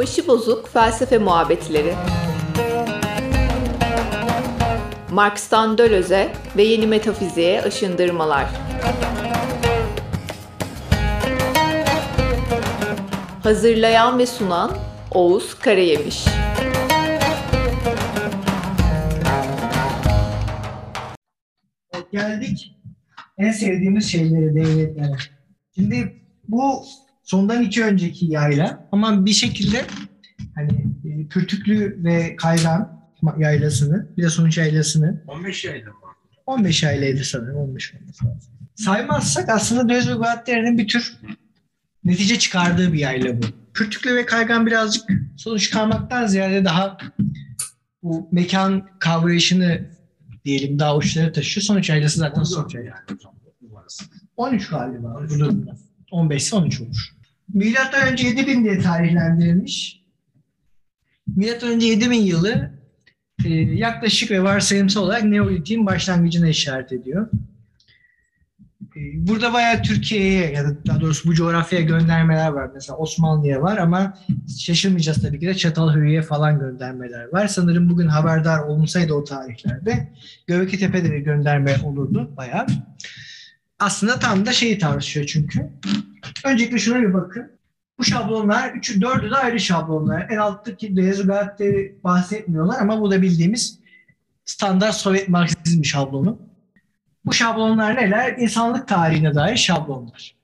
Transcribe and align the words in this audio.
Başı 0.00 0.28
bozuk 0.28 0.68
felsefe 0.68 1.18
muhabbetleri. 1.18 1.94
Marx'tan 5.10 5.78
Döloz'e 5.78 6.32
ve 6.56 6.62
yeni 6.62 6.86
metafiziğe 6.86 7.62
aşındırmalar. 7.62 8.46
Hazırlayan 13.42 14.18
ve 14.18 14.26
sunan 14.26 14.76
Oğuz 15.10 15.54
Karayemiş. 15.54 16.24
Geldik 22.12 22.76
en 23.38 23.52
sevdiğimiz 23.52 24.12
şeylere, 24.12 24.54
devletlere. 24.54 25.16
Şimdi 25.74 26.22
bu 26.48 26.84
sondan 27.30 27.62
iki 27.62 27.84
önceki 27.84 28.26
yayla 28.26 28.88
ama 28.92 29.26
bir 29.26 29.32
şekilde 29.32 29.84
hani 30.54 30.86
e, 31.04 31.28
pürtüklü 31.28 32.04
ve 32.04 32.36
kaygan 32.36 33.00
yaylasını, 33.38 34.08
bir 34.16 34.22
de 34.22 34.30
sonuç 34.30 34.58
yaylasını 34.58 35.24
15 35.26 35.64
yayla 35.64 35.90
mı? 35.90 35.96
15 36.46 36.82
yaylaydı 36.82 37.24
sanırım, 37.24 37.56
15 37.56 37.94
olması 37.94 38.26
lazım. 38.26 38.52
Saymazsak 38.74 39.48
aslında 39.48 39.88
Döz 39.88 40.08
ve 40.08 40.12
Guattieri'nin 40.12 40.78
bir 40.78 40.88
tür 40.88 41.16
netice 42.04 42.38
çıkardığı 42.38 42.92
bir 42.92 42.98
yayla 42.98 43.42
bu. 43.42 43.46
Pürtüklü 43.74 44.16
ve 44.16 44.26
kaygan 44.26 44.66
birazcık 44.66 45.10
sonuç 45.36 45.62
çıkarmaktan 45.62 46.26
ziyade 46.26 46.64
daha 46.64 46.98
bu 48.02 48.28
mekan 48.32 48.88
kavrayışını 48.98 49.90
diyelim 50.44 50.78
daha 50.78 50.96
uçlara 50.96 51.32
taşıyor. 51.32 51.64
Sonuç 51.64 51.90
yaylası 51.90 52.18
zaten 52.18 52.42
sonuç 52.42 52.74
numarası. 53.62 54.04
13 54.36 54.68
galiba 54.68 55.20
bu 55.24 55.28
durumda. 55.28 55.76
15 56.10 56.42
ise 56.42 56.56
13 56.56 56.80
olur. 56.80 57.19
Milattan 57.54 58.12
önce 58.12 58.26
7000 58.26 58.64
diye 58.64 58.78
tarihlendirilmiş. 58.78 60.02
Milattan 61.36 61.70
önce 61.70 61.86
7000 61.86 62.20
yılı 62.20 62.70
e, 63.44 63.48
yaklaşık 63.54 64.30
ve 64.30 64.42
varsayımsal 64.42 65.02
olarak 65.02 65.24
Neolitik'in 65.24 65.86
başlangıcına 65.86 66.48
işaret 66.48 66.92
ediyor. 66.92 67.28
E, 68.96 69.00
burada 69.14 69.52
bayağı 69.52 69.82
Türkiye'ye 69.82 70.52
ya 70.52 70.64
da 70.64 70.86
daha 70.86 71.00
doğrusu 71.00 71.28
bu 71.28 71.34
coğrafyaya 71.34 71.84
göndermeler 71.84 72.48
var. 72.48 72.70
Mesela 72.74 72.96
Osmanlı'ya 72.96 73.62
var 73.62 73.78
ama 73.78 74.18
şaşırmayacağız 74.58 75.22
tabii 75.22 75.40
ki 75.40 75.46
de 75.46 75.54
Çatalhöyük'e 75.54 76.22
falan 76.22 76.58
göndermeler 76.58 77.32
var. 77.32 77.46
Sanırım 77.46 77.88
bugün 77.90 78.08
haberdar 78.08 78.58
olunsaydı 78.58 79.14
o 79.14 79.24
tarihlerde 79.24 80.12
Göbekli 80.46 80.78
Tepe'de 80.78 81.12
bir 81.12 81.18
gönderme 81.18 81.76
olurdu 81.84 82.30
bayağı. 82.36 82.66
Aslında 83.78 84.18
tam 84.18 84.46
da 84.46 84.52
şeyi 84.52 84.78
tartışıyor 84.78 85.26
çünkü. 85.26 85.70
Öncelikle 86.44 86.78
şuna 86.78 87.00
bir 87.00 87.14
bakın. 87.14 87.50
Bu 87.98 88.04
şablonlar, 88.04 88.74
üçü, 88.74 89.00
dördü 89.00 89.30
de 89.30 89.36
ayrı 89.36 89.60
şablonlar. 89.60 90.26
En 90.30 90.36
alttaki 90.36 90.96
Deyazugat'te 90.96 91.94
bahsetmiyorlar 92.04 92.80
ama 92.80 93.00
bu 93.00 93.10
da 93.10 93.22
bildiğimiz 93.22 93.78
standart 94.44 94.94
Sovyet 94.94 95.28
Marksizm 95.28 95.84
şablonu. 95.84 96.38
Bu 97.24 97.32
şablonlar 97.32 97.96
neler? 97.96 98.36
İnsanlık 98.38 98.88
tarihine 98.88 99.34
dair 99.34 99.56
şablonlar. 99.56 100.36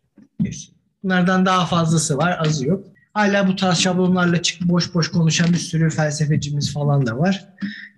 Bunlardan 1.03 1.47
daha 1.47 1.67
fazlası 1.67 2.19
var, 2.19 2.39
azı 2.41 2.67
yok. 2.67 2.85
Hala 3.15 3.49
bu 3.49 3.57
tarz 3.57 3.79
şablonlarla 3.79 4.43
çıkıp 4.43 4.69
boş 4.69 4.95
boş 4.95 5.11
konuşan 5.11 5.49
bir 5.49 5.59
sürü 5.59 5.91
felsefecimiz 5.91 6.73
falan 6.73 7.07
da 7.07 7.19
var. 7.19 7.49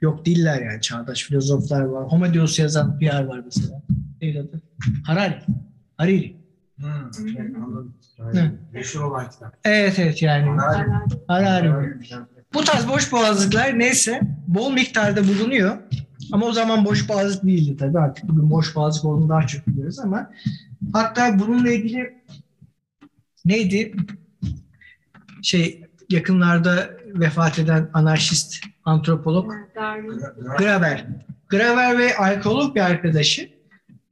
Yok 0.00 0.26
değiller 0.26 0.62
yani 0.62 0.80
çağdaş 0.80 1.22
filozoflar 1.22 1.80
var. 1.80 2.04
Homo 2.04 2.34
Deus 2.34 2.58
yazan 2.58 3.00
bir 3.00 3.06
yer 3.06 3.24
var 3.24 3.40
mesela. 3.44 3.82
Neydi 4.22 4.40
adı? 4.40 4.62
Harari. 5.06 5.38
Hariri. 5.96 6.38
Hmm, 6.78 6.88
evet, 7.38 7.56
anladım. 7.56 7.94
Yani 8.18 8.52
meşhur 8.72 9.00
olan 9.00 9.30
kitap. 9.30 9.56
Evet 9.64 9.98
evet 9.98 10.22
yani. 10.22 10.60
Harari. 10.60 10.88
Harari. 11.26 11.94
Bu 12.54 12.64
tarz 12.64 12.88
boş 12.88 13.12
boğazlıklar 13.12 13.78
neyse 13.78 14.20
bol 14.47 14.72
miktarda 14.72 15.28
bulunuyor. 15.28 15.76
Ama 16.32 16.47
o 16.47 16.53
zaman 16.53 16.84
boş 16.84 17.08
boğazlık 17.08 17.44
değildi 17.44 17.76
tabii 17.76 17.98
artık 17.98 18.28
bugün 18.28 18.50
boş 18.50 18.76
boğazlık 18.76 19.04
olduğunu 19.04 19.28
daha 19.28 19.47
çok 19.47 19.66
biliyoruz 19.66 19.98
ama 19.98 20.30
hatta 20.92 21.38
bununla 21.38 21.70
ilgili 21.70 22.22
neydi? 23.44 23.92
Şey 25.42 25.84
yakınlarda 26.10 26.91
vefat 27.06 27.58
eden 27.58 27.91
anarşist 27.92 28.64
antropolog 28.84 29.53
Graeber. 30.58 31.06
Graeber 31.48 31.98
ve 31.98 32.16
arkeolog 32.16 32.74
bir 32.74 32.80
arkadaşı 32.80 33.50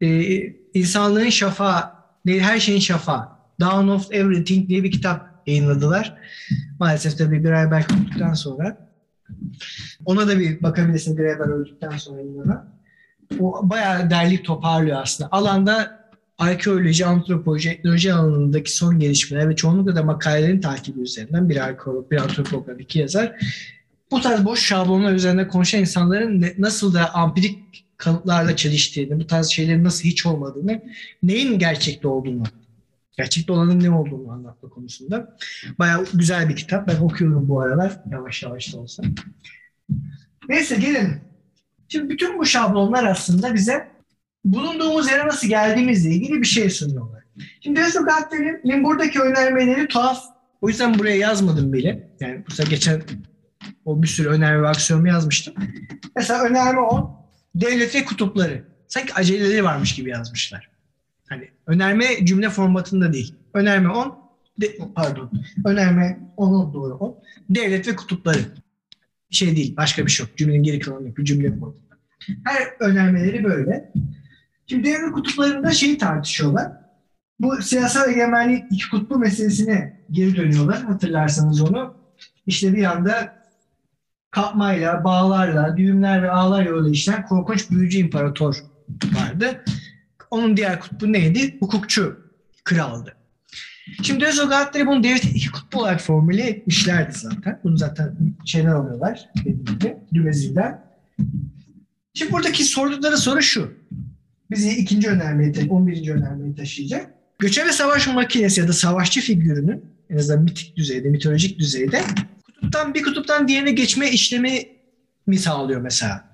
e, 0.01 0.09
insanlığın 0.75 1.29
şafağı, 1.29 1.96
her 2.27 2.61
şeyin 2.61 2.81
şafağı, 2.81 3.29
Dawn 3.61 3.89
of 3.89 4.13
Everything 4.13 4.69
diye 4.69 4.83
bir 4.83 4.91
kitap 4.91 5.43
yayınladılar. 5.47 6.19
Maalesef 6.81 7.19
tabii 7.19 7.43
Graeber 7.43 7.87
öldükten 7.95 8.35
sonra. 8.35 8.91
Ona 10.05 10.29
da 10.29 10.39
bir 10.39 10.63
bakabilirsin 10.63 11.17
Graeber 11.17 11.49
öldükten 11.49 11.97
sonra 11.97 12.21
yayınlanan. 12.21 12.77
O 13.41 13.71
bayağı 13.71 14.11
derleyip 14.11 14.45
toparlıyor 14.45 15.03
aslında. 15.03 15.29
Alanda 15.33 16.07
arkeoloji, 16.39 17.07
antropoloji, 17.07 17.71
etnoloji 17.71 18.13
alanındaki 18.13 18.77
son 18.77 18.99
gelişmeler 18.99 19.49
ve 19.49 19.57
çoğunlukla 19.57 19.97
da 19.97 20.03
makalelerin 20.03 20.61
takibi 20.61 21.01
üzerinden 21.01 21.49
bir 21.49 21.65
arkeolog, 21.65 22.11
bir 22.11 22.21
antropolog, 22.21 22.81
iki 22.81 22.99
yazar. 22.99 23.33
Bu 24.11 24.21
tarz 24.21 24.45
boş 24.45 24.67
şablonlar 24.67 25.13
üzerinde 25.13 25.49
konuşan 25.49 25.81
insanların 25.81 26.45
nasıl 26.59 26.95
da 26.95 27.15
ampirik 27.15 27.86
kanıtlarla 27.97 28.57
çeliştiğini, 28.57 29.21
bu 29.21 29.27
tarz 29.27 29.47
şeylerin 29.47 29.85
nasıl 29.85 30.05
hiç 30.05 30.27
olmadığını, 30.27 30.83
neyin 31.23 31.59
gerçekte 31.59 32.09
olduğunu, 32.09 32.43
gerçekte 33.17 33.53
olanın 33.53 33.81
ne 33.81 33.91
olduğunu 33.91 34.33
anlatma 34.33 34.69
konusunda. 34.69 35.37
Bayağı 35.79 36.05
güzel 36.15 36.49
bir 36.49 36.57
kitap. 36.57 36.89
Ben 36.89 36.97
okuyorum 36.97 37.49
bu 37.49 37.61
aralar. 37.61 38.01
Yavaş 38.11 38.43
yavaş 38.43 38.75
da 38.75 38.79
olsa. 38.79 39.03
Neyse 40.49 40.77
gelin. 40.77 41.21
Şimdi 41.89 42.09
bütün 42.09 42.39
bu 42.39 42.47
şablonlar 42.47 43.05
aslında 43.05 43.55
bize 43.55 43.89
bulunduğumuz 44.45 45.11
yere 45.11 45.27
nasıl 45.27 45.49
geldiğimizle 45.49 46.11
ilgili 46.11 46.41
bir 46.41 46.47
şey 46.47 46.71
sunuyorlar. 46.71 47.23
Şimdi 47.61 47.81
Resul 47.81 48.05
Gaddeli'nin 48.05 48.85
buradaki 48.85 49.21
önermeleri 49.21 49.89
tuhaf. 49.89 50.23
O 50.61 50.69
yüzden 50.69 50.99
buraya 50.99 51.17
yazmadım 51.17 51.73
bile. 51.73 52.11
Yani 52.21 52.45
mesela 52.49 52.71
geçen 52.71 53.03
o 53.85 54.03
bir 54.03 54.09
sürü 54.09 54.29
önerme 54.29 54.63
ve 54.63 54.69
aksiyonumu 54.69 55.09
yazmıştım. 55.09 55.55
Mesela 56.17 56.45
önerme 56.45 56.81
10. 56.81 57.26
Devlet 57.61 57.95
ve 57.95 58.05
kutupları. 58.05 58.65
Sanki 58.89 59.15
aceleleri 59.15 59.65
varmış 59.65 59.95
gibi 59.95 60.11
yazmışlar. 60.11 60.71
Hani 61.29 61.49
önerme 61.67 62.27
cümle 62.27 62.51
formatında 62.51 63.13
değil. 63.13 63.35
Önerme 63.55 63.89
10. 63.89 64.19
De, 64.61 64.79
pardon. 64.95 65.31
Önerme 65.65 66.19
10'un 66.37 66.75
doğru 66.75 66.95
10. 66.95 67.17
Devlet 67.51 67.89
ve 67.89 67.97
kutupları. 67.97 68.39
Bir 69.31 69.37
şey 69.37 69.57
değil. 69.57 69.77
Başka 69.77 70.07
bir 70.07 70.11
şey 70.11 70.27
yok. 70.27 70.37
Cümlenin 70.37 70.63
geri 70.63 70.79
kalanı. 70.81 71.17
Bir 71.17 71.25
cümle 71.25 71.59
formatında. 71.59 71.97
Her 72.45 72.77
önermeleri 72.81 73.45
böyle. 73.45 73.93
Şimdi 74.67 74.85
devlet 74.85 75.13
kutuplarında 75.13 75.71
şeyi 75.71 75.99
tartışıyorlar. 75.99 76.73
Bu 77.41 77.63
siyasal 77.63 78.11
egemenlik 78.11 78.65
iki 78.71 78.91
kutbu 78.91 79.19
meselesine 79.19 80.01
geri 80.11 80.37
dönüyorlar. 80.37 80.83
Hatırlarsanız 80.83 81.63
onu. 81.63 81.95
İşte 82.47 82.75
bir 82.75 82.85
anda 82.85 83.37
kapmayla, 84.37 85.05
bağlarla, 85.05 85.77
düğümler 85.77 86.23
ve 86.23 86.31
ağlar 86.31 86.67
yoluyla 86.67 86.91
işleyen 86.91 87.27
korkunç 87.27 87.71
büyücü 87.71 87.99
imparator 87.99 88.57
vardı. 89.15 89.65
Onun 90.31 90.57
diğer 90.57 90.81
kutbu 90.81 91.13
neydi? 91.13 91.57
Hukukçu 91.61 92.21
kraldı. 92.65 93.17
Şimdi 94.03 94.27
Özogatleri 94.27 94.87
bunu 94.87 95.03
devletin 95.05 95.35
iki 95.35 95.51
kutbu 95.51 95.79
olarak 95.79 96.01
formüle 96.01 96.43
etmişlerdi 96.43 97.19
zaten. 97.19 97.61
Bunu 97.65 97.77
zaten 97.77 98.17
şeyler 98.45 98.71
alıyorlar. 98.71 99.29
Dediğim 99.45 99.97
Dümezi'den. 100.15 100.85
Şimdi 102.15 102.33
buradaki 102.33 102.65
sordukları 102.65 103.19
soru 103.19 103.43
şu. 103.43 103.71
Bizi 104.51 104.71
ikinci 104.71 105.09
önermeye, 105.09 105.53
ta- 105.53 105.75
11. 105.75 106.11
önermeye 106.11 106.55
taşıyacak. 106.55 107.11
Göçebe 107.39 107.73
savaş 107.73 108.07
makinesi 108.07 108.61
ya 108.61 108.69
da 108.69 108.73
savaşçı 108.73 109.21
figürünün 109.21 109.85
en 110.11 110.17
azından 110.17 110.43
mitik 110.45 110.77
düzeyde, 110.77 111.09
mitolojik 111.09 111.59
düzeyde 111.59 112.03
kutuptan 112.67 112.95
bir 112.95 113.03
kutuptan 113.03 113.49
diğerine 113.49 113.71
geçme 113.71 114.11
işlemi 114.11 114.69
mi 115.27 115.39
sağlıyor 115.39 115.81
mesela? 115.81 116.25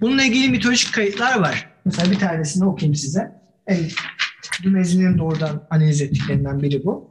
Bununla 0.00 0.24
ilgili 0.24 0.48
mitolojik 0.48 0.94
kayıtlar 0.94 1.38
var. 1.38 1.68
Mesela 1.84 2.10
bir 2.10 2.18
tanesini 2.18 2.64
okuyayım 2.64 2.94
size. 2.94 3.32
En 3.66 3.88
Dümezi'nin 4.62 5.18
doğrudan 5.18 5.66
analiz 5.70 6.02
ettiklerinden 6.02 6.62
biri 6.62 6.84
bu. 6.84 7.10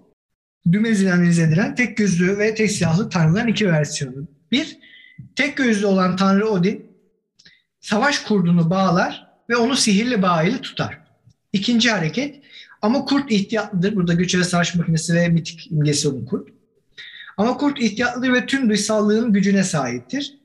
Dümezi'nin 0.72 1.12
analiz 1.12 1.40
edilen 1.40 1.76
tek 1.76 1.98
gözlü 1.98 2.38
ve 2.38 2.56
tek 2.56 2.72
silahlı 2.72 3.10
tanrıların 3.10 3.48
iki 3.48 3.68
versiyonu. 3.68 4.28
Bir, 4.52 4.78
tek 5.36 5.58
gözlü 5.58 5.86
olan 5.86 6.16
tanrı 6.16 6.50
Odin 6.50 6.86
savaş 7.80 8.20
kurdunu 8.20 8.70
bağlar 8.70 9.28
ve 9.50 9.56
onu 9.56 9.76
sihirli 9.76 10.22
bağ 10.22 10.44
ile 10.44 10.62
tutar. 10.62 10.98
İkinci 11.54 11.92
hareket 11.92 12.44
ama 12.82 13.06
kurt 13.06 13.32
ihtiyatlıdır. 13.32 13.96
Burada 13.96 14.14
göçebe 14.14 14.44
savaş 14.44 14.76
makinesi 14.76 15.14
ve 15.14 15.30
mitik 15.30 15.72
imgesi 15.72 16.08
olan 16.08 16.26
kurt. 16.26 16.59
Ama 17.40 17.58
kurt 17.58 17.82
ihtiyatlıdır 17.82 18.34
ve 18.34 18.46
tüm 18.46 18.70
duysallığın 18.70 19.34
gücüne 19.34 19.64
sahiptir. 19.64 20.38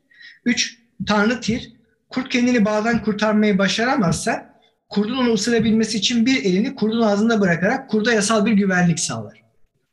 Üç, 0.45 0.79
Tanrı 1.07 1.41
Tir. 1.41 1.73
Kurt 2.09 2.29
kendini 2.29 2.65
bağdan 2.65 3.03
kurtarmayı 3.03 3.59
başaramazsa 3.59 4.61
kurdun 4.89 5.17
onu 5.17 5.33
ısırabilmesi 5.33 5.99
için 5.99 6.27
bir 6.27 6.45
elini 6.45 6.75
kurdun 6.75 7.01
ağzında 7.01 7.41
bırakarak 7.41 7.91
kurda 7.91 8.13
yasal 8.13 8.47
bir 8.47 8.53
güvenlik 8.53 9.01
sağlar. 9.01 9.43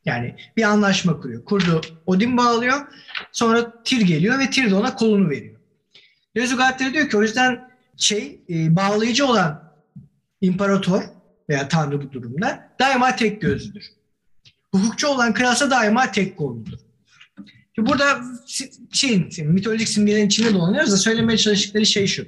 Yani 0.04 0.36
bir 0.56 0.62
anlaşma 0.62 1.20
kuruyor. 1.20 1.44
Kurdu 1.44 1.80
Odin 2.06 2.36
bağlıyor. 2.36 2.80
Sonra 3.32 3.82
Tyr 3.82 4.00
geliyor 4.00 4.38
ve 4.38 4.50
Tyr 4.50 4.70
de 4.70 4.74
ona 4.74 4.94
kolunu 4.94 5.30
veriyor. 5.30 5.60
Lezugatleri 6.36 6.94
diyor 6.94 7.08
ki 7.08 7.16
o 7.16 7.22
yüzden 7.22 7.70
şey 7.96 8.40
e, 8.50 8.76
bağlayıcı 8.76 9.26
olan 9.26 9.72
imparator 10.40 11.02
veya 11.48 11.68
tanrı 11.68 12.02
bu 12.02 12.12
durumda 12.12 12.74
daima 12.80 13.16
tek 13.16 13.40
gözlüdür. 13.40 13.84
Hukukçu 14.74 15.08
olan 15.08 15.34
kralsa 15.34 15.70
daima 15.70 16.12
tek 16.12 16.36
kolludur. 16.36 16.81
Şimdi 17.74 17.90
burada 17.90 18.20
şeyin, 18.92 19.28
mitolojik 19.44 19.88
simgelerin 19.88 20.26
içinde 20.26 20.54
dolanıyoruz 20.54 20.92
da 20.92 20.96
söylemeye 20.96 21.38
çalıştıkları 21.38 21.86
şey 21.86 22.06
şu. 22.06 22.26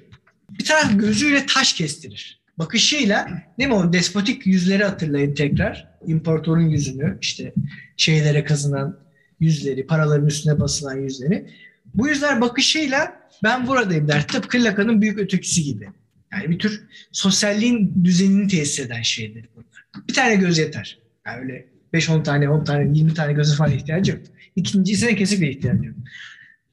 Bir 0.51 0.65
taraf 0.65 0.91
gözüyle 0.95 1.47
taş 1.47 1.73
kestirir. 1.73 2.41
Bakışıyla 2.59 3.29
değil 3.59 3.69
mi 3.69 3.75
o 3.75 3.93
despotik 3.93 4.47
yüzleri 4.47 4.85
hatırlayın 4.85 5.35
tekrar. 5.35 5.89
İmparatorun 6.07 6.69
yüzünü 6.69 7.19
işte 7.21 7.55
şeylere 7.97 8.45
kazınan 8.45 8.99
yüzleri, 9.41 9.87
paraların 9.87 10.27
üstüne 10.27 10.61
basılan 10.61 10.97
yüzleri. 10.97 11.47
Bu 11.95 12.09
yüzler 12.09 12.41
bakışıyla 12.41 13.21
ben 13.43 13.67
buradayım 13.67 14.09
der. 14.09 14.29
Tıpkı 14.29 14.65
Lacan'ın 14.65 15.03
büyük 15.03 15.19
ötekisi 15.19 15.65
gibi. 15.65 15.89
Yani 16.33 16.51
bir 16.51 16.59
tür 16.59 16.83
sosyalliğin 17.13 18.05
düzenini 18.05 18.49
tesis 18.49 18.81
eden 18.81 19.03
şeydir 19.03 19.49
bunlar. 19.55 20.07
Bir 20.09 20.15
tane 20.15 20.35
göz 20.35 20.59
yeter. 20.59 20.99
Yani 21.27 21.41
öyle 21.41 21.74
5-10 21.95 22.23
tane, 22.23 22.51
10 22.51 22.65
tane, 22.65 22.99
20 22.99 23.15
tane 23.15 23.33
gözü 23.33 23.57
falan 23.57 23.73
ihtiyacı 23.73 24.13
yok. 24.13 24.21
İkincisine 24.57 25.17
kesinlikle 25.17 25.51
ihtiyacı 25.51 25.85
yok. 25.85 25.97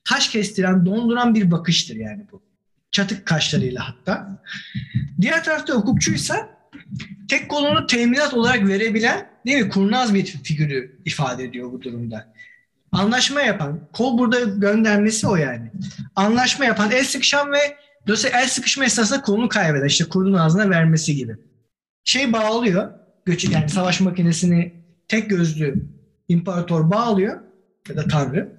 Taş 0.04 0.30
kestiren, 0.30 0.86
donduran 0.86 1.36
bir 1.36 1.52
bakıştır 1.52 1.96
yani 1.96 2.26
bu. 2.32 2.42
Çatık 2.92 3.26
kaşlarıyla 3.26 3.90
hatta. 3.90 4.44
Diğer 5.22 5.44
tarafta 5.44 5.74
hukukçuysa 5.74 6.50
tek 7.30 7.50
kolunu 7.50 7.88
teminat 7.88 8.34
olarak 8.34 8.68
verebilen 8.68 9.30
değil 9.46 9.66
mi 9.66 9.70
kurnaz 9.70 10.14
bir 10.14 10.26
figürü 10.26 11.00
ifade 11.06 11.44
ediyor 11.44 11.72
bu 11.72 11.82
durumda. 11.82 12.34
Anlaşma 12.92 13.42
yapan, 13.42 13.80
kol 13.94 14.18
burada 14.18 14.40
göndermesi 14.40 15.28
o 15.28 15.36
yani. 15.36 15.72
Anlaşma 16.16 16.66
yapan, 16.66 16.92
el 16.92 17.04
sıkışan 17.04 17.52
ve 17.52 17.78
dolayısıyla 18.08 18.42
el 18.42 18.48
sıkışma 18.48 18.86
esnasında 18.86 19.22
kolunu 19.22 19.50
kaybeden, 19.50 19.88
işte 19.88 20.06
kurdun 20.06 20.34
ağzına 20.34 20.70
vermesi 20.70 21.16
gibi. 21.16 21.36
Şey 22.04 22.34
bağlıyor, 22.34 22.92
göçü 23.26 23.52
yani 23.52 23.70
savaş 23.70 24.02
makinesini 24.02 24.81
tek 25.12 25.30
gözlü 25.30 25.86
imparator 26.28 26.92
bağlıyor 26.92 27.42
ya 27.90 27.98
da 27.98 28.08
tanrı 28.08 28.52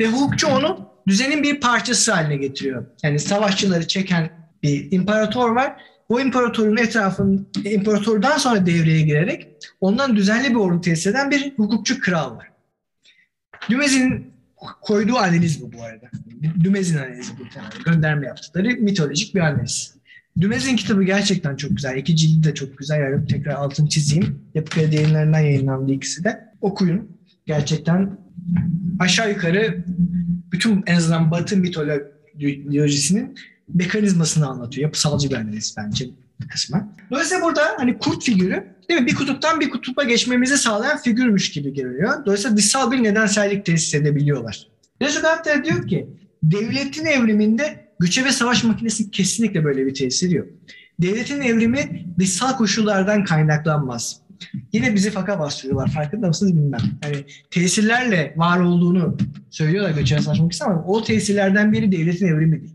ve 0.00 0.06
hukukçu 0.06 0.46
onu 0.46 0.90
düzenin 1.06 1.42
bir 1.42 1.60
parçası 1.60 2.12
haline 2.12 2.36
getiriyor. 2.36 2.86
Yani 3.02 3.18
savaşçıları 3.18 3.88
çeken 3.88 4.30
bir 4.62 4.92
imparator 4.92 5.50
var. 5.50 5.76
O 6.08 6.20
imparatorun 6.20 6.76
etrafında, 6.76 7.42
imparatordan 7.64 8.38
sonra 8.38 8.66
devreye 8.66 9.02
girerek 9.02 9.48
ondan 9.80 10.16
düzenli 10.16 10.50
bir 10.50 10.54
ordu 10.54 10.80
tesis 10.80 11.06
eden 11.06 11.30
bir 11.30 11.52
hukukçu 11.56 12.00
kral 12.00 12.36
var. 12.36 12.50
Dümez'in 13.70 14.32
koyduğu 14.80 15.16
analiz 15.16 15.62
bu 15.62 15.72
bu 15.72 15.82
arada. 15.82 16.10
Dümez'in 16.64 16.98
analizi 16.98 17.32
bu 17.38 17.48
temelde. 17.48 17.74
Gönderme 17.84 18.26
yaptıkları 18.26 18.68
mitolojik 18.68 19.34
bir 19.34 19.40
analiz. 19.40 19.97
Dümez'in 20.40 20.76
kitabı 20.76 21.02
gerçekten 21.02 21.56
çok 21.56 21.70
güzel. 21.70 21.96
İki 21.96 22.16
cildi 22.16 22.48
de 22.48 22.54
çok 22.54 22.78
güzel. 22.78 23.00
Yani 23.00 23.26
tekrar 23.26 23.52
altını 23.52 23.88
çizeyim. 23.88 24.38
Yapı 24.54 24.70
Kredi 24.70 24.96
yayınlarından 24.96 25.40
yayınlandı 25.40 25.92
ikisi 25.92 26.24
de. 26.24 26.44
Okuyun. 26.60 27.18
Gerçekten 27.46 28.18
aşağı 28.98 29.30
yukarı 29.30 29.84
bütün 30.52 30.82
en 30.86 30.96
azından 30.96 31.30
Batı 31.30 31.56
mitolojisinin 31.56 33.34
mekanizmasını 33.74 34.46
anlatıyor. 34.46 34.82
Yapısalcı 34.82 35.30
bir 35.30 35.34
analiz 35.34 35.74
bence 35.78 36.06
kısmen. 36.50 36.92
Dolayısıyla 37.10 37.44
burada 37.44 37.62
hani 37.76 37.98
kurt 37.98 38.24
figürü 38.24 38.66
değil 38.88 39.00
mi? 39.00 39.06
Bir 39.06 39.14
kutuptan 39.14 39.60
bir 39.60 39.70
kutupa 39.70 40.04
geçmemizi 40.04 40.58
sağlayan 40.58 40.98
figürmüş 40.98 41.50
gibi 41.50 41.74
görünüyor. 41.74 42.26
Dolayısıyla 42.26 42.56
dışsal 42.56 42.92
bir 42.92 43.02
nedensellik 43.02 43.66
tesis 43.66 43.94
edebiliyorlar. 43.94 44.68
Resulatlar 45.02 45.64
diyor 45.64 45.88
ki 45.88 46.08
devletin 46.42 47.06
evriminde 47.06 47.87
güçe 48.00 48.24
ve 48.24 48.32
savaş 48.32 48.64
makinesi 48.64 49.10
kesinlikle 49.10 49.64
böyle 49.64 49.86
bir 49.86 49.94
tesiri 49.94 50.34
yok. 50.34 50.46
Devletin 51.00 51.40
evrimi 51.40 52.06
dışsal 52.18 52.56
koşullardan 52.56 53.24
kaynaklanmaz. 53.24 54.20
Yine 54.72 54.94
bizi 54.94 55.10
faka 55.10 55.38
bastırıyorlar. 55.38 55.90
Farkında 55.90 56.28
mısınız 56.28 56.56
bilmem. 56.56 56.80
Yani 57.04 57.24
tesirlerle 57.50 58.34
var 58.36 58.60
olduğunu 58.60 59.16
söylüyorlar 59.50 59.90
göçe 59.90 60.16
ve 60.16 60.20
savaş 60.20 60.38
makinesi 60.38 60.64
ama 60.64 60.84
o 60.84 61.04
tesirlerden 61.04 61.72
biri 61.72 61.92
devletin 61.92 62.26
evrimi 62.26 62.60
değil. 62.60 62.74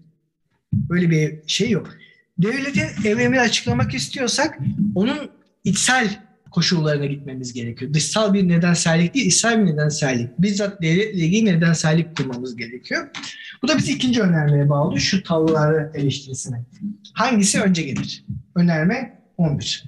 Böyle 0.73 1.09
bir 1.09 1.47
şey 1.47 1.69
yok. 1.69 1.89
Devletin 2.37 3.09
evrimini 3.09 3.41
açıklamak 3.41 3.93
istiyorsak 3.93 4.59
onun 4.95 5.17
içsel 5.63 6.19
koşullarına 6.51 7.05
gitmemiz 7.05 7.53
gerekiyor. 7.53 7.93
Dışsal 7.93 8.33
bir 8.33 8.47
nedensellik 8.47 9.13
değil, 9.13 9.25
içsel 9.25 9.59
bir 9.59 9.65
nedensellik. 9.65 10.29
Bizzat 10.39 10.81
devletle 10.81 11.13
ilgili 11.13 11.45
nedensellik 11.45 12.17
kurmamız 12.17 12.55
gerekiyor. 12.55 13.07
Bu 13.63 13.67
da 13.67 13.77
bizi 13.77 13.93
ikinci 13.93 14.21
önermeye 14.21 14.69
bağlı. 14.69 14.99
Şu 14.99 15.23
tavırları 15.23 15.91
eleştirisine. 15.93 16.63
Hangisi 17.13 17.61
önce 17.61 17.81
gelir? 17.83 18.25
Önerme 18.55 19.21
11. 19.37 19.83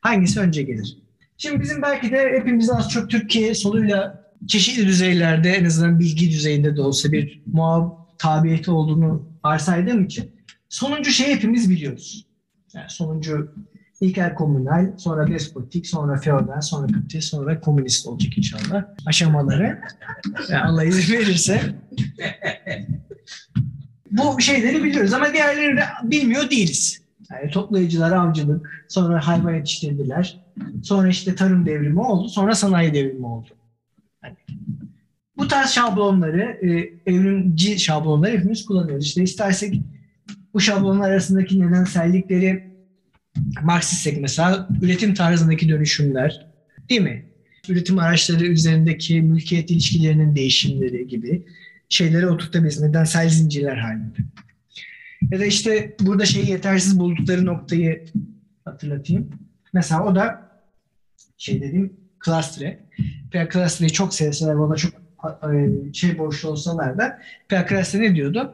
Hangisi 0.00 0.40
önce 0.40 0.62
gelir? 0.62 0.98
Şimdi 1.38 1.60
bizim 1.60 1.82
belki 1.82 2.12
de 2.12 2.32
hepimizin 2.38 2.72
az 2.72 2.90
çok 2.90 3.10
Türkiye 3.10 3.54
soluyla 3.54 4.24
çeşitli 4.46 4.86
düzeylerde 4.86 5.50
en 5.50 5.64
azından 5.64 6.00
bilgi 6.00 6.30
düzeyinde 6.30 6.76
de 6.76 6.82
olsa 6.82 7.12
bir 7.12 7.42
muhatabiyeti 7.46 8.70
olduğunu 8.70 9.28
varsaydığım 9.44 10.04
için 10.04 10.30
sonuncu 10.68 11.10
şeyi 11.10 11.34
hepimiz 11.34 11.70
biliyoruz. 11.70 12.26
Yani 12.74 12.90
sonuncu 12.90 13.54
ilkel 14.02 14.34
komünal, 14.34 14.92
sonra 14.96 15.28
despotik, 15.28 15.86
sonra 15.86 16.16
feodal, 16.16 16.60
sonra 16.60 16.86
kapitalist, 16.86 17.28
sonra 17.28 17.60
komünist 17.60 18.06
olacak 18.06 18.38
inşallah 18.38 18.84
aşamaları. 19.06 19.80
Yani 20.50 20.62
Allah 20.62 20.84
izin 20.84 21.14
verirse. 21.14 21.60
Bu 24.10 24.40
şeyleri 24.40 24.84
biliyoruz 24.84 25.12
ama 25.12 25.32
diğerlerini 25.32 25.76
de 25.76 25.84
bilmiyor 26.02 26.50
değiliz. 26.50 27.02
Yani 27.30 27.50
toplayıcılar 27.50 28.12
avcılık, 28.12 28.84
sonra 28.88 29.26
hayvan 29.26 29.54
yetiştirdiler, 29.54 30.44
sonra 30.82 31.08
işte 31.08 31.34
tarım 31.34 31.66
devrimi 31.66 32.00
oldu, 32.00 32.28
sonra 32.28 32.54
sanayi 32.54 32.94
devrimi 32.94 33.26
oldu. 33.26 33.48
Yani 34.24 34.36
bu 35.36 35.48
tarz 35.48 35.70
şablonları, 35.70 36.42
e, 36.42 36.70
evrimci 37.12 37.78
şablonları 37.78 38.38
hepimiz 38.38 38.66
kullanıyoruz. 38.66 39.06
İşte 39.06 39.22
istersek 39.22 39.80
bu 40.54 40.60
şablonlar 40.60 41.10
arasındaki 41.10 41.60
nedensellikleri 41.60 42.71
Marksistsek 43.62 44.20
mesela 44.20 44.68
üretim 44.82 45.14
tarzındaki 45.14 45.68
dönüşümler 45.68 46.46
değil 46.88 47.00
mi? 47.00 47.26
Üretim 47.68 47.98
araçları 47.98 48.44
üzerindeki 48.44 49.22
mülkiyet 49.22 49.70
ilişkilerinin 49.70 50.36
değişimleri 50.36 51.08
gibi 51.08 51.42
şeyleri 51.88 52.26
oturtabiliriz. 52.26 52.80
Nedensel 52.80 53.28
zincirler 53.28 53.76
halinde. 53.76 54.18
Ya 55.30 55.40
da 55.40 55.44
işte 55.44 55.96
burada 56.00 56.24
şeyi 56.24 56.50
yetersiz 56.50 56.98
buldukları 56.98 57.46
noktayı 57.46 58.04
hatırlatayım. 58.64 59.30
Mesela 59.72 60.04
o 60.04 60.14
da 60.14 60.50
şey 61.38 61.60
dediğim 61.60 61.92
Klastre. 62.18 62.80
Pierre 63.30 63.48
Klastre'yi 63.48 63.92
çok 63.92 64.14
sevseler 64.14 64.54
ona 64.54 64.76
çok 64.76 64.92
şey 65.92 66.18
borçlu 66.18 66.48
olsalar 66.48 66.98
da 66.98 67.18
Pierre 67.48 67.66
Klastre 67.66 68.00
ne 68.00 68.14
diyordu? 68.14 68.52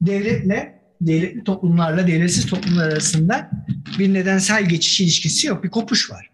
Devletle 0.00 0.79
devletli 1.00 1.44
toplumlarla 1.44 2.06
devletsiz 2.06 2.46
toplumlar 2.46 2.88
arasında 2.88 3.50
bir 3.98 4.14
nedensel 4.14 4.68
geçiş 4.68 5.00
ilişkisi 5.00 5.46
yok. 5.46 5.64
Bir 5.64 5.70
kopuş 5.70 6.10
var. 6.10 6.30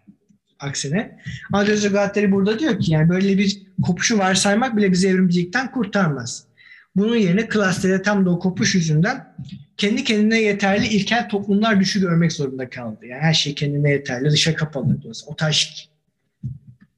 Aksine. 0.59 1.19
Adrözü 1.53 1.91
Gattari 1.91 2.31
burada 2.31 2.59
diyor 2.59 2.79
ki 2.79 2.91
yani 2.91 3.09
böyle 3.09 3.37
bir 3.37 3.61
kopuşu 3.81 4.17
varsaymak 4.17 4.77
bile 4.77 4.91
bizi 4.91 5.07
evrimcilikten 5.07 5.71
kurtarmaz. 5.71 6.47
Bunun 6.95 7.15
yerine 7.15 7.47
klastere 7.47 8.01
tam 8.01 8.25
da 8.25 8.29
o 8.29 8.39
kopuş 8.39 8.75
yüzünden 8.75 9.35
kendi 9.77 10.03
kendine 10.03 10.41
yeterli 10.41 10.87
ilkel 10.87 11.29
toplumlar 11.29 11.79
düşü 11.79 12.01
görmek 12.01 12.33
zorunda 12.33 12.69
kaldı. 12.69 13.05
Yani 13.05 13.21
her 13.21 13.33
şey 13.33 13.55
kendine 13.55 13.91
yeterli, 13.91 14.31
dışa 14.31 14.55
kapalı. 14.55 14.97
Otaşik. 15.27 15.89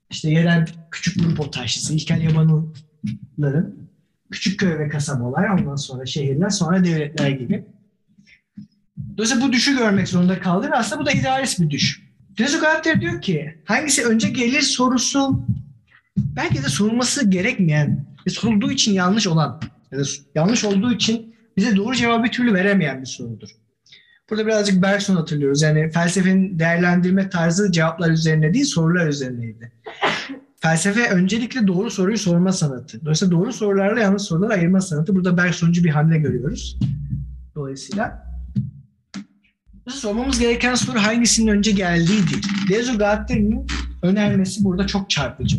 İşte 0.10 0.30
yerel 0.30 0.66
küçük 0.92 1.20
grup 1.20 1.40
otaşlısı, 1.40 1.94
ilkel 1.94 2.22
yabanılların 2.22 3.76
küçük 4.32 4.60
köy 4.60 4.80
ve 4.80 4.90
kasabalar, 4.90 5.50
ondan 5.50 5.76
sonra 5.76 6.06
şehirler, 6.06 6.50
sonra 6.50 6.84
devletler 6.84 7.30
gibi. 7.30 7.66
Dolayısıyla 9.18 9.48
bu 9.48 9.54
düşü 9.54 9.78
görmek 9.78 10.08
zorunda 10.08 10.40
kaldı 10.40 10.72
ve 10.72 10.76
aslında 10.76 11.02
bu 11.02 11.06
da 11.06 11.12
idealist 11.12 11.60
bir 11.60 11.70
düş. 11.70 12.10
Filozof 12.36 12.62
diyor 13.02 13.22
ki 13.22 13.56
hangisi 13.66 14.06
önce 14.06 14.30
gelir 14.30 14.62
sorusu 14.62 15.46
belki 16.18 16.64
de 16.64 16.68
sorulması 16.68 17.30
gerekmeyen 17.30 18.06
ve 18.28 18.32
sorulduğu 18.32 18.72
için 18.72 18.94
yanlış 18.94 19.28
olan 19.28 19.62
ya 19.92 20.00
da 20.00 20.04
yanlış 20.36 20.66
olduğu 20.66 20.94
için 20.94 21.36
bize 21.58 21.76
doğru 21.76 21.96
cevabı 21.96 22.24
bir 22.24 22.32
türlü 22.32 22.54
veremeyen 22.54 23.02
bir 23.02 23.06
sorudur. 23.06 23.50
Burada 24.30 24.46
birazcık 24.46 24.82
Bergson 24.82 25.16
hatırlıyoruz. 25.16 25.62
Yani 25.62 25.92
felsefenin 25.92 26.60
değerlendirme 26.60 27.30
tarzı 27.30 27.72
cevaplar 27.72 28.10
üzerine 28.10 28.54
değil 28.54 28.66
sorular 28.66 29.08
üzerineydi. 29.08 29.72
Felsefe 30.62 31.10
öncelikle 31.10 31.68
doğru 31.68 31.92
soruyu 31.92 32.18
sorma 32.18 32.52
sanatı. 32.52 33.02
Dolayısıyla 33.02 33.32
doğru 33.32 33.54
sorularla 33.54 34.00
yanlış 34.00 34.22
soruları 34.24 34.54
ayırma 34.54 34.82
sanatı. 34.82 35.16
Burada 35.16 35.38
Bergsoncu 35.38 35.84
bir 35.84 35.90
hamle 35.90 36.18
görüyoruz. 36.18 36.80
Dolayısıyla 37.56 38.30
sormamız 39.88 40.40
gereken 40.40 40.76
soru 40.76 41.00
hangisinin 41.00 41.48
önce 41.48 41.72
geldiği 41.72 42.08
değil. 42.08 42.48
Lezo 42.70 42.98
Gatteri'nin 42.98 43.68
önermesi 44.04 44.64
burada 44.64 44.88
çok 44.88 45.10
çarpıcı. 45.10 45.58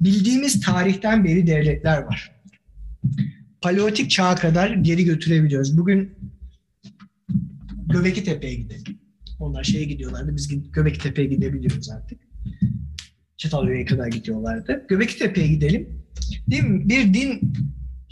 bildiğimiz 0.00 0.60
tarihten 0.60 1.24
beri 1.24 1.46
devletler 1.46 2.02
var. 2.02 2.32
Paleolitik 3.60 4.10
çağa 4.10 4.34
kadar 4.34 4.70
geri 4.70 5.04
götürebiliyoruz. 5.04 5.78
Bugün 5.78 6.12
Göbekli 7.86 8.24
Tepe'ye 8.24 8.54
gidelim. 8.54 8.98
Onlar 9.38 9.64
şeye 9.64 9.84
gidiyorlardı. 9.84 10.36
Biz 10.36 10.72
Göbekli 10.72 10.98
Tepe'ye 10.98 11.28
gidebiliyoruz 11.28 11.90
artık. 11.90 12.31
Çatalhöyük'e 13.36 13.86
kadar 13.86 14.06
gidiyorlardı. 14.06 14.86
Göbekli 14.88 15.18
Tepe'ye 15.18 15.46
gidelim. 15.46 15.88
Değil 16.50 16.64
mi? 16.64 16.88
Bir 16.88 17.14
din 17.14 17.52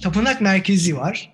tapınak 0.03 0.41
merkezi 0.41 0.97
var. 0.97 1.33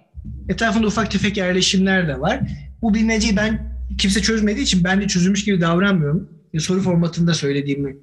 Etrafında 0.49 0.87
ufak 0.87 1.11
tefek 1.11 1.37
yerleşimler 1.37 2.09
de 2.09 2.21
var. 2.21 2.41
Bu 2.83 2.95
bilmeceyi 2.95 3.37
ben 3.37 3.77
kimse 3.99 4.23
çözmediği 4.23 4.65
için 4.65 4.85
ben 4.85 5.01
de 5.01 5.07
çözülmüş 5.07 5.45
gibi 5.45 5.61
davranmıyorum. 5.61 6.31
Soru 6.59 6.81
formatında 6.81 7.35
söylediğimi 7.35 7.97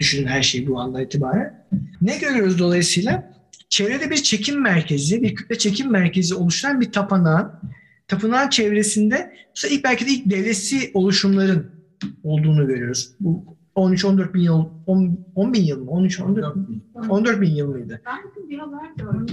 düşünün 0.00 0.26
her 0.26 0.42
şeyi 0.42 0.66
bu 0.66 0.80
andan 0.80 1.02
itibaren. 1.02 1.66
Ne 2.00 2.18
görüyoruz 2.18 2.58
dolayısıyla? 2.58 3.36
Çevrede 3.68 4.10
bir 4.10 4.16
çekim 4.16 4.62
merkezi, 4.62 5.22
bir 5.22 5.34
kütle 5.34 5.58
çekim 5.58 5.90
merkezi 5.90 6.34
oluşturan 6.34 6.80
bir 6.80 6.92
tapınağın, 6.92 7.52
tapınağın 8.08 8.48
çevresinde 8.48 9.32
ilk 9.70 9.84
belki 9.84 10.06
de 10.06 10.10
ilk 10.10 10.30
devletsi 10.30 10.90
oluşumların 10.94 11.70
olduğunu 12.22 12.66
görüyoruz. 12.66 13.10
Bu 13.20 13.55
13-14 13.76 14.34
bin 14.34 14.40
yıl, 14.40 14.68
10, 14.86 15.26
10 15.34 15.52
bin 15.52 15.62
yıl 15.62 15.84
mı? 15.84 15.90
13-14 15.90 16.68
bin, 16.68 16.84
14 17.08 17.40
bin 17.40 17.50
yıl 17.54 17.68
mıydı? 17.68 18.02
Ben 18.06 18.18
bugün 18.24 18.50
bir 18.50 18.58
haber 18.58 18.90
gördüm. 18.96 19.26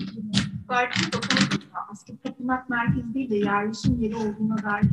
Bakanlık'ta 0.69 1.79
aslında 1.91 2.19
tapınak 2.23 2.69
merkezi 2.69 3.13
değil 3.13 3.29
de 3.29 3.35
yerleşim 3.35 4.01
yeri 4.01 4.15
olduğuna 4.15 4.63
dair 4.63 4.83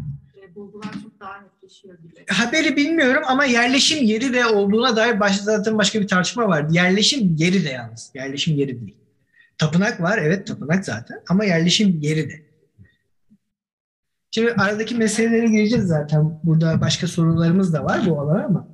e, 0.43 0.55
bulgular 0.55 0.93
çok 1.03 1.21
daha 1.21 1.41
netleşiyor 1.41 1.99
gibi. 1.99 2.15
Haberi 2.29 2.77
bilmiyorum 2.77 3.23
ama 3.29 3.45
yerleşim 3.45 4.05
yeri 4.05 4.35
de 4.35 4.47
olduğuna 4.47 4.97
dair 4.97 5.21
baş, 5.21 5.41
zaten 5.41 5.79
başka 5.79 6.01
bir 6.01 6.09
tartışma 6.09 6.49
var. 6.49 6.67
Yerleşim 6.71 7.37
yeri 7.37 7.65
de 7.65 7.69
yalnız. 7.69 8.11
Yerleşim 8.15 8.57
yeri 8.57 8.81
değil. 8.81 8.97
Tapınak 9.59 10.01
var 10.01 10.19
evet 10.19 10.47
tapınak 10.47 10.85
zaten 10.85 11.21
ama 11.29 11.45
yerleşim 11.45 11.99
yeri 12.01 12.31
de. 12.31 12.43
Şimdi 14.31 14.53
aradaki 14.53 14.95
meselelere 14.95 15.47
gireceğiz 15.47 15.87
zaten. 15.87 16.41
Burada 16.45 16.81
başka 16.81 17.07
sorularımız 17.07 17.73
da 17.73 17.85
var 17.85 18.01
bu 18.07 18.21
alana 18.21 18.45
ama 18.45 18.69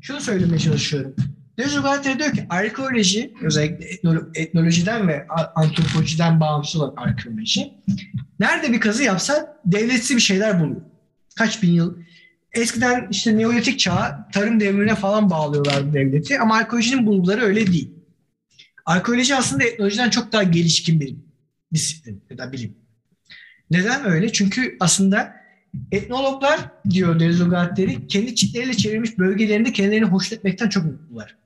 şunu 0.00 0.20
söylemeye 0.20 0.58
çalışıyorum. 0.58 1.14
Deleuze 1.58 2.18
diyor 2.18 2.32
ki 2.32 2.46
arkeoloji 2.50 3.34
özellikle 3.42 3.86
etnolojiden 4.34 5.08
ve 5.08 5.26
antropolojiden 5.54 6.40
bağımsız 6.40 6.80
olan 6.80 6.94
arkeoloji 6.96 7.74
nerede 8.40 8.72
bir 8.72 8.80
kazı 8.80 9.02
yapsa 9.02 9.60
devletsi 9.64 10.16
bir 10.16 10.20
şeyler 10.20 10.60
buluyor. 10.60 10.80
Kaç 11.36 11.62
bin 11.62 11.72
yıl 11.72 11.96
Eskiden 12.52 13.08
işte 13.10 13.38
Neolitik 13.38 13.78
çağ 13.78 14.28
tarım 14.32 14.60
devrine 14.60 14.94
falan 14.94 15.30
bağlıyorlar 15.30 15.92
devleti 15.92 16.38
ama 16.38 16.56
arkeolojinin 16.56 17.06
bulguları 17.06 17.40
öyle 17.40 17.66
değil. 17.66 17.90
Arkeoloji 18.86 19.34
aslında 19.34 19.64
etnolojiden 19.64 20.10
çok 20.10 20.32
daha 20.32 20.42
gelişkin 20.42 21.00
bir 21.00 21.16
disiplin 21.74 22.24
ya 22.30 22.38
da 22.38 22.52
bilim. 22.52 22.76
Neden 23.70 24.04
öyle? 24.04 24.32
Çünkü 24.32 24.76
aslında 24.80 25.39
etnologlar 25.92 26.60
diyor 26.90 27.20
Deleuze 27.20 27.44
kendi 28.08 28.34
çitleriyle 28.34 28.74
çevrilmiş 28.74 29.18
bölgelerinde 29.18 29.72
kendilerini 29.72 30.06
hoşnutmekten 30.06 30.68
çok 30.68 30.84
mutlular. 30.84 31.36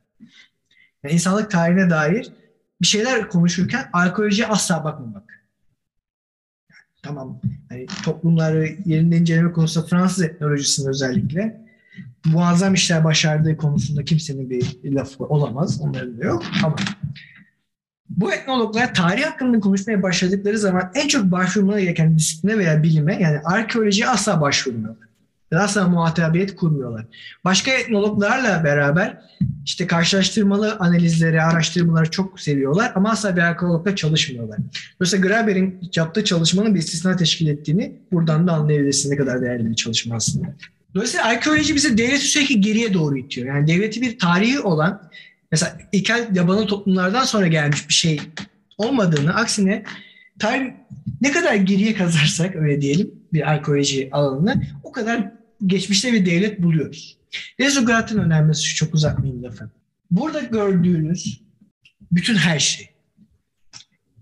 Yani 1.03 1.15
insanlık 1.15 1.51
tarihine 1.51 1.91
dair 1.91 2.33
bir 2.83 2.87
şeyler 2.87 3.29
konuşurken 3.29 3.89
arkeolojiye 3.93 4.47
asla 4.47 4.85
bakmamak. 4.85 5.45
Yani, 6.71 6.81
tamam 7.03 7.41
hani 7.69 7.87
toplumları 8.05 8.77
yerinde 8.85 9.17
inceleme 9.17 9.53
konusunda 9.53 9.87
Fransız 9.87 10.25
etnolojisinin 10.25 10.89
özellikle 10.89 11.65
muazzam 12.25 12.75
işler 12.75 13.05
başardığı 13.05 13.57
konusunda 13.57 14.05
kimsenin 14.05 14.51
bir 14.51 14.79
lafı 14.85 15.25
olamaz. 15.25 15.81
Onların 15.81 16.21
da 16.21 16.25
yok 16.25 16.45
ama 16.65 16.77
bu 18.09 18.33
etnologlar 18.33 18.95
tarih 18.95 19.25
hakkında 19.25 19.61
konuşmaya 19.61 20.03
başladıkları 20.03 20.59
zaman 20.59 20.91
en 20.95 21.09
çok 21.09 21.25
başvurmaları 21.25 21.81
gereken 21.81 22.19
disipline 22.19 22.59
veya 22.59 22.83
bilime 22.83 23.23
yani 23.23 23.39
arkeolojiye 23.45 24.09
asla 24.09 24.41
başvurmuyorlar. 24.41 25.09
Asla 25.53 25.89
muhatabiyet 25.89 26.57
kurmuyorlar. 26.57 27.07
Başka 27.45 27.71
etnologlarla 27.71 28.65
beraber 28.65 29.21
işte 29.65 29.87
karşılaştırmalı 29.87 30.77
analizleri, 30.79 31.43
araştırmaları 31.43 32.11
çok 32.11 32.41
seviyorlar 32.41 32.93
ama 32.95 33.11
asla 33.11 33.37
bir 33.37 33.41
arkeologla 33.41 33.97
çalışmıyorlar. 33.97 34.59
Dolayısıyla 35.01 35.29
Graeber'in 35.29 35.91
yaptığı 35.97 36.25
çalışmanın 36.25 36.75
bir 36.75 36.81
istisna 36.81 37.17
teşkil 37.17 37.47
ettiğini 37.47 37.93
buradan 38.13 38.47
da 38.47 38.53
anlayabilirsiniz 38.53 39.11
ne 39.11 39.17
kadar 39.17 39.43
değerli 39.43 39.71
bir 39.71 39.75
çalışma 39.75 40.15
aslında. 40.17 40.47
Dolayısıyla 40.95 41.27
arkeoloji 41.27 41.75
bize 41.75 41.99
devleti 41.99 42.27
sürekli 42.27 42.61
geriye 42.61 42.95
doğru 42.95 43.19
itiyor. 43.19 43.47
Yani 43.47 43.67
devleti 43.67 44.01
bir 44.03 44.19
tarihi 44.19 44.61
olan 44.61 45.11
mesela 45.53 45.79
ilkel 45.93 46.37
yabanıl 46.37 46.67
toplumlardan 46.67 47.25
sonra 47.25 47.47
gelmiş 47.47 47.89
bir 47.89 47.95
şey 47.95 48.21
olmadığını 48.79 49.35
aksine 49.35 49.85
tarih 50.39 50.73
ne 51.21 51.33
kadar 51.33 51.55
geriye 51.55 51.95
kazarsak 51.95 52.57
öyle 52.57 52.81
diyelim 52.81 53.11
bir 53.33 53.51
arkeoloji 53.51 54.09
alanını 54.13 54.63
o 54.83 54.93
kadar 54.93 55.33
geçmişte 55.67 56.13
bir 56.13 56.27
devlet 56.27 56.63
buluyoruz. 56.63 57.19
Rezograt'ın 57.61 58.19
önermesi 58.19 58.65
şu 58.65 58.77
çok 58.77 58.95
uzatmayayım 58.95 59.43
lafı. 59.43 59.71
Burada 60.11 60.41
gördüğünüz 60.41 61.43
bütün 62.13 62.35
her 62.35 62.59
şey, 62.59 62.89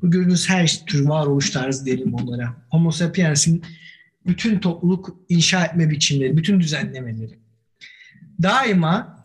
bu 0.02 0.11
gördüğünüz 0.11 0.49
her 0.49 0.83
tür 0.87 1.05
varoluş 1.05 1.50
tarzı 1.50 1.87
diyelim 1.87 2.14
onlara. 2.14 2.57
Homo 2.71 2.91
sapiens'in 2.91 3.62
bütün 4.26 4.59
topluluk 4.59 5.17
inşa 5.29 5.64
etme 5.64 5.91
biçimleri, 5.91 6.37
bütün 6.37 6.61
düzenlemeleri 6.61 7.38
daima 8.43 9.25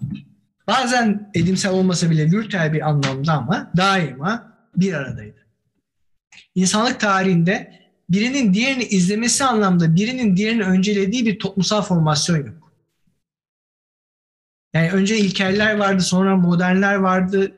bazen 0.67 1.31
edimsel 1.33 1.71
olmasa 1.71 2.09
bile 2.09 2.31
virtüel 2.31 2.73
bir 2.73 2.89
anlamda 2.89 3.33
ama 3.33 3.71
daima 3.77 4.57
bir 4.75 4.93
aradaydı. 4.93 5.45
İnsanlık 6.55 6.99
tarihinde 6.99 7.81
birinin 8.09 8.53
diğerini 8.53 8.83
izlemesi 8.83 9.43
anlamda 9.43 9.95
birinin 9.95 10.37
diğerini 10.37 10.63
öncelediği 10.63 11.25
bir 11.25 11.39
toplumsal 11.39 11.81
formasyon 11.81 12.37
yok. 12.37 12.71
Yani 14.73 14.91
önce 14.91 15.17
ilkeller 15.17 15.77
vardı, 15.77 16.01
sonra 16.01 16.37
modernler 16.37 16.95
vardı. 16.95 17.51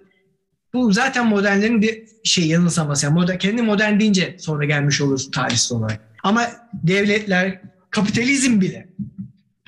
Bu 0.73 0.93
zaten 0.93 1.27
modernlerin 1.27 1.81
bir 1.81 2.03
şey 2.23 2.47
yanılsaması. 2.47 3.05
Yani 3.05 3.13
modern, 3.13 3.37
kendi 3.37 3.61
modern 3.61 3.99
deyince 3.99 4.35
sonra 4.39 4.65
gelmiş 4.65 5.01
olur 5.01 5.21
tarihsel 5.31 5.77
olarak. 5.77 6.01
Ama 6.23 6.47
devletler, 6.73 7.61
kapitalizm 7.89 8.61
bile 8.61 8.89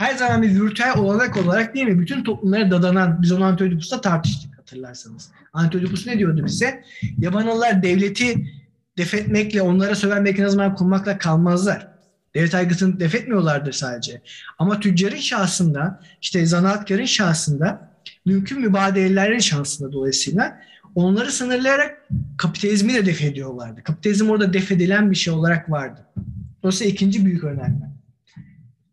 her 0.02 0.16
zaman 0.16 0.42
bir 0.42 0.62
virtüel 0.62 0.98
olarak 0.98 1.38
olarak 1.38 1.76
değil 1.76 1.88
mi? 1.88 2.00
Bütün 2.00 2.24
toplumlara 2.24 2.72
dadanan, 2.72 3.22
biz 3.22 3.32
onu 3.32 3.44
Antiochus'ta 3.44 4.02
tartıştık 4.02 4.58
hatırlarsanız. 4.58 5.32
Antiochus 5.54 6.08
ne 6.08 6.18
diyordu 6.18 6.46
bize? 6.46 6.84
Yabanlılar 7.20 7.84
devleti 7.84 8.48
defetmekle, 8.98 9.62
onlara 9.62 9.96
söven 9.96 10.22
mekanizmalar 10.24 10.76
kurmakla 10.76 11.18
kalmazlar. 11.18 11.88
Devlet 12.36 12.56
aygıtını 12.56 13.00
defetmiyorlardır 13.00 13.72
sadece. 13.72 14.22
Ama 14.60 14.80
tüccarın 14.80 15.18
şahsında, 15.18 16.00
işte 16.22 16.46
zanaatkarın 16.46 17.06
şahsında, 17.06 17.92
mümkün 18.26 18.62
mübadelelerin 18.62 19.40
şansında 19.40 19.92
dolayısıyla 19.92 20.62
onları 20.96 21.32
sınırlayarak 21.32 22.08
kapitalizmi 22.38 22.94
de 22.94 23.06
def 23.06 23.22
ediyorlardı. 23.22 23.84
Kapitalizm 23.84 24.30
orada 24.30 24.54
def 24.54 24.72
edilen 24.72 25.12
bir 25.12 25.16
şey 25.16 25.34
olarak 25.34 25.72
vardı. 25.72 26.06
Dolayısıyla 26.64 26.94
ikinci 26.94 27.26
büyük 27.26 27.44
önemli. 27.44 27.91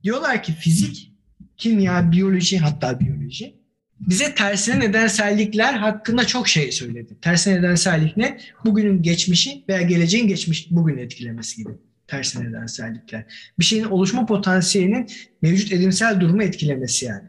Diyorlar 0.05 0.43
ki 0.43 0.53
fizik, 0.53 1.13
kimya, 1.57 2.13
biyoloji 2.13 2.59
hatta 2.59 3.01
biyoloji 3.01 3.59
bize 4.01 4.35
tersine 4.35 4.81
nedensellikler 4.81 5.75
hakkında 5.75 6.27
çok 6.27 6.49
şey 6.49 6.73
söyledi. 6.73 7.17
Tersine 7.23 7.59
nedensellik 7.59 8.17
ne? 8.17 8.41
Bugünün 8.65 9.03
geçmişi 9.03 9.65
veya 9.69 9.83
geleceğin 9.83 10.29
geçmiş 10.29 10.67
bugün 10.71 10.99
etkilemesi 10.99 11.57
gibi 11.57 11.73
tersine 12.07 12.49
nedensellikler. 12.49 13.25
Bir 13.59 13.65
şeyin 13.65 13.85
oluşma 13.85 14.27
potansiyelinin 14.27 15.11
mevcut 15.43 15.73
edimsel 15.73 16.21
durumu 16.21 16.43
etkilemesi 16.43 17.07
yani. 17.07 17.25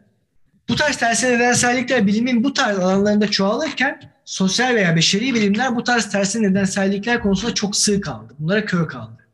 Bu 0.68 0.76
tarz 0.76 0.96
tersine 0.96 1.32
nedensellikler 1.32 2.06
bilimin 2.06 2.44
bu 2.44 2.52
tarz 2.52 2.78
alanlarında 2.78 3.30
çoğalırken 3.30 4.00
sosyal 4.24 4.74
veya 4.74 4.96
beşeri 4.96 5.34
bilimler 5.34 5.76
bu 5.76 5.84
tarz 5.84 6.10
tersine 6.10 6.50
nedensellikler 6.50 7.20
konusunda 7.22 7.54
çok 7.54 7.76
sığ 7.76 8.00
kaldı. 8.00 8.34
Bunlara 8.38 8.64
kör 8.64 8.88
kaldı. 8.88 9.26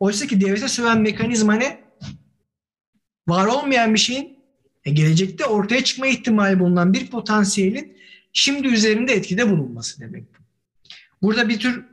Oysa 0.00 0.26
ki 0.26 0.40
devlete 0.40 0.68
söven 0.68 1.00
mekanizma 1.00 1.54
ne? 1.54 1.83
Var 3.28 3.46
olmayan 3.46 3.94
bir 3.94 3.98
şeyin 3.98 4.38
e, 4.84 4.90
gelecekte 4.90 5.44
ortaya 5.44 5.84
çıkma 5.84 6.06
ihtimali 6.06 6.60
bulunan 6.60 6.92
bir 6.92 7.10
potansiyelin 7.10 7.96
şimdi 8.32 8.68
üzerinde 8.68 9.12
etkide 9.12 9.50
bulunması 9.50 10.00
demek. 10.00 10.24
Burada 11.22 11.48
bir 11.48 11.58
tür 11.58 11.84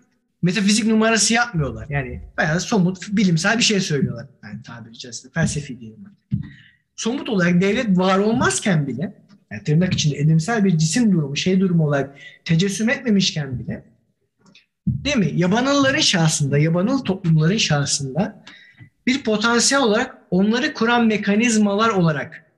metafizik 0.41 0.85
numarası 0.85 1.33
yapmıyorlar. 1.33 1.87
Yani 1.89 2.21
bayağı 2.37 2.59
somut, 2.59 3.07
bilimsel 3.11 3.57
bir 3.57 3.63
şey 3.63 3.79
söylüyorlar. 3.79 4.27
Yani 4.43 4.63
tabiri 4.63 4.97
caizse 4.97 5.29
felsefi 5.29 5.79
diyelim. 5.79 6.05
Somut 6.95 7.29
olarak 7.29 7.61
devlet 7.61 7.97
var 7.97 8.19
olmazken 8.19 8.87
bile 8.87 9.21
yani 9.51 9.63
tırnak 9.63 9.93
içinde 9.93 10.17
edimsel 10.17 10.65
bir 10.65 10.77
cisim 10.77 11.11
durumu, 11.11 11.35
şey 11.35 11.59
durumu 11.59 11.87
olarak 11.87 12.17
tecessüm 12.45 12.89
etmemişken 12.89 13.59
bile 13.59 13.85
değil 14.87 15.17
mi? 15.17 15.31
Yabanılların 15.35 15.99
şahsında, 15.99 16.57
yabanıl 16.57 16.99
toplumların 17.03 17.57
şahsında 17.57 18.43
bir 19.07 19.23
potansiyel 19.23 19.83
olarak 19.83 20.20
onları 20.31 20.73
kuran 20.73 21.07
mekanizmalar 21.07 21.89
olarak 21.89 22.51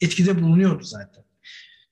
etkide 0.00 0.42
bulunuyordu 0.42 0.84
zaten. 0.84 1.24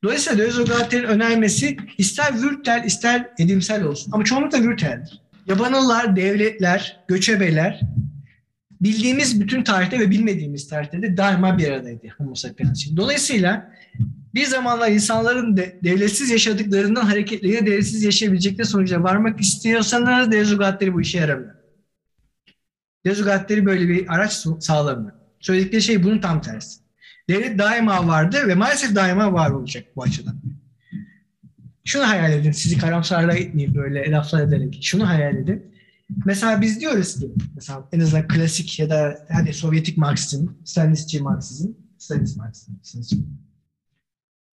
Dolayısıyla 0.04 0.38
Deleuze 0.38 1.02
önermesi 1.02 1.76
ister 1.98 2.42
vürtel 2.42 2.82
ister 2.86 3.30
edimsel 3.38 3.82
olsun. 3.82 4.12
Ama 4.12 4.24
çoğunlukla 4.24 4.62
vürteldir. 4.62 5.20
Yabanıllar, 5.46 6.16
devletler, 6.16 7.00
göçebeler 7.08 7.80
bildiğimiz 8.80 9.40
bütün 9.40 9.62
tarihte 9.62 10.00
ve 10.00 10.10
bilmediğimiz 10.10 10.68
tarihte 10.68 11.02
de 11.02 11.16
daima 11.16 11.58
bir 11.58 11.68
aradaydı 11.68 12.08
Homo 12.18 12.34
sapiens 12.34 12.80
için. 12.80 12.96
Dolayısıyla 12.96 13.72
bir 14.34 14.44
zamanlar 14.44 14.90
insanların 14.90 15.56
de, 15.56 15.78
devletsiz 15.84 16.30
yaşadıklarından 16.30 17.02
hareketle 17.02 17.48
yine 17.48 17.66
devletsiz 17.66 18.02
yaşayabilecekleri 18.02 18.66
sonuca 18.66 19.02
varmak 19.02 19.40
istiyorsanız 19.40 20.32
Deleuze 20.32 20.94
bu 20.94 21.00
işe 21.00 21.18
yaramıyor. 21.18 21.57
Deleuze 23.06 23.66
böyle 23.66 23.88
bir 23.88 24.14
araç 24.14 24.46
sağlamıyor. 24.60 25.12
Söyledikleri 25.40 25.82
şey 25.82 26.02
bunun 26.02 26.18
tam 26.18 26.40
tersi. 26.40 26.80
Devlet 27.28 27.58
daima 27.58 28.06
vardı 28.06 28.48
ve 28.48 28.54
maalesef 28.54 28.94
daima 28.94 29.32
var 29.32 29.50
olacak 29.50 29.84
bu 29.96 30.02
açıdan. 30.02 30.40
Şunu 31.84 32.08
hayal 32.08 32.32
edin, 32.32 32.52
sizi 32.52 32.78
karamsarlığa 32.78 33.36
itmeyeyim 33.36 33.74
böyle 33.74 34.10
laflar 34.10 34.42
ederek. 34.42 34.78
Şunu 34.82 35.08
hayal 35.08 35.36
edin. 35.36 35.74
Mesela 36.24 36.60
biz 36.60 36.80
diyoruz 36.80 37.20
ki, 37.20 37.30
mesela 37.54 37.88
en 37.92 38.00
azından 38.00 38.28
klasik 38.28 38.78
ya 38.78 38.90
da 38.90 39.26
hadi 39.32 39.52
Sovyetik 39.52 39.98
Marksizm, 39.98 40.48
Stalinistçi 40.64 41.20
Marksizm, 41.20 41.68
Stalinist 41.98 42.36
Marksizm, 42.36 43.22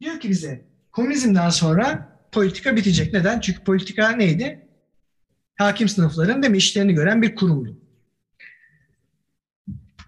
diyor 0.01 0.19
ki 0.19 0.29
bize 0.29 0.65
komünizmden 0.91 1.49
sonra 1.49 2.17
politika 2.31 2.75
bitecek. 2.75 3.13
Neden? 3.13 3.39
Çünkü 3.39 3.63
politika 3.63 4.09
neydi? 4.09 4.67
Hakim 5.55 5.89
sınıfların 5.89 6.43
değil 6.43 6.51
mi 6.51 6.57
işlerini 6.57 6.93
gören 6.93 7.21
bir 7.21 7.35
kurumdu. 7.35 7.84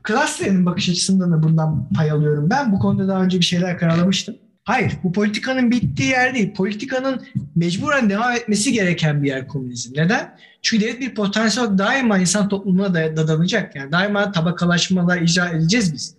Klasler'in 0.08 0.66
bakış 0.66 0.90
açısından 0.90 1.32
da 1.32 1.44
bundan 1.44 1.90
pay 1.90 2.12
alıyorum. 2.12 2.50
Ben 2.50 2.72
bu 2.72 2.80
konuda 2.80 3.08
daha 3.08 3.24
önce 3.24 3.40
bir 3.40 3.46
şeyler 3.46 3.78
karalamıştım. 3.78 4.36
Hayır, 4.64 4.94
bu 5.04 5.12
politikanın 5.12 5.72
bittiği 5.72 6.10
yer 6.10 6.36
değil. 6.36 6.54
Politikanın 6.54 7.28
mecburen 7.56 8.10
devam 8.10 8.32
etmesi 8.32 8.72
gereken 8.72 9.24
bir 9.24 9.28
yer 9.28 9.48
komünizm. 9.48 9.94
Neden? 9.96 10.38
Çünkü 10.62 10.86
devlet 10.86 11.00
bir 11.00 11.16
potansiyel 11.16 11.78
daima 11.78 12.18
insan 12.18 12.50
toplumuna 12.50 12.94
dadanacak. 12.94 13.76
Yani 13.76 13.92
daima 13.92 14.32
tabakalaşmalar 14.32 15.22
icra 15.22 15.50
edeceğiz 15.50 15.94
biz. 15.94 16.16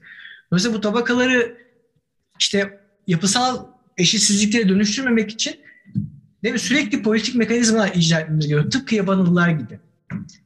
Dolayısıyla 0.50 0.78
bu 0.78 0.80
tabakaları 0.80 1.56
işte 2.38 2.80
yapısal 3.06 3.66
eşitsizliklere 3.96 4.68
dönüştürmemek 4.68 5.30
için 5.30 5.54
değil 6.42 6.52
mi? 6.52 6.58
sürekli 6.58 7.02
politik 7.02 7.34
mekanizmalar 7.34 7.90
icra 7.94 8.20
etmemiz 8.20 8.48
gerekiyor. 8.48 8.70
Tıpkı 8.70 8.94
yabanıllar 8.94 9.48
gibi. 9.48 9.78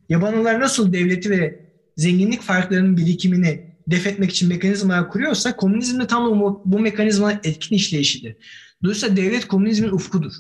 Yabanıllar 0.09 0.61
nasıl 0.61 0.93
devleti 0.93 1.31
ve 1.31 1.62
zenginlik 1.97 2.43
farklarının 2.43 2.97
birikimini 2.97 3.73
def 3.87 4.07
etmek 4.07 4.31
için 4.31 4.49
mekanizmalar 4.49 5.11
kuruyorsa 5.11 5.57
komünizm 5.57 6.01
de 6.01 6.07
tam 6.07 6.41
bu, 6.41 6.63
bu 6.65 6.79
mekanizmanın 6.79 7.41
etkin 7.45 7.77
işleyişidir. 7.77 8.37
Dolayısıyla 8.83 9.17
devlet 9.17 9.49
komünizmin 9.49 9.89
ufkudur. 9.89 10.33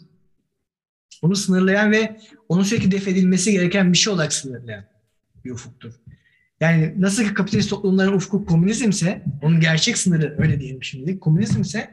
Onu 1.22 1.36
sınırlayan 1.36 1.92
ve 1.92 2.20
onun 2.48 2.62
sürekli 2.62 2.90
def 2.90 3.08
edilmesi 3.08 3.52
gereken 3.52 3.92
bir 3.92 3.98
şey 3.98 4.12
olarak 4.12 4.32
sınırlayan 4.32 4.84
bir 5.44 5.50
ufuktur. 5.50 5.92
Yani 6.60 6.94
nasıl 6.98 7.24
ki 7.24 7.34
kapitalist 7.34 7.70
toplumların 7.70 8.12
ufku 8.12 8.46
komünizmse, 8.46 9.22
onun 9.42 9.60
gerçek 9.60 9.98
sınırı 9.98 10.36
öyle 10.38 10.60
diyelim 10.60 10.82
şimdi, 10.82 11.20
komünizmse, 11.20 11.90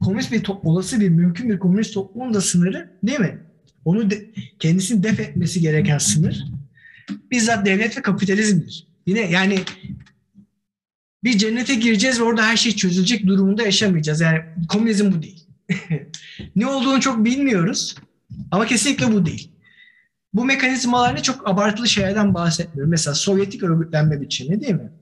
komünist 0.00 0.32
bir 0.32 0.42
olası 0.62 1.00
bir 1.00 1.08
mümkün 1.08 1.50
bir 1.50 1.58
komünist 1.58 1.94
toplumun 1.94 2.34
da 2.34 2.40
sınırı 2.40 2.90
değil 3.02 3.20
mi? 3.20 3.38
Onu 3.84 4.10
de, 4.10 4.30
kendisini 4.58 5.02
def 5.02 5.20
etmesi 5.20 5.60
gereken 5.60 5.98
sınır 5.98 6.44
bizzat 7.30 7.66
devlet 7.66 7.98
ve 7.98 8.02
kapitalizmdir. 8.02 8.86
Yine 9.06 9.30
yani 9.30 9.58
bir 11.24 11.38
cennete 11.38 11.74
gireceğiz 11.74 12.20
ve 12.20 12.24
orada 12.24 12.46
her 12.46 12.56
şey 12.56 12.76
çözülecek 12.76 13.26
durumunda 13.26 13.62
yaşamayacağız. 13.62 14.20
Yani 14.20 14.40
komünizm 14.68 15.12
bu 15.12 15.22
değil. 15.22 15.46
ne 16.56 16.66
olduğunu 16.66 17.00
çok 17.00 17.24
bilmiyoruz 17.24 17.96
ama 18.50 18.66
kesinlikle 18.66 19.12
bu 19.12 19.26
değil. 19.26 19.50
Bu 20.34 20.44
mekanizmalarla 20.44 21.22
çok 21.22 21.48
abartılı 21.48 21.88
şeylerden 21.88 22.34
bahsetmiyorum. 22.34 22.90
Mesela 22.90 23.14
Sovyetik 23.14 23.62
örgütlenme 23.62 24.20
biçimi 24.20 24.60
değil 24.60 24.74
mi? 24.74 24.92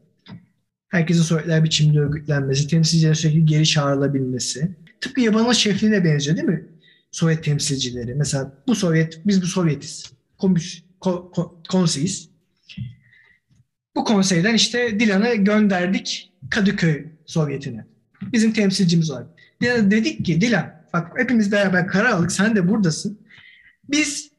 Herkesin 0.89 1.23
Sovyetler 1.23 1.65
biçiminde 1.65 2.01
örgütlenmesi, 2.01 2.69
temsilcilerin 2.69 3.15
sürekli 3.15 3.45
geri 3.45 3.67
çağrılabilmesi. 3.67 4.77
Tıpkı 5.01 5.21
yabanıl 5.21 5.53
şefliğine 5.53 6.05
benziyor 6.05 6.37
değil 6.37 6.49
mi? 6.49 6.67
Sovyet 7.13 7.45
temsilcileri. 7.45 8.15
Mesela 8.15 8.53
bu 8.67 8.75
Sovyet, 8.75 9.21
biz 9.27 9.43
bu 9.43 9.47
Sovyetiz. 9.47 10.13
Komünist, 10.39 10.85
ko, 11.01 11.31
ko, 11.31 11.63
konseyiz. 11.69 12.29
Bu 13.97 14.05
konseyden 14.05 14.55
işte 14.55 15.01
Dilan'ı 15.01 15.35
gönderdik 15.35 16.33
Kadıköy 16.51 17.07
Sovyeti'ne. 17.27 17.85
Bizim 18.23 18.53
temsilcimiz 18.53 19.11
var. 19.11 19.25
Dilan'a 19.63 19.91
dedik 19.91 20.25
ki 20.25 20.41
Dilan 20.41 20.75
bak 20.93 21.13
hepimiz 21.17 21.53
beraber 21.53 21.87
karar 21.87 22.11
aldık 22.11 22.33
sen 22.33 22.57
de 22.57 22.69
buradasın. 22.69 23.19
Biz 23.89 24.31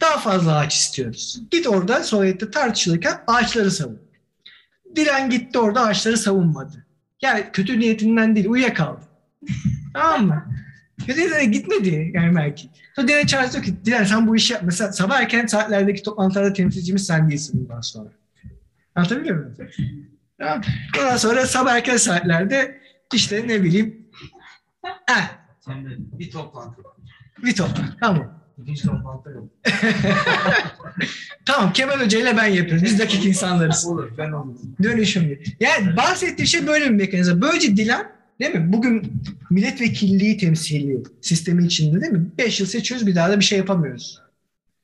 daha 0.00 0.18
fazla 0.18 0.56
ağaç 0.56 0.74
istiyoruz. 0.74 1.40
Git 1.50 1.66
orada 1.66 2.04
Sovyet'te 2.04 2.50
tartışılırken 2.50 3.14
ağaçları 3.26 3.70
savun. 3.70 3.98
Dilan 4.96 5.30
gitti 5.30 5.58
orada 5.58 5.80
ağaçları 5.80 6.18
savunmadı. 6.18 6.86
Yani 7.22 7.44
kötü 7.52 7.80
niyetinden 7.80 8.36
değil 8.36 8.46
uyuyakaldı. 8.48 9.00
tamam 9.94 10.26
mı? 10.26 10.44
Kötü 11.06 11.30
de 11.30 11.44
gitmedi 11.44 12.10
yani 12.14 12.36
belki. 12.36 12.70
Sonra 12.96 13.08
Dilan 13.08 13.26
çağırdı 13.26 13.62
ki 13.62 13.74
Dilan 13.84 14.04
sen 14.04 14.28
bu 14.28 14.36
işi 14.36 14.52
yap. 14.52 14.62
Mesela 14.64 14.92
sabah 14.92 15.20
erken 15.20 15.46
saatlerdeki 15.46 16.02
toplantılarda 16.02 16.52
temsilcimiz 16.52 17.06
sen 17.06 17.30
değilsin 17.30 17.60
bundan 17.60 17.80
sonra. 17.80 18.08
Anlatabiliyor 18.96 19.36
muyum? 19.36 19.54
Tamam. 20.38 20.60
Ondan 20.98 21.16
sonra 21.16 21.46
sabah 21.46 21.74
erken 21.74 21.96
saatlerde 21.96 22.80
işte 23.14 23.48
ne 23.48 23.62
bileyim 23.62 24.06
eh, 25.10 25.30
Sen 25.60 25.84
de 25.84 25.88
bir 25.98 26.30
toplantı 26.30 26.84
var. 26.84 26.92
bir 27.44 27.54
toplantı. 27.54 27.96
Tamam. 28.00 28.42
İkinci 28.62 28.82
toplantı 28.82 29.30
yok. 29.30 29.48
Tamam 31.44 31.72
Kemal 31.72 32.00
Hoca 32.00 32.18
ile 32.18 32.36
ben 32.36 32.46
yapıyoruz. 32.46 32.84
Biz 32.84 32.98
dakik 32.98 33.26
insanlarız. 33.26 33.86
Olur 33.86 34.10
ben 34.18 34.32
olurum. 34.32 34.76
Dönüşüm. 34.82 35.38
Yani 35.60 35.96
bahsettiği 35.96 36.48
şey 36.48 36.66
böyle 36.66 36.84
bir 36.84 36.90
mekanizma. 36.90 37.42
Böylece 37.42 37.76
Dilan 37.76 38.06
değil 38.40 38.54
mi? 38.54 38.72
Bugün 38.72 39.22
milletvekilliği 39.50 40.36
temsili 40.36 41.02
sistemi 41.20 41.66
içinde 41.66 42.00
değil 42.00 42.12
mi? 42.12 42.26
Beş 42.38 42.60
yıl 42.60 42.66
seçiyoruz 42.66 43.06
bir 43.06 43.14
daha 43.14 43.30
da 43.30 43.40
bir 43.40 43.44
şey 43.44 43.58
yapamıyoruz. 43.58 44.20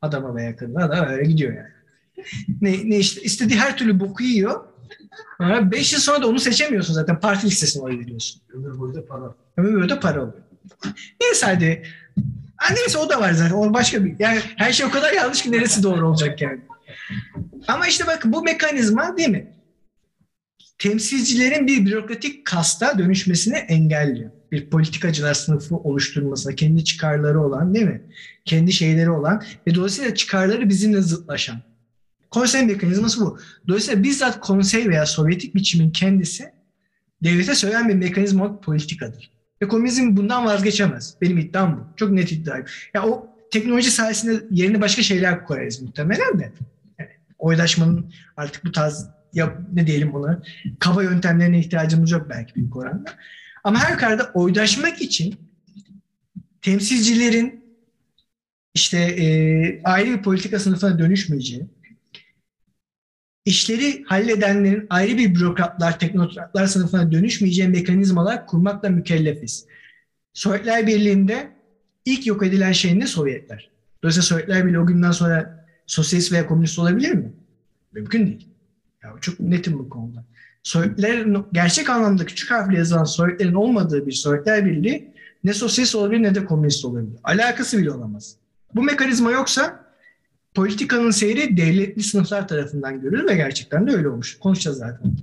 Adama 0.03 0.37
veya 0.37 0.57
kadına 0.57 0.89
da 0.91 1.09
öyle 1.09 1.25
gidiyor 1.31 1.53
yani. 1.57 1.69
Ne, 2.61 2.91
ne 2.91 2.99
işte 2.99 3.23
istediği 3.23 3.59
her 3.59 3.77
türlü 3.77 4.01
boku 4.01 4.23
yiyor. 4.23 4.65
Ama 5.39 5.73
beş 5.73 5.93
yıl 5.93 6.01
sonra 6.01 6.23
da 6.23 6.29
onu 6.29 6.39
seçemiyorsun 6.39 6.95
zaten. 6.95 7.21
Parti 7.21 7.47
listesine 7.47 7.83
oy 7.83 7.99
veriyorsun. 7.99 8.43
Ömür 8.55 8.79
boyu 8.79 8.95
da 8.95 9.07
para. 9.07 9.35
Ömür 9.57 9.75
boyu 9.75 9.89
da 9.89 10.01
para 10.01 10.23
oluyor. 10.23 10.43
Neyse 11.21 11.47
hadi. 11.47 11.83
Ha, 12.57 12.75
neyse 12.75 12.99
o 12.99 13.09
da 13.09 13.21
var 13.21 13.33
zaten. 13.33 13.55
O 13.55 13.75
başka 13.75 14.05
bir. 14.05 14.15
Yani 14.19 14.41
her 14.57 14.73
şey 14.73 14.87
o 14.87 14.91
kadar 14.91 15.13
yanlış 15.13 15.43
ki 15.43 15.53
neresi 15.53 15.83
doğru 15.83 16.09
olacak 16.09 16.43
yani. 16.43 16.61
Ama 17.69 17.87
işte 17.87 18.07
bak 18.07 18.23
bu 18.25 18.43
mekanizma 18.43 19.17
değil 19.17 19.29
mi? 19.29 19.53
Temsilcilerin 20.79 21.67
bir 21.67 21.87
bürokratik 21.87 22.47
kasta 22.47 22.99
dönüşmesini 22.99 23.57
engelliyor. 23.57 24.31
Bir 24.53 24.71
politikacılar 24.71 25.35
sınıfı 25.35 25.77
oluşturmasına, 25.77 26.55
kendi 26.55 26.85
çıkarları 26.85 27.41
olan 27.41 27.75
değil 27.75 27.87
mi? 27.87 28.03
Kendi 28.45 28.73
şeyleri 28.73 29.11
olan 29.11 29.43
ve 29.67 29.75
dolayısıyla 29.75 30.15
çıkarları 30.15 30.69
bizimle 30.69 31.03
zıtlaşan. 31.03 31.72
Konsey 32.33 32.67
mekanizması 32.67 33.21
bu. 33.21 33.39
Dolayısıyla 33.69 34.03
bizzat 34.03 34.41
konsey 34.41 34.89
veya 34.89 35.07
Sovyetik 35.07 35.55
biçimin 35.55 35.91
kendisi 35.91 36.53
devlete 37.25 37.55
söyleyen 37.55 37.89
bir 37.89 37.95
mekanizma 37.95 38.61
politikadır. 38.61 39.31
Ve 39.63 39.69
komünizm 39.69 40.17
bundan 40.17 40.45
vazgeçemez. 40.45 41.15
Benim 41.21 41.39
iddiam 41.39 41.77
bu. 41.77 41.97
Çok 41.97 42.11
net 42.11 42.33
iddiayım. 42.33 42.67
Ya 42.95 43.07
o 43.07 43.37
teknoloji 43.51 43.91
sayesinde 43.91 44.45
yerine 44.51 44.81
başka 44.81 45.03
şeyler 45.03 45.45
koyarız 45.45 45.83
muhtemelen 45.83 46.39
de. 46.39 46.53
Yani 46.99 47.11
oydaşmanın 47.39 48.13
artık 48.37 48.65
bu 48.65 48.73
tarz 48.73 49.07
ya 49.33 49.59
ne 49.73 49.87
diyelim 49.87 50.15
ona 50.15 50.43
kaba 50.79 51.03
yöntemlerine 51.03 51.59
ihtiyacımız 51.59 52.11
yok 52.11 52.27
belki 52.31 52.55
büyük 52.55 52.77
oranda. 52.77 53.11
Ama 53.65 53.79
her 53.79 53.93
yukarıda 53.93 54.31
oydaşmak 54.35 55.03
için 55.03 55.35
temsilcilerin 56.63 57.65
işte 58.75 58.99
e, 58.99 59.83
ayrı 59.85 60.11
bir 60.11 60.23
politika 60.23 60.59
sınıfına 60.59 60.99
dönüşmeyeceği, 60.99 61.67
işleri 63.45 64.05
halledenlerin 64.05 64.87
ayrı 64.91 65.19
bir 65.19 65.35
bürokratlar, 65.35 65.99
teknokratlar 65.99 66.67
sınıfına 66.67 67.13
dönüşmeyeceği 67.13 67.69
mekanizmalar 67.69 68.47
kurmakla 68.47 68.89
mükellefiz. 68.89 69.67
Sovyetler 70.33 70.87
Birliği'nde 70.87 71.53
ilk 72.05 72.27
yok 72.27 72.47
edilen 72.47 72.73
şey 72.73 72.99
ne 72.99 73.07
Sovyetler? 73.07 73.71
Dolayısıyla 74.03 74.25
Sovyetler 74.25 74.67
Birliği 74.67 74.79
o 74.79 74.87
günden 74.87 75.11
sonra 75.11 75.67
sosyalist 75.87 76.33
veya 76.33 76.47
komünist 76.47 76.79
olabilir 76.79 77.13
mi? 77.13 77.33
Mümkün 77.93 78.27
değil. 78.27 78.49
Ya 79.03 79.15
çok 79.21 79.41
netim 79.41 79.79
bu 79.79 79.89
konuda. 79.89 80.25
Sovyetlerin 80.63 81.45
gerçek 81.53 81.91
anlamda 81.91 82.27
küçük 82.27 82.51
harfle 82.51 82.79
yazılan 82.79 83.05
Sovyetlerin 83.05 83.55
olmadığı 83.55 84.07
bir 84.07 84.13
Sovyetler 84.13 84.67
Birliği 84.67 85.13
ne 85.45 85.53
sosyalist 85.53 85.95
olabilir 85.95 86.23
ne 86.23 86.35
de 86.35 86.45
komünist 86.45 86.85
olabilir. 86.85 87.19
Alakası 87.25 87.79
bile 87.79 87.91
olamaz. 87.91 88.37
Bu 88.75 88.83
mekanizma 88.83 89.31
yoksa 89.31 89.82
politikanın 90.55 91.11
seyri 91.11 91.57
devletli 91.57 92.03
sınıflar 92.03 92.49
tarafından 92.49 93.01
görülür 93.01 93.29
ve 93.29 93.35
gerçekten 93.35 93.87
de 93.87 93.91
öyle 93.91 94.09
olmuş. 94.09 94.39
Konuşacağız 94.39 94.79
zaten. 94.79 95.17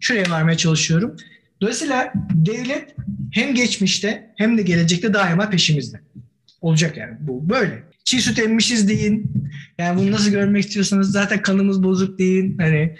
Şuraya 0.00 0.30
varmaya 0.30 0.56
çalışıyorum. 0.56 1.16
Dolayısıyla 1.60 2.12
devlet 2.34 2.94
hem 3.32 3.54
geçmişte 3.54 4.34
hem 4.36 4.58
de 4.58 4.62
gelecekte 4.62 5.14
daima 5.14 5.50
peşimizde. 5.50 6.00
Olacak 6.60 6.96
yani 6.96 7.16
bu 7.20 7.48
böyle. 7.48 7.84
Çiğ 8.04 8.20
süt 8.20 8.38
emmişiz 8.38 8.88
deyin. 8.88 9.32
Yani 9.78 10.00
bunu 10.00 10.12
nasıl 10.12 10.30
görmek 10.30 10.64
istiyorsanız 10.64 11.12
zaten 11.12 11.42
kanımız 11.42 11.82
bozuk 11.82 12.18
deyin. 12.18 12.58
Hani 12.58 12.96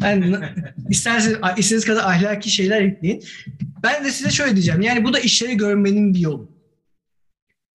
ben 0.00 0.42
isterseniz, 0.90 1.36
istediğiniz 1.56 1.84
kadar 1.84 2.04
ahlaki 2.04 2.50
şeyler 2.50 2.82
ekleyin. 2.82 3.24
Ben 3.82 4.04
de 4.04 4.10
size 4.10 4.30
şöyle 4.30 4.52
diyeceğim. 4.52 4.80
Yani 4.80 5.04
bu 5.04 5.12
da 5.12 5.20
işleri 5.20 5.56
görmenin 5.56 6.14
bir 6.14 6.18
yolu. 6.18 6.50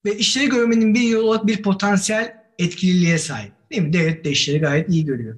Ve 0.05 0.17
işleri 0.17 0.49
görmenin 0.49 0.93
bir 0.93 1.01
yolu 1.01 1.27
olarak 1.27 1.47
bir 1.47 1.61
potansiyel 1.61 2.44
etkililiğe 2.59 3.17
sahip. 3.17 3.51
Değil 3.71 3.81
mi? 3.81 3.93
Devlet 3.93 4.25
de 4.25 4.31
işleri 4.31 4.59
gayet 4.59 4.89
iyi 4.89 5.05
görüyor. 5.05 5.37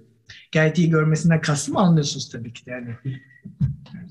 Gayet 0.53 0.77
iyi 0.77 0.89
görmesinden 0.89 1.41
kastımı 1.41 1.79
anlıyorsunuz 1.79 2.29
tabii 2.29 2.53
ki 2.53 2.65
de. 2.65 2.71
Yani 2.71 2.95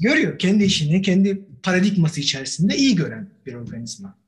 görüyor. 0.00 0.38
Kendi 0.38 0.64
işini, 0.64 1.02
kendi 1.02 1.42
paradigması 1.62 2.20
içerisinde 2.20 2.76
iyi 2.76 2.96
gören 2.96 3.28
bir 3.46 3.54
organizma. 3.54 4.18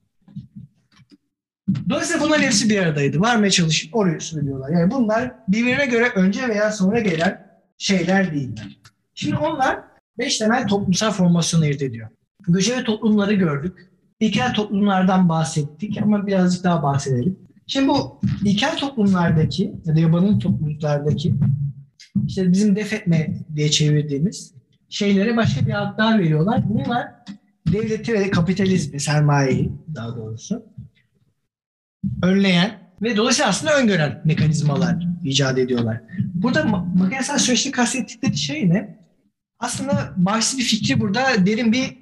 Dolayısıyla 1.89 2.27
bunların 2.27 2.43
hepsi 2.43 2.71
bir 2.71 2.79
aradaydı. 2.79 3.21
Varmaya 3.21 3.51
çalışıp 3.51 3.97
oraya 3.97 4.21
söylüyorlar. 4.21 4.71
Yani 4.71 4.91
bunlar 4.91 5.35
birbirine 5.49 5.87
göre 5.87 6.09
önce 6.15 6.49
veya 6.49 6.73
sonra 6.73 7.01
gelen 7.01 7.47
şeyler 7.79 8.35
değiller. 8.35 8.79
Şimdi 9.15 9.37
onlar 9.37 9.81
beş 10.19 10.39
temel 10.39 10.67
toplumsal 10.67 11.11
formasyonu 11.11 11.65
ayırt 11.65 11.83
ediyor. 11.83 12.09
Göçebe 12.49 12.85
toplumları 12.85 13.35
gördük. 13.35 13.91
İlkel 14.21 14.55
toplumlardan 14.55 15.29
bahsettik 15.29 16.03
ama 16.03 16.27
birazcık 16.27 16.65
daha 16.65 16.83
bahsedelim. 16.83 17.39
Şimdi 17.69 17.89
bu 17.89 18.21
ilkel 18.45 18.77
toplumlardaki 18.77 19.75
ya 19.85 19.97
da 19.97 20.01
yabancı 20.01 20.39
topluluklardaki 20.39 21.35
işte 22.27 22.53
bizim 22.53 22.77
def 22.77 22.93
etme 22.93 23.37
diye 23.55 23.71
çevirdiğimiz 23.71 24.55
şeylere 24.89 25.37
başka 25.37 25.67
bir 25.67 25.83
adlar 25.83 26.19
veriyorlar. 26.19 26.63
Bunlar 26.69 27.09
devleti 27.73 28.13
ve 28.13 28.31
kapitalizmi, 28.31 29.01
sermayeyi 29.01 29.73
daha 29.95 30.17
doğrusu 30.17 30.63
önleyen 32.23 32.79
ve 33.03 33.17
dolayısıyla 33.17 33.49
aslında 33.49 33.79
öngören 33.79 34.23
mekanizmalar 34.25 34.97
icat 35.25 35.59
ediyorlar. 35.59 36.01
Burada 36.35 36.61
ma- 36.61 36.99
makinesel 36.99 37.39
süreçte 37.39 37.71
kastettikleri 37.71 38.37
şey 38.37 38.69
ne? 38.69 38.99
Aslında 39.59 40.15
Marxist 40.17 40.59
bir 40.59 40.65
fikri 40.65 41.01
burada 41.01 41.47
derin 41.47 41.73
bir 41.73 41.99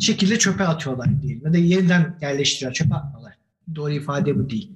şekilde 0.00 0.38
çöpe 0.38 0.64
atıyorlar 0.64 1.22
diyelim. 1.22 1.42
Ya 1.44 1.52
da 1.52 1.58
yeniden 1.58 2.18
yerleştiriyor, 2.22 2.72
çöpe 2.72 2.94
atıyorlar. 2.94 3.23
Doğru 3.74 3.92
ifade 3.92 4.38
bu 4.38 4.50
değil. 4.50 4.70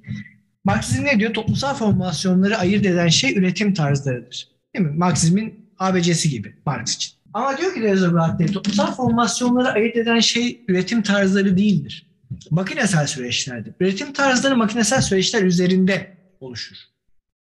Marksizm 0.65 1.05
ne 1.05 1.19
diyor? 1.19 1.35
Toplumsal 1.35 1.75
formasyonları 1.75 2.59
ayırt 2.59 2.87
eden 2.87 3.09
şey 3.09 3.39
üretim 3.39 3.75
tarzlarıdır. 3.75 4.49
Değil 4.75 4.87
mi? 4.87 4.97
Marksizmin 4.97 5.55
ABC'si 5.79 6.31
gibi 6.31 6.55
Marx 6.67 6.95
için. 6.95 7.13
Ama 7.35 7.59
diyor 7.59 7.75
ki 7.75 7.81
Rezograt'te 7.83 8.47
toplumsal 8.47 8.95
formasyonları 8.95 9.69
ayırt 9.69 9.97
eden 9.97 10.21
şey 10.21 10.65
üretim 10.69 11.03
tarzları 11.03 11.57
değildir. 11.57 12.07
Makinesel 12.51 13.07
süreçlerdir. 13.07 13.75
Üretim 13.81 14.13
tarzları 14.13 14.57
makinesel 14.57 15.01
süreçler 15.01 15.43
üzerinde 15.43 16.17
oluşur. 16.41 16.77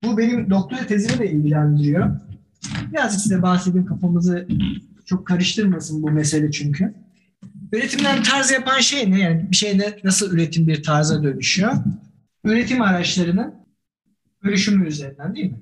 Bu 0.05 0.19
benim 0.19 0.51
doktora 0.51 0.87
tezimi 0.87 1.19
de 1.19 1.31
ilgilendiriyor. 1.31 2.11
Biraz 2.93 3.23
size 3.23 3.43
bahsedeyim 3.43 3.87
kafamızı 3.87 4.49
çok 5.07 5.27
karıştırmasın 5.27 6.03
bu 6.03 6.11
mesele 6.11 6.51
çünkü. 6.51 6.95
Üretimden 7.73 8.23
tarz 8.23 8.51
yapan 8.51 8.81
şey 8.81 9.11
ne? 9.11 9.21
Yani 9.21 9.51
bir 9.51 9.57
şeyde 9.57 9.99
nasıl 10.05 10.33
üretim 10.33 10.69
bir 10.69 10.83
tarza 10.83 11.23
dönüşüyor? 11.23 11.73
Üretim 12.45 12.83
araçlarının 12.83 13.55
bölüşümü 14.45 14.89
üzerinden 14.89 15.37
değil 15.37 15.51
mi? 15.51 15.61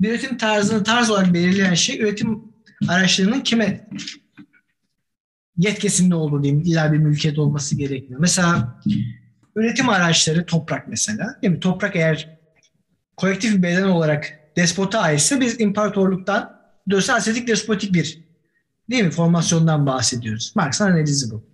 Bir 0.00 0.10
üretim 0.10 0.36
tarzını 0.36 0.84
tarz 0.84 1.10
olarak 1.10 1.34
belirleyen 1.34 1.74
şey 1.74 2.00
üretim 2.00 2.42
araçlarının 2.88 3.40
kime 3.40 3.88
yetkisinde 5.56 6.14
olduğu 6.14 6.42
diyeyim. 6.42 6.62
İlla 6.66 6.92
bir 6.92 6.98
mülkiyet 6.98 7.38
olması 7.38 7.76
gerekmiyor. 7.76 8.20
Mesela 8.20 8.80
üretim 9.56 9.88
araçları 9.88 10.46
toprak 10.46 10.88
mesela. 10.88 11.38
Değil 11.42 11.54
mi? 11.54 11.60
Toprak 11.60 11.96
eğer 11.96 12.38
kolektif 13.16 13.56
bir 13.56 13.62
beden 13.62 13.82
olarak 13.88 14.40
despota 14.56 15.00
aitse 15.00 15.40
biz 15.40 15.60
imparatorluktan 15.60 16.58
döselsedik 16.90 17.48
despotik 17.48 17.94
bir 17.94 18.27
değil 18.90 19.04
mi 19.04 19.10
formasyondan 19.10 19.86
bahsediyoruz. 19.86 20.52
Marx'ın 20.56 20.84
analizi 20.84 21.30
bu. 21.30 21.44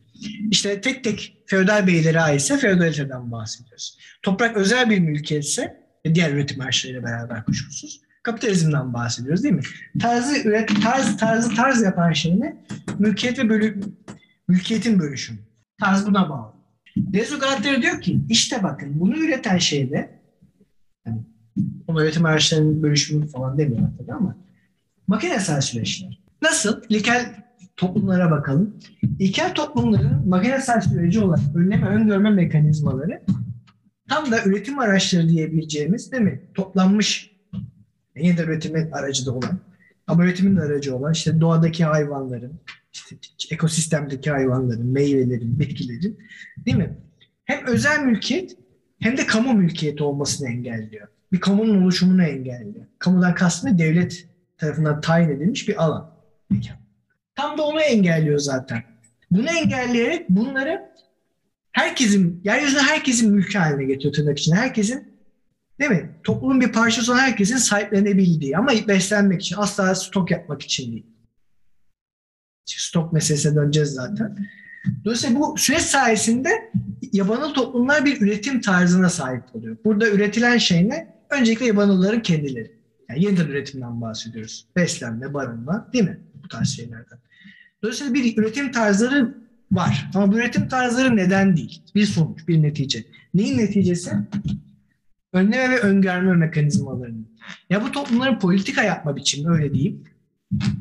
İşte 0.50 0.80
tek 0.80 1.04
tek 1.04 1.36
feodal 1.46 1.86
beylere 1.86 2.20
aitse 2.20 2.58
feodaliteden 2.58 3.32
bahsediyoruz. 3.32 3.98
Toprak 4.22 4.56
özel 4.56 4.90
bir 4.90 4.98
mülkiyetse 4.98 5.84
ve 6.06 6.14
diğer 6.14 6.32
üretim 6.32 6.60
araçlarıyla 6.60 7.02
beraber 7.02 7.44
kuşkusuz 7.44 8.04
kapitalizmden 8.24 8.94
bahsediyoruz 8.94 9.42
değil 9.42 9.54
mi? 9.54 9.62
Tarzı 10.00 10.48
üret 10.48 10.82
tarz 10.82 11.16
tarzı 11.16 11.54
tarz 11.54 11.82
yapan 11.82 12.12
şey 12.12 12.40
ne? 12.40 12.56
Mülkiyet 12.98 13.38
ve 13.38 13.48
bölü 13.48 13.80
mülkiyetin 14.48 14.98
bölüşümü. 14.98 15.38
Tarz 15.80 16.06
buna 16.06 16.30
bağlı. 16.30 16.52
Rezo 17.14 17.38
Galateri 17.38 17.82
diyor 17.82 18.00
ki 18.00 18.20
işte 18.28 18.62
bakın 18.62 19.00
bunu 19.00 19.18
üreten 19.18 19.58
şeyde 19.58 20.20
yani 21.06 21.20
onu 21.86 22.02
üretim 22.02 22.24
araçlarının 22.24 22.82
bölüşümü 22.82 23.26
falan 23.26 23.58
demiyor 23.58 23.88
tabii 23.98 24.12
ama 24.12 24.36
makinesel 25.06 25.60
süreçler. 25.60 26.23
Nasıl? 26.44 26.82
İlkel 26.88 27.34
toplumlara 27.76 28.30
bakalım. 28.30 28.76
İlkel 29.18 29.54
toplumların 29.54 30.28
makinesel 30.28 30.80
süreci 30.80 31.20
olan 31.20 31.40
önleme 31.54 31.86
öngörme 31.86 32.30
mekanizmaları 32.30 33.22
tam 34.08 34.30
da 34.30 34.44
üretim 34.44 34.78
araçları 34.78 35.28
diyebileceğimiz 35.28 36.12
değil 36.12 36.22
mi? 36.22 36.40
Toplanmış 36.54 37.30
yine 38.16 38.38
de 38.38 38.42
üretimin 38.42 38.90
aracı 38.90 39.26
da 39.26 39.32
olan 39.32 39.58
ama 40.06 40.24
üretimin 40.24 40.56
aracı 40.56 40.96
olan 40.96 41.12
işte 41.12 41.40
doğadaki 41.40 41.84
hayvanların, 41.84 42.60
işte 42.92 43.16
ekosistemdeki 43.50 44.30
hayvanların, 44.30 44.86
meyvelerin, 44.86 45.58
bitkilerin 45.58 46.18
değil 46.66 46.76
mi? 46.76 46.98
Hem 47.44 47.66
özel 47.66 48.04
mülkiyet 48.04 48.56
hem 48.98 49.16
de 49.16 49.26
kamu 49.26 49.54
mülkiyeti 49.54 50.02
olmasını 50.02 50.48
engelliyor. 50.48 51.08
Bir 51.32 51.40
kamunun 51.40 51.82
oluşumunu 51.82 52.22
engelliyor. 52.22 52.86
Kamudan 52.98 53.34
kastım 53.34 53.78
devlet 53.78 54.26
tarafından 54.58 55.00
tayin 55.00 55.28
edilmiş 55.28 55.68
bir 55.68 55.84
alan. 55.84 56.13
Tam 57.34 57.58
da 57.58 57.62
onu 57.62 57.80
engelliyor 57.80 58.38
zaten. 58.38 58.82
Bunu 59.30 59.50
engelleyerek 59.50 60.30
bunları 60.30 60.92
herkesin, 61.72 62.40
yeryüzünde 62.44 62.82
herkesin 62.82 63.32
mülkü 63.32 63.58
haline 63.58 63.84
getiriyor 63.84 64.14
tırnak 64.14 64.38
içinde. 64.38 64.56
Herkesin 64.56 65.14
değil 65.80 65.90
mi? 65.90 66.10
Toplumun 66.24 66.60
bir 66.60 66.72
parçası 66.72 67.12
olan 67.12 67.20
herkesin 67.20 67.56
sahiplenebildiği 67.56 68.56
ama 68.56 68.72
beslenmek 68.88 69.40
için 69.40 69.56
asla 69.56 69.94
stok 69.94 70.30
yapmak 70.30 70.62
için 70.62 70.92
değil. 70.92 71.06
Stok 72.66 73.12
meselesine 73.12 73.54
döneceğiz 73.54 73.88
zaten. 73.88 74.36
Dolayısıyla 75.04 75.40
bu 75.40 75.58
süreç 75.58 75.82
sayesinde 75.82 76.72
yabanıl 77.12 77.54
toplumlar 77.54 78.04
bir 78.04 78.20
üretim 78.20 78.60
tarzına 78.60 79.08
sahip 79.08 79.44
oluyor. 79.54 79.76
Burada 79.84 80.08
üretilen 80.08 80.58
şey 80.58 80.88
ne? 80.88 81.14
Öncelikle 81.30 81.66
yabanılların 81.66 82.22
kendileri. 82.22 82.72
Yani 83.08 83.24
yeniden 83.24 83.46
üretimden 83.46 84.00
bahsediyoruz. 84.00 84.66
Beslenme, 84.76 85.34
barınma 85.34 85.90
değil 85.92 86.04
mi? 86.04 86.20
Bu 86.44 86.48
tarz 86.48 86.76
şeylerden. 86.76 87.18
Dolayısıyla 87.82 88.14
bir 88.14 88.38
üretim 88.38 88.72
tarzları 88.72 89.34
var. 89.72 90.10
Ama 90.14 90.32
bu 90.32 90.36
üretim 90.36 90.68
tarzları 90.68 91.16
neden 91.16 91.56
değil? 91.56 91.82
Bir 91.94 92.06
sonuç, 92.06 92.48
bir 92.48 92.62
netice. 92.62 93.04
Neyin 93.34 93.58
neticesi? 93.58 94.10
Önleme 95.32 95.70
ve 95.70 95.80
öngörme 95.80 96.34
mekanizmalarının. 96.34 97.28
Ya 97.70 97.82
bu 97.84 97.92
toplumların 97.92 98.38
politika 98.38 98.82
yapma 98.82 99.16
biçimi 99.16 99.50
öyle 99.50 99.74
diyeyim. 99.74 100.04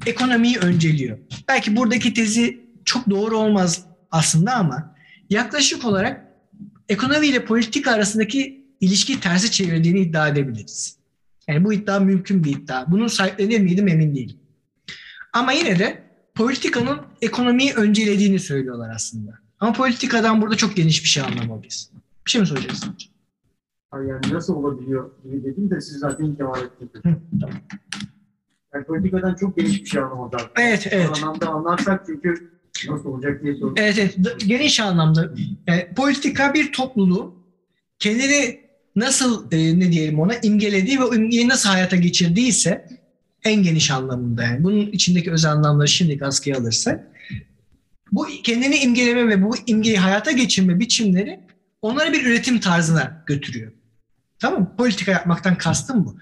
Ekonomiyi 0.05 0.57
önceliyor. 0.57 1.17
Belki 1.47 1.75
buradaki 1.75 2.13
tezi 2.13 2.63
çok 2.85 3.09
doğru 3.09 3.37
olmaz 3.37 3.85
aslında 4.11 4.55
ama 4.55 4.95
yaklaşık 5.29 5.85
olarak 5.85 6.25
ekonomi 6.89 7.27
ile 7.27 7.45
politika 7.45 7.91
arasındaki 7.91 8.65
ilişki 8.79 9.19
tersi 9.19 9.51
çevirdiğini 9.51 9.99
iddia 9.99 10.27
edebiliriz. 10.27 10.97
Yani 11.47 11.65
bu 11.65 11.73
iddia 11.73 11.99
mümkün 11.99 12.43
bir 12.43 12.51
iddia. 12.51 12.91
Bunun 12.91 13.07
sahiplenir 13.07 13.59
miydim 13.59 13.87
emin 13.87 14.15
değilim. 14.15 14.37
Ama 15.33 15.51
yine 15.51 15.79
de 15.79 16.03
politikanın 16.35 16.99
ekonomiyi 17.21 17.73
öncelediğini 17.73 18.39
söylüyorlar 18.39 18.89
aslında. 18.95 19.31
Ama 19.59 19.73
politikadan 19.73 20.41
burada 20.41 20.57
çok 20.57 20.75
geniş 20.75 21.03
bir 21.03 21.07
şey 21.07 21.23
anlamalıyız. 21.23 21.91
Bir 22.25 22.31
şey 22.31 22.41
mi 22.41 22.47
soracaksın 22.47 22.95
Yani 23.93 24.33
nasıl 24.33 24.55
olabiliyor 24.55 25.11
gibi 25.23 25.43
dedim 25.43 25.69
de 25.69 25.81
siz 25.81 25.99
zaten 25.99 26.37
devam 26.37 26.55
ettiniz. 26.55 27.03
Tamam. 27.41 27.55
Yani 28.73 28.85
politikadan 28.85 29.35
çok 29.35 29.57
geniş 29.57 29.81
bir 29.81 29.89
şey 29.89 30.01
anlamadım. 30.01 30.39
Evet, 30.55 30.87
evet. 30.91 31.09
O 31.09 31.17
anlamda 31.17 31.47
anlarsak 31.47 32.03
çünkü 32.05 32.51
nasıl 32.89 33.09
olacak 33.09 33.43
diye 33.43 33.53
soruyorum. 33.53 33.75
Evet, 33.77 33.97
evet. 33.99 34.47
Geniş 34.47 34.79
anlamda. 34.79 35.33
Yani 35.67 35.87
politika 35.95 36.53
bir 36.53 36.71
topluluğu 36.71 37.35
kendini 37.99 38.59
nasıl 38.95 39.51
e, 39.51 39.79
ne 39.79 39.91
diyelim 39.91 40.19
ona 40.19 40.35
imgelediği 40.35 40.99
ve 40.99 41.15
imgeyi 41.15 41.49
nasıl 41.49 41.69
hayata 41.69 41.95
geçirdiyse 41.95 43.02
en 43.45 43.63
geniş 43.63 43.91
anlamında 43.91 44.43
yani. 44.43 44.63
Bunun 44.63 44.91
içindeki 44.91 45.31
özel 45.31 45.51
anlamları 45.51 45.87
şimdilik 45.87 46.21
askıya 46.21 46.57
alırsak 46.57 47.07
bu 48.11 48.27
kendini 48.43 48.75
imgeleme 48.75 49.27
ve 49.27 49.43
bu 49.43 49.55
imgeyi 49.67 49.97
hayata 49.97 50.31
geçirme 50.31 50.79
biçimleri 50.79 51.39
onları 51.81 52.13
bir 52.13 52.25
üretim 52.25 52.59
tarzına 52.59 53.23
götürüyor. 53.25 53.71
Tamam 54.39 54.59
mı? 54.59 54.71
Politika 54.77 55.11
yapmaktan 55.11 55.57
kastım 55.57 56.05
bu. 56.05 56.17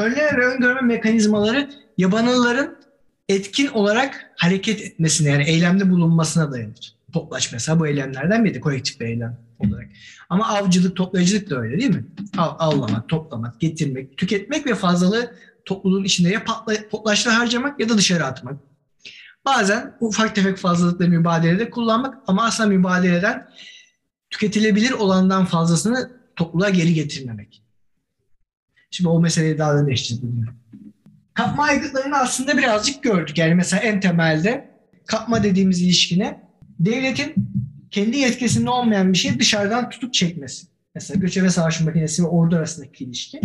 Önleme 0.00 0.36
ve 0.36 0.46
öngörme 0.46 0.80
mekanizmaları 0.80 1.70
yabanılların 1.98 2.76
etkin 3.28 3.66
olarak 3.66 4.30
hareket 4.36 4.80
etmesine 4.80 5.28
yani 5.28 5.44
eylemde 5.44 5.90
bulunmasına 5.90 6.52
dayanır. 6.52 6.96
Toplaş 7.12 7.52
mesela 7.52 7.80
bu 7.80 7.86
eylemlerden 7.86 8.44
biri 8.44 8.60
kolektif 8.60 9.00
bir 9.00 9.06
eylem 9.06 9.38
olarak. 9.58 9.88
Ama 10.28 10.48
avcılık, 10.48 10.96
toplayıcılık 10.96 11.50
da 11.50 11.60
öyle 11.60 11.78
değil 11.78 11.90
mi? 11.90 12.04
Av, 12.38 12.56
avlamak, 12.58 13.08
toplamak, 13.08 13.60
getirmek, 13.60 14.16
tüketmek 14.16 14.66
ve 14.66 14.74
fazlalığı 14.74 15.34
topluluğun 15.66 16.04
içinde 16.04 16.28
ya 16.28 16.44
patla, 16.44 16.88
potlaşla 16.90 17.38
harcamak 17.38 17.80
ya 17.80 17.88
da 17.88 17.98
dışarı 17.98 18.24
atmak. 18.24 18.60
Bazen 19.44 19.96
ufak 20.00 20.34
tefek 20.34 20.56
fazlalıkları 20.56 21.10
mübadelede 21.10 21.70
kullanmak 21.70 22.18
ama 22.26 22.44
asla 22.44 22.66
mübadeleden 22.66 23.48
tüketilebilir 24.30 24.90
olandan 24.90 25.44
fazlasını 25.44 26.10
topluluğa 26.36 26.70
geri 26.70 26.94
getirmemek. 26.94 27.62
Şimdi 28.90 29.08
o 29.08 29.20
meseleyi 29.20 29.58
daha 29.58 29.74
da 29.74 29.86
değiştirdim. 29.86 30.46
Kapma 31.34 31.64
aygıtlarını 31.64 32.16
aslında 32.16 32.58
birazcık 32.58 33.02
gördük. 33.02 33.38
Yani 33.38 33.54
mesela 33.54 33.82
en 33.82 34.00
temelde 34.00 34.70
kapma 35.06 35.42
dediğimiz 35.42 35.82
ilişkine 35.82 36.40
devletin 36.78 37.34
kendi 37.90 38.18
yetkisinde 38.18 38.70
olmayan 38.70 39.12
bir 39.12 39.18
şeyi 39.18 39.38
dışarıdan 39.38 39.90
tutup 39.90 40.14
çekmesi. 40.14 40.66
Mesela 40.94 41.20
göçebe 41.20 41.50
savaş 41.50 41.80
makinesi 41.80 42.22
ve 42.22 42.26
ordu 42.26 42.56
arasındaki 42.56 43.04
ilişki 43.04 43.40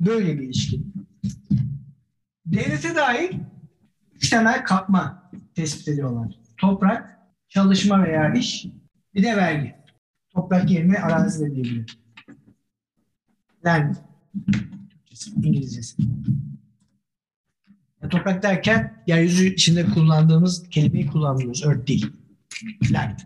böyle 0.00 0.38
bir 0.38 0.42
ilişki. 0.42 0.80
Devlete 2.46 2.94
dair 2.94 3.36
üç 4.14 4.30
temel 4.30 4.64
kapma 4.64 5.30
tespit 5.54 5.88
ediyorlar. 5.88 6.40
Toprak, 6.56 7.18
çalışma 7.48 8.04
veya 8.04 8.34
iş, 8.34 8.66
bir 9.14 9.22
de 9.22 9.36
vergi. 9.36 9.74
Toprak 10.30 10.70
yerine 10.70 10.98
arazi 10.98 11.44
de 11.44 11.54
diyebilir. 11.54 11.98
Land. 13.64 13.94
İngilizcesi. 15.36 16.02
Ya 18.02 18.08
toprak 18.08 18.42
derken 18.42 19.02
yeryüzü 19.06 19.46
içinde 19.46 19.86
kullandığımız 19.86 20.70
kelimeyi 20.70 21.06
kullanmıyoruz. 21.06 21.62
Earth 21.66 21.86
değil. 21.86 22.12
Land. 22.90 23.18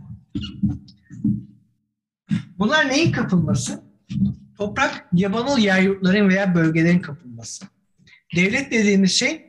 Bunlar 2.59 2.89
neyin 2.89 3.13
kapılması? 3.13 3.83
Toprak, 4.59 5.09
yabanıl 5.13 5.59
yer 5.59 5.83
yurtların 5.83 6.29
veya 6.29 6.55
bölgelerin 6.55 6.99
kapılması. 6.99 7.67
Devlet 8.37 8.71
dediğimiz 8.71 9.13
şey 9.13 9.47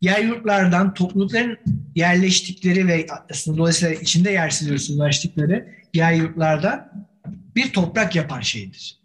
yer 0.00 0.24
yurtlardan 0.24 0.94
toplulukların 0.94 1.58
yerleştikleri 1.94 2.86
ve 2.86 3.06
aslında 3.30 3.58
dolayısıyla 3.58 3.94
içinde 3.94 4.30
yersiz 4.30 4.90
ulaştıkları 4.90 5.68
yer 5.94 6.12
yurtlarda 6.12 6.92
bir 7.56 7.72
toprak 7.72 8.16
yapan 8.16 8.40
şeydir. 8.40 8.98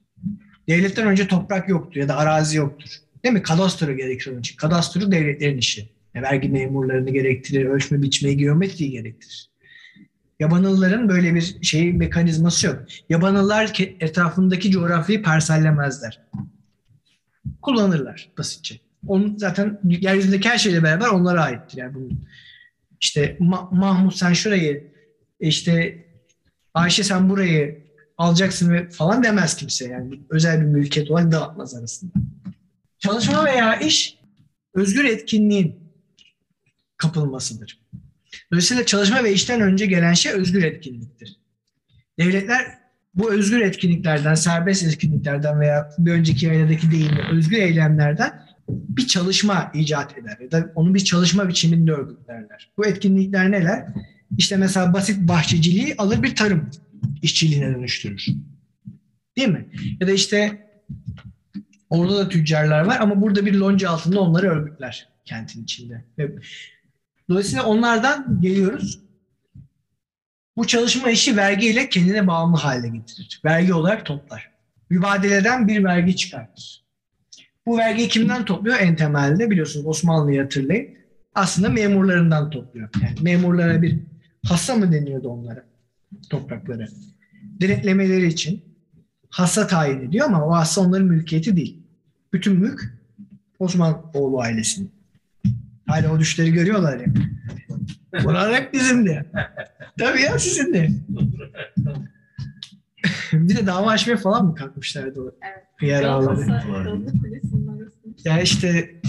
Devletten 0.70 1.08
önce 1.08 1.28
toprak 1.28 1.70
yoktu 1.70 2.00
ya 2.00 2.08
da 2.08 2.18
arazi 2.18 2.58
yoktur. 2.58 2.90
Değil 3.24 3.34
mi? 3.34 3.42
Kadastro 3.42 3.96
gerekir 3.96 4.32
onun 4.32 4.40
için. 4.40 4.58
Kadastro 4.58 5.12
devletlerin 5.12 5.58
işi. 5.58 5.90
E, 6.16 6.22
vergi 6.22 6.50
memurlarını 6.50 7.10
gerektirir, 7.10 7.66
ölçme 7.66 8.02
biçmeyi, 8.02 8.38
geometriyi 8.38 8.92
gerektirir. 8.92 9.50
Yabanılların 10.40 11.10
böyle 11.10 11.36
bir 11.36 11.64
şey 11.64 11.94
mekanizması 11.94 12.68
yok. 12.68 12.80
Yabanıllar 13.10 13.74
etrafındaki 14.00 14.72
coğrafyayı 14.72 15.24
parsellemezler. 15.24 16.22
Kullanırlar 17.62 18.30
basitçe. 18.38 18.87
Onun 19.08 19.38
zaten 19.38 19.80
yeryüzündeki 19.84 20.50
her 20.50 20.58
şeyle 20.58 20.84
beraber 20.84 21.08
onlara 21.08 21.43
aittir. 21.43 21.78
Yani 21.78 21.93
bunun 21.93 22.28
işte 23.02 23.38
Ma- 23.39 23.76
Mahmut 23.76 24.15
sen 24.15 24.34
şurayı 24.34 24.93
işte 25.39 26.06
Ayşe 26.74 27.04
sen 27.04 27.30
burayı 27.30 27.88
alacaksın 28.17 28.74
ve 28.74 28.89
falan 28.89 29.24
demez 29.24 29.56
kimse 29.56 29.88
yani 29.88 30.20
özel 30.30 30.62
bir 30.62 30.65
mülkiyet 30.65 31.12
olarak 31.12 31.32
dağıtmaz 31.32 31.76
arasında. 31.76 32.12
Çalışma 33.00 33.46
veya 33.46 33.80
iş 33.80 34.17
özgür 34.74 35.06
etkinliğin 35.06 35.76
kapılmasıdır. 36.98 37.80
Dolayısıyla 38.52 38.86
çalışma 38.86 39.24
ve 39.24 39.34
işten 39.34 39.62
önce 39.62 39.86
gelen 39.86 40.13
şey 40.13 40.32
özgür 40.32 40.63
etkinliktir. 40.63 41.38
Devletler 42.20 42.78
bu 43.15 43.34
özgür 43.34 43.62
etkinliklerden, 43.62 44.36
serbest 44.36 44.84
etkinliklerden 44.84 45.60
veya 45.60 45.89
bir 45.98 46.12
önceki 46.12 46.46
yayındaki 46.46 46.91
deyimle 46.91 47.22
özgür 47.32 47.58
eylemlerden 47.58 48.47
bir 48.68 49.08
çalışma 49.08 49.72
icat 49.74 50.18
eder 50.18 50.38
ya 50.42 50.52
da 50.52 50.72
onu 50.76 50.94
bir 50.94 51.00
çalışma 51.00 51.50
biçiminde 51.50 51.92
örgütlerler. 51.92 52.72
Bu 52.78 52.86
etkinlikler 52.86 53.52
neler? 53.52 53.86
İşte 54.38 54.58
mesela 54.58 54.94
basit 54.94 55.28
bahçeciliği 55.28 55.96
alır 55.98 56.24
bir 56.24 56.36
tarım 56.36 56.70
işçiliğine 57.22 57.76
dönüştürür. 57.76 58.28
Değil 59.38 59.50
mi? 59.50 59.70
Ya 60.02 60.08
da 60.08 60.12
işte 60.12 60.68
orada 61.90 62.18
da 62.18 62.30
tüccarlar 62.30 62.82
var 62.82 62.98
ama 63.00 63.22
burada 63.22 63.46
bir 63.46 63.54
lonca 63.54 63.90
altında 63.90 64.20
onları 64.20 64.48
örgütler 64.48 65.10
kentin 65.26 65.64
içinde. 65.64 66.06
Dolayısıyla 67.30 67.66
onlardan 67.66 68.42
geliyoruz. 68.42 69.00
Bu 70.58 70.68
çalışma 70.68 71.10
işi 71.10 71.38
vergiyle 71.38 71.90
kendine 71.90 72.28
bağımlı 72.28 72.58
hale 72.58 72.90
getirir. 72.90 73.42
Vergi 73.46 73.74
olarak 73.74 74.06
toplar. 74.06 74.52
Mübadeleden 74.90 75.68
bir 75.68 75.84
vergi 75.84 76.16
çıkartır. 76.16 76.87
Bu 77.68 77.78
vergiyi 77.78 78.08
kimden 78.08 78.46
topluyor? 78.46 78.78
En 78.80 78.96
temelde 78.96 79.50
biliyorsunuz 79.50 79.86
Osmanlı'yı 79.86 80.42
hatırlayın. 80.42 80.88
Aslında 81.36 81.70
memurlarından 81.70 82.50
topluyor. 82.50 82.90
Yani 83.02 83.16
memurlara 83.22 83.82
bir 83.82 84.00
hassa 84.48 84.76
mı 84.76 84.92
deniyordu 84.92 85.28
onlara? 85.30 85.64
Toprakları. 86.30 86.88
Denetlemeleri 87.44 88.28
için 88.28 88.64
hassa 89.30 89.68
tayin 89.68 90.02
ediyor 90.02 90.26
ama 90.26 90.46
o 90.48 90.52
hassa 90.52 90.82
onların 90.82 91.08
mülkiyeti 91.08 91.56
değil. 91.56 91.84
Bütün 92.34 92.60
mülk 92.60 92.82
Osmanoğlu 93.60 94.40
ailesinin. 94.40 94.92
Hala 95.88 96.14
o 96.14 96.20
düşleri 96.20 96.52
görüyorlar 96.52 97.00
ya. 97.00 97.06
Bunlar 98.24 98.56
hep 98.56 98.74
bizim 98.74 99.06
de. 99.06 99.26
Tabii 100.00 100.22
ya 100.22 100.40
sizin 100.40 100.74
de. 100.74 100.90
bir 103.34 103.56
de 103.58 103.68
dava 103.68 103.90
açmaya 103.92 104.18
falan 104.18 104.46
mı 104.46 104.56
kalkmışlardı 104.56 105.22
o 105.22 105.32
Evet. 105.42 105.64
yer 105.82 106.04
ağları? 106.04 106.62
Yani 108.24 108.42
işte 108.42 109.02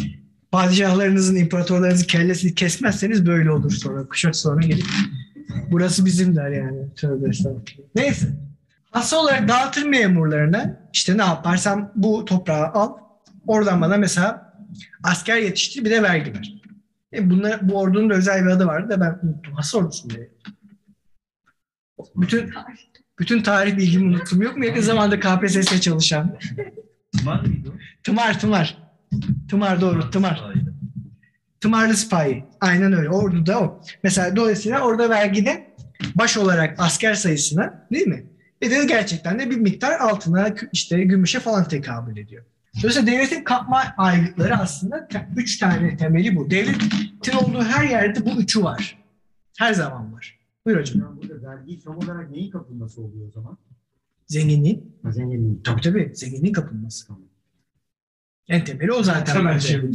padişahlarınızın, 0.52 1.36
imparatorlarınızın 1.36 2.06
kellesini 2.06 2.54
kesmezseniz 2.54 3.26
böyle 3.26 3.50
olur 3.50 3.70
sonra. 3.70 4.08
Kuşak 4.08 4.36
sonra 4.36 4.60
gelip 4.60 4.86
burası 5.70 6.04
bizim 6.04 6.36
der 6.36 6.50
yani. 6.50 6.94
Tövbe 6.94 7.28
estağfurullah. 7.28 7.88
Neyse. 7.94 8.28
Hassa 8.90 9.16
olarak 9.20 9.48
dağıtır 9.48 9.82
memurlarına 9.82 10.80
işte 10.92 11.18
ne 11.18 11.22
yaparsam 11.22 11.92
bu 11.96 12.24
toprağı 12.24 12.66
al. 12.66 12.96
Oradan 13.46 13.80
bana 13.80 13.96
mesela 13.96 14.54
asker 15.02 15.36
yetiştir 15.36 15.84
bir 15.84 15.90
de 15.90 16.02
vergi 16.02 16.34
ver. 16.34 16.54
E 17.12 17.30
bunlar, 17.30 17.68
bu 17.68 17.78
ordunun 17.78 18.10
da 18.10 18.14
özel 18.14 18.44
bir 18.44 18.50
adı 18.50 18.66
vardı 18.66 18.90
da 18.90 19.00
ben 19.00 19.28
unuttum. 19.28 19.54
Hassa 19.54 19.78
ordusu 19.78 20.10
diye. 20.10 20.30
Bütün 22.16 22.50
bütün 23.18 23.42
tarih 23.42 23.76
bilgimi 23.76 24.04
unuttum. 24.04 24.42
Yok 24.42 24.56
mu 24.56 24.64
yakın 24.64 24.80
zamanda 24.80 25.20
KPSS 25.20 25.80
çalışan? 25.80 26.38
Var 27.24 27.40
mıydı 27.40 27.68
o? 27.68 27.72
Tımar, 28.02 28.40
Tımar. 28.40 28.87
Tımar 29.50 29.80
doğru, 29.80 30.10
Tımar. 30.10 30.52
Tımarlı 31.60 31.94
sipahi. 31.94 32.44
Aynen 32.60 32.92
öyle. 32.92 33.08
Ordu'da 33.10 33.60
o. 33.60 33.80
Mesela 34.02 34.36
dolayısıyla 34.36 34.80
orada 34.80 35.10
vergide 35.10 35.74
baş 36.14 36.36
olarak 36.36 36.80
asker 36.80 37.14
sayısına 37.14 37.86
değil 37.92 38.06
mi? 38.06 38.26
Ve 38.62 38.70
de 38.70 38.84
gerçekten 38.84 39.38
de 39.38 39.50
bir 39.50 39.56
miktar 39.56 39.98
altına 40.00 40.54
işte 40.72 41.02
gümüşe 41.04 41.40
falan 41.40 41.68
tekabül 41.68 42.16
ediyor. 42.16 42.44
Dolayısıyla 42.82 43.12
devletin 43.12 43.44
kapma 43.44 43.82
aygıtları 43.98 44.56
aslında 44.56 45.08
te- 45.08 45.28
üç 45.36 45.58
tane 45.58 45.96
temeli 45.96 46.36
bu. 46.36 46.50
Devletin 46.50 47.36
olduğu 47.42 47.62
her 47.64 47.84
yerde 47.88 48.26
bu 48.26 48.30
üçü 48.40 48.62
var. 48.64 48.98
Her 49.58 49.74
zaman 49.74 50.12
var. 50.12 50.38
Buyur 50.66 50.78
hocam. 50.80 51.00
Yani 51.00 51.22
burada 51.22 51.50
vergi 51.50 51.80
tam 51.84 51.96
olarak 51.98 52.30
neyin 52.30 52.50
kapılması 52.50 53.00
oluyor 53.02 53.28
o 53.28 53.30
zaman? 53.30 53.58
Zenginliğin. 54.26 54.96
Ha, 55.02 55.12
Zenginliğin. 55.12 55.60
Tabii 55.64 55.80
tabii. 55.80 56.12
Zenginliğin 56.14 56.52
kapılması. 56.52 57.12
En 58.48 58.64
temeli 58.64 58.92
o 58.92 59.02
zaten. 59.02 59.34
Temel 59.34 59.54
bence. 59.54 59.68
şey. 59.68 59.80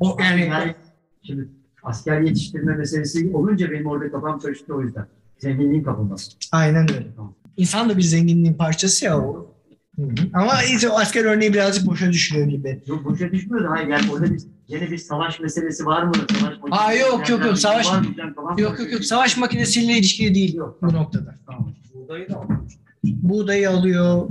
O 0.00 0.16
yani 0.20 0.40
Yani 0.40 0.74
şimdi 1.22 1.48
asker 1.82 2.20
yetiştirme 2.20 2.76
meselesi 2.76 3.30
olunca 3.34 3.70
benim 3.70 3.86
orada 3.86 4.10
kafam 4.10 4.40
karıştı 4.40 4.74
o 4.74 4.82
yüzden. 4.82 5.06
Zenginliğin 5.38 5.82
kapılması. 5.82 6.32
Aynen 6.52 6.82
öyle. 6.94 7.06
Tamam. 7.16 7.34
İnsan 7.56 7.88
da 7.88 7.96
bir 7.96 8.02
zenginliğin 8.02 8.54
parçası 8.54 9.04
ya 9.04 9.18
o. 9.20 9.54
Hı 9.96 10.02
hı. 10.02 10.08
Ama 10.32 10.62
işte 10.62 10.88
o 10.88 10.98
asker 10.98 11.24
örneği 11.24 11.52
birazcık 11.52 11.86
boşa 11.86 12.12
düşüyor 12.12 12.46
gibi. 12.46 12.82
Yok 12.86 13.04
boşa 13.04 13.32
düşmüyor 13.32 13.64
da 13.64 13.70
hayır 13.70 13.88
yani 13.88 14.12
orada 14.12 14.24
bir 14.34 14.42
gene 14.68 14.90
bir 14.90 14.98
savaş 14.98 15.40
meselesi 15.40 15.86
var 15.86 16.02
mı? 16.02 16.12
Savaş 16.40 16.54
Aa, 16.70 16.92
yok, 16.92 17.28
yok, 17.28 17.44
yok, 17.44 17.58
savaş- 17.58 17.92
Var 17.92 17.98
mı? 17.98 18.06
Yok 18.58 18.78
yok 18.80 18.92
yok 18.92 19.04
savaş 19.04 19.36
makinesiyle 19.36 19.92
ilişkili 19.98 20.34
değil 20.34 20.54
Yok, 20.54 20.78
bu 20.82 20.86
tamam. 20.86 21.02
noktada. 21.02 21.34
Tamam. 21.46 21.72
Buğdayı 21.94 22.28
da 22.28 22.36
almış. 22.36 22.74
Buğdayı 23.04 23.70
alıyor. 23.70 24.28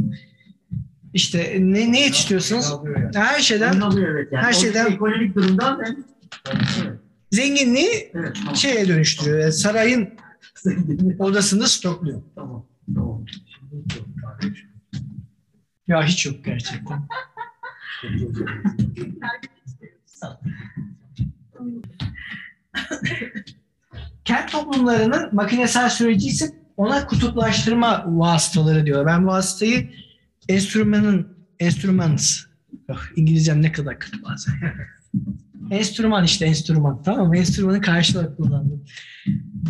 İşte 1.13 1.57
ne, 1.59 1.91
ne 1.91 2.01
yetiştiriyorsunuz? 2.01 2.73
Yani. 2.85 3.11
Her 3.15 3.39
şeyden 3.39 3.81
evet 3.97 4.27
yani. 4.31 4.45
her 4.45 4.53
şeyden- 4.53 4.91
ekonomik 4.91 5.35
durumdan 5.35 5.79
ben 5.79 6.05
evet, 6.51 6.99
zenginliği 7.31 8.11
evet 8.13 8.35
tamam. 8.35 8.55
şeye 8.55 8.87
dönüştürüyor. 8.87 9.39
Yani 9.39 9.53
sarayın 9.53 10.09
odasında 11.19 11.67
stokluyor. 11.67 12.21
tamam. 12.35 12.65
Tamam. 12.95 13.25
Ya 15.87 16.03
hiç 16.03 16.25
yok 16.25 16.45
gerçekten. 16.45 17.07
kent 24.25 24.51
toplumlarının 24.51 25.35
makinesel 25.35 25.89
süreci 25.89 26.27
ise 26.27 26.45
ona 26.77 27.07
kutuplaştırma 27.07 28.03
vasıtaları 28.07 28.85
diyor. 28.85 29.05
Ben 29.05 29.27
vasıtayı 29.27 29.89
enstrümanın, 30.49 31.27
enstrümans, 31.59 32.39
oh, 32.89 33.01
İngilizcem 33.15 33.61
ne 33.61 33.71
kadar 33.71 33.99
kötü 33.99 34.23
bazen. 34.23 34.53
enstrüman 35.71 36.23
işte 36.23 36.45
enstrüman 36.45 37.03
tamam 37.03 37.27
mı? 37.27 37.37
Enstrümanı 37.37 37.81
karşılık 37.81 38.37
kullandım. 38.37 38.83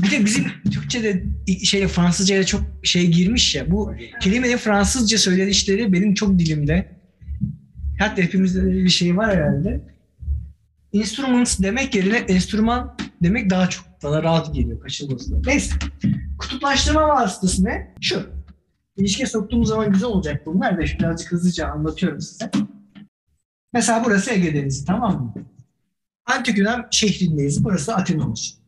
Bir 0.03 0.11
de 0.11 0.25
bizim 0.25 0.45
Türkçe'de 0.71 1.23
şey 1.63 1.87
Fransızca'ya 1.87 2.43
çok 2.43 2.61
şey 2.83 3.11
girmiş 3.11 3.55
ya. 3.55 3.71
Bu 3.71 3.93
kelimenin 4.21 4.57
Fransızca 4.57 5.17
söylenişleri 5.17 5.93
benim 5.93 6.13
çok 6.13 6.39
dilimde. 6.39 6.99
Hatta 7.99 8.21
hepimizde 8.21 8.63
de 8.63 8.71
bir 8.71 8.89
şey 8.89 9.17
var 9.17 9.35
herhalde. 9.35 9.93
Instruments 10.93 11.59
demek 11.59 11.95
yerine 11.95 12.17
enstrüman 12.17 12.97
demek 13.23 13.49
daha 13.49 13.69
çok 13.69 13.85
bana 14.03 14.23
rahat 14.23 14.55
geliyor 14.55 14.79
kaçınılmazı. 14.79 15.41
Neyse. 15.45 15.75
Kutuplaştırma 16.37 17.07
vasıtası 17.07 17.63
ne? 17.65 17.93
Şu. 18.01 18.42
İlişkiye 18.97 19.27
soktuğumuz 19.27 19.67
zaman 19.69 19.91
güzel 19.91 20.09
olacak 20.09 20.45
bunlar 20.45 20.77
da 20.77 20.81
birazcık 20.81 21.31
hızlıca 21.31 21.67
anlatıyorum 21.67 22.21
size. 22.21 22.51
Mesela 23.73 24.03
burası 24.05 24.31
Ege 24.31 24.53
Denizi 24.53 24.85
tamam 24.85 25.23
mı? 25.23 25.33
Antik 26.25 26.57
Yunan 26.57 26.87
şehrindeyiz. 26.91 27.63
Burası 27.63 27.95
Atina 27.95 28.29
olsun. 28.29 28.59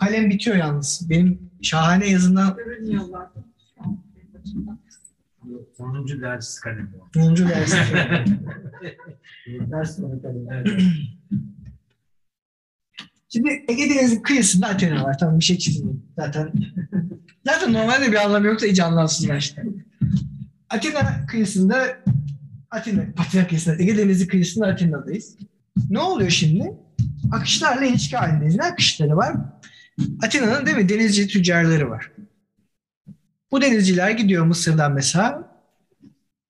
Kalem 0.00 0.30
bitiyor 0.30 0.56
yalnız. 0.56 1.06
Benim 1.10 1.50
şahane 1.62 2.10
yazından 2.10 2.56
Görünüyorlar. 2.56 3.28
şu 3.76 3.82
an 3.84 3.98
benim 4.16 4.40
açımdan. 4.42 4.78
10. 5.78 6.08
ders 6.22 6.60
kalemi 6.60 6.90
o. 7.16 7.20
10. 7.20 7.36
dersi. 7.36 7.76
Ders 9.70 9.96
sonu 9.96 10.22
kalem. 10.22 10.64
Şimdi 13.32 13.64
Ege 13.68 13.90
Denizi 13.90 14.22
kıyısında 14.22 14.66
Athena 14.66 15.04
var. 15.04 15.18
Tamam 15.18 15.38
bir 15.38 15.44
şey 15.44 15.58
çizmiyorum. 15.58 16.02
Zaten 16.18 16.52
zaten 17.46 17.72
normalde 17.72 18.12
bir 18.12 18.24
anlamı 18.24 18.46
yoksa 18.46 18.66
hiç 18.66 18.80
anlamsızlar 18.80 19.36
işte. 19.36 19.62
Athena 20.70 21.26
kıyısında 21.26 21.96
Athena, 22.70 23.02
Athena 23.18 23.46
kıyısında, 23.46 23.82
Ege 23.82 23.98
Denizi 23.98 24.26
kıyısında 24.26 24.66
Athena'dayız. 24.66 25.36
Ne 25.90 25.98
oluyor 25.98 26.30
şimdi? 26.30 26.72
Akışlarla 27.32 27.84
ilişki 27.84 28.16
halindeyiz. 28.16 28.56
Ne 28.56 28.62
akışları 28.62 29.16
var? 29.16 29.36
Athena'nın 30.22 30.66
değil 30.66 30.76
mi 30.76 30.88
denizci 30.88 31.28
tüccarları 31.28 31.90
var. 31.90 32.12
Bu 33.50 33.62
denizciler 33.62 34.10
gidiyor 34.10 34.46
Mısır'dan 34.46 34.92
mesela 34.92 35.52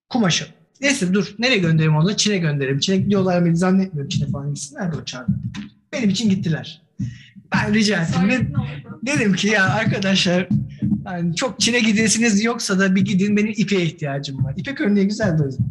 kumaşa. 0.09 0.47
Neyse 0.81 1.15
dur. 1.15 1.35
Nereye 1.39 1.59
göndereyim 1.59 1.97
onu? 1.97 2.17
Çin'e 2.17 2.39
gönderelim. 2.39 2.79
Çin'e 2.79 2.97
gidiyorlar 2.97 3.43
mı 3.43 3.57
zannetmiyorum. 3.57 4.09
Çin'e 4.09 4.31
falan 4.31 4.55
gitsinler 4.55 4.93
de 4.93 4.97
o 4.97 5.05
çağda. 5.05 5.27
Benim 5.93 6.11
için 6.11 6.31
gittiler. 6.31 6.83
Ben 7.55 7.75
rica 7.75 8.03
ettim. 8.03 8.29
Ne? 8.29 8.41
Dedim 9.07 9.35
ki 9.35 9.49
ya 9.49 9.71
arkadaşlar 9.71 10.49
yani 11.07 11.37
çok 11.37 11.61
Çin'e 11.61 11.81
gidesiniz 11.81 12.45
yoksa 12.45 12.79
da 12.79 12.95
bir 12.95 13.05
gidin 13.05 13.37
benim 13.37 13.55
ipe 13.57 13.83
ihtiyacım 13.83 14.45
var. 14.45 14.55
İpek 14.57 14.81
örneği 14.81 15.09
güzeldi 15.09 15.43
o 15.43 15.47
yüzden. 15.47 15.67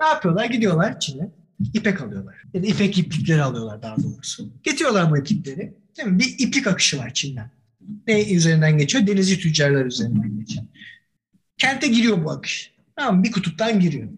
Ne 0.00 0.06
yapıyorlar? 0.06 0.44
Gidiyorlar 0.44 1.00
Çin'e. 1.00 1.30
İpek 1.74 2.00
alıyorlar. 2.00 2.34
Ya 2.54 2.62
da 2.62 2.66
ipek 2.66 2.98
iplikleri 2.98 3.42
alıyorlar 3.42 3.82
daha 3.82 3.96
doğrusu. 3.96 4.52
Getiriyorlar 4.62 5.10
bu 5.10 5.18
iplikleri. 5.18 5.74
Değil 5.96 6.08
mi? 6.08 6.18
Bir 6.18 6.34
iplik 6.38 6.66
akışı 6.66 6.98
var 6.98 7.14
Çin'den. 7.14 7.50
Ne 8.06 8.32
üzerinden 8.32 8.78
geçiyor? 8.78 9.06
Denizci 9.06 9.38
tüccarlar 9.38 9.84
üzerinden 9.86 10.38
geçiyor. 10.38 10.64
Kente 11.58 11.88
giriyor 11.88 12.24
bu 12.24 12.30
akış. 12.30 12.72
Tamam 12.96 13.22
bir 13.22 13.32
kutuptan 13.32 13.80
giriyor. 13.80 14.08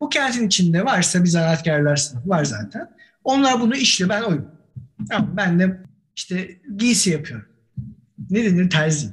Bu 0.00 0.08
kentin 0.08 0.46
içinde 0.46 0.84
varsa 0.84 1.24
bir 1.24 1.28
zanaatkarlar 1.28 1.96
sınıfı 1.96 2.28
var 2.28 2.44
zaten. 2.44 2.95
Onlar 3.26 3.60
bunu 3.60 3.76
işliyor. 3.76 4.10
Ben 4.10 4.22
oyum. 4.22 4.48
Tamam 5.10 5.36
ben 5.36 5.58
de 5.58 5.82
işte 6.16 6.60
giysi 6.76 7.10
yapıyorum. 7.10 7.46
Ne 8.30 8.44
denir? 8.44 8.70
Terzi. 8.70 9.08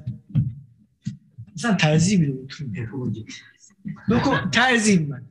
İnsan 1.51 1.77
terzi 1.77 2.21
bile 2.21 2.31
unuturum. 2.31 2.73
Doku, 4.09 4.35
terziyim 4.51 5.11
ben. 5.11 5.23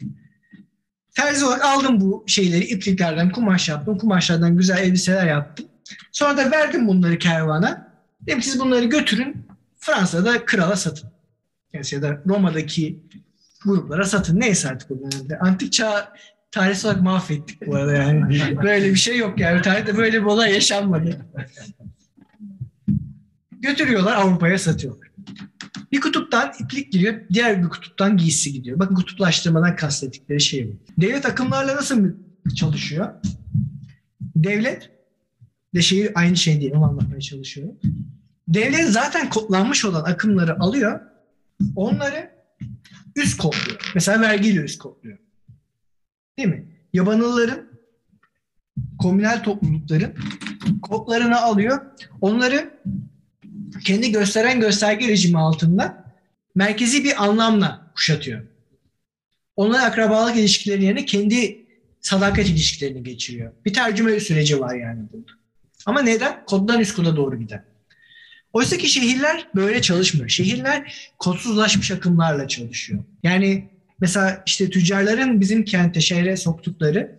Terzi 1.15 1.45
olarak 1.45 1.65
aldım 1.65 2.01
bu 2.01 2.25
şeyleri 2.27 2.65
ipliklerden 2.65 3.33
kumaş 3.33 3.69
yaptım. 3.69 3.99
Kumaşlardan 3.99 4.57
güzel 4.57 4.79
elbiseler 4.79 5.27
yaptım. 5.27 5.67
Sonra 6.13 6.37
da 6.37 6.51
verdim 6.51 6.89
bunları 6.89 7.19
kervana. 7.19 7.93
Dedim 8.21 8.43
siz 8.43 8.61
bunları 8.61 8.85
götürün 8.85 9.47
Fransa'da 9.79 10.45
krala 10.45 10.77
satın. 10.77 11.11
Yani 11.73 11.85
ya 11.91 12.03
da 12.03 12.23
Roma'daki 12.27 13.03
gruplara 13.65 14.05
satın. 14.05 14.41
Neyse 14.41 14.69
artık 14.69 14.91
o 14.91 14.99
dönemde. 14.99 15.39
Antik 15.39 15.73
çağ 15.73 16.13
tarihsel 16.53 16.91
olarak 16.91 17.03
mahvettik 17.03 17.67
bu 17.67 17.77
arada 17.77 17.93
yani. 17.93 18.41
Böyle 18.63 18.91
bir 18.91 18.97
şey 18.97 19.19
yok 19.19 19.41
yani. 19.41 19.63
Tarihte 19.63 19.97
böyle 19.97 20.21
bir 20.21 20.27
olay 20.27 20.53
yaşanmadı. 20.53 21.27
Götürüyorlar 23.53 24.17
Avrupa'ya 24.17 24.59
satıyorlar. 24.59 25.09
Bir 25.93 26.01
kutuptan 26.01 26.53
iplik 26.61 26.93
giriyor, 26.93 27.15
diğer 27.33 27.63
bir 27.63 27.69
kutuptan 27.69 28.17
giysi 28.17 28.53
gidiyor. 28.53 28.79
Bakın 28.79 28.95
kutuplaştırmadan 28.95 29.77
kastettikleri 29.77 30.41
şey 30.41 30.69
bu. 30.69 31.03
Devlet 31.03 31.27
akımlarla 31.27 31.77
nasıl 31.77 32.11
çalışıyor? 32.57 33.09
Devlet 34.21 34.91
de 35.75 35.83
şeyi 35.83 36.13
aynı 36.15 36.37
şey 36.37 36.61
değil, 36.61 36.73
onu 36.73 36.85
anlatmaya 36.85 37.21
çalışıyorum. 37.21 37.75
Devlet 38.49 38.89
zaten 38.89 39.31
kodlanmış 39.31 39.85
olan 39.85 40.05
akımları 40.05 40.61
alıyor, 40.61 41.01
onları 41.77 42.31
üst 43.17 43.39
kodluyor. 43.39 43.93
Mesela 43.95 44.21
vergiyle 44.21 44.61
üst 44.61 44.79
kodluyor. 44.79 45.19
Değil 46.39 46.49
mi? 46.49 46.67
Yabanılların, 46.93 47.69
komünel 48.99 49.43
toplulukların 49.43 50.15
kodlarını 50.83 51.41
alıyor, 51.41 51.81
onları 52.21 52.81
kendi 53.85 54.13
gösteren 54.13 54.61
gösterge 54.61 55.09
rejimi 55.09 55.39
altında 55.39 56.05
merkezi 56.55 57.05
bir 57.05 57.25
anlamla 57.25 57.93
kuşatıyor. 57.95 58.43
Onların 59.57 59.85
akrabalık 59.85 60.37
ilişkileri 60.37 60.85
yerine 60.85 61.05
kendi 61.05 61.67
sadakat 62.01 62.47
ilişkilerini 62.47 63.03
geçiriyor. 63.03 63.53
Bir 63.65 63.73
tercüme 63.73 64.21
süreci 64.21 64.61
var 64.61 64.75
yani 64.75 65.01
burada. 65.13 65.33
Ama 65.87 66.03
neden? 66.03 66.45
Koddan 66.47 66.81
üst 66.81 66.97
koda 66.97 67.17
doğru 67.17 67.39
giden. 67.39 67.65
Oysa 68.53 68.77
ki 68.77 68.89
şehirler 68.89 69.49
böyle 69.55 69.83
çalışmıyor. 69.83 70.29
Şehirler 70.29 71.13
kodsuzlaşmış 71.19 71.91
akımlarla 71.91 72.49
çalışıyor. 72.49 73.05
Yani 73.23 73.69
mesela 74.03 74.43
işte 74.47 74.71
tüccarların 74.71 75.41
bizim 75.41 75.65
kente, 75.65 76.01
şehre 76.01 76.37
soktukları 76.37 77.19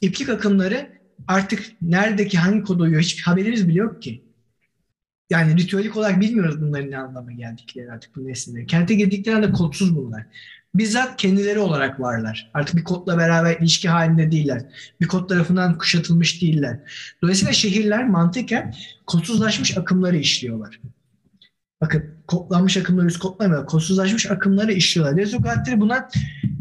iplik 0.00 0.28
akımları 0.28 0.88
artık 1.28 1.66
neredeki 1.82 2.38
hangi 2.38 2.62
koda 2.62 2.82
uyuyor 2.82 3.02
hiçbir 3.02 3.22
haberimiz 3.22 3.68
bile 3.68 3.78
yok 3.78 4.02
ki. 4.02 4.24
Yani 5.30 5.56
ritüelik 5.56 5.96
olarak 5.96 6.20
bilmiyoruz 6.20 6.60
bunların 6.60 6.90
ne 6.90 6.98
anlama 6.98 7.32
geldikleri 7.32 7.92
artık 7.92 8.16
bu 8.16 8.26
nesneleri. 8.26 8.66
Kente 8.66 8.94
girdiklerinde 8.94 9.52
kodsuz 9.52 9.96
bunlar. 9.96 10.26
Bizzat 10.74 11.16
kendileri 11.16 11.58
olarak 11.58 12.00
varlar. 12.00 12.50
Artık 12.54 12.76
bir 12.76 12.84
kodla 12.84 13.18
beraber 13.18 13.56
ilişki 13.60 13.88
halinde 13.88 14.32
değiller. 14.32 14.62
Bir 15.00 15.08
kod 15.08 15.28
tarafından 15.28 15.78
kuşatılmış 15.78 16.42
değiller. 16.42 16.80
Dolayısıyla 17.22 17.52
şehirler 17.52 18.08
mantıken 18.08 18.74
kodsuzlaşmış 19.06 19.78
akımları 19.78 20.16
işliyorlar. 20.16 20.80
Bakın 21.80 22.04
kodlanmış 22.26 22.76
akımları 22.76 23.06
üst 23.06 23.18
kodlamıyor. 23.18 23.66
Kodsuzlaşmış 23.66 24.30
akımları 24.30 24.72
işliyorlar. 24.72 25.16
Rezokatleri 25.16 25.80
buna 25.80 26.08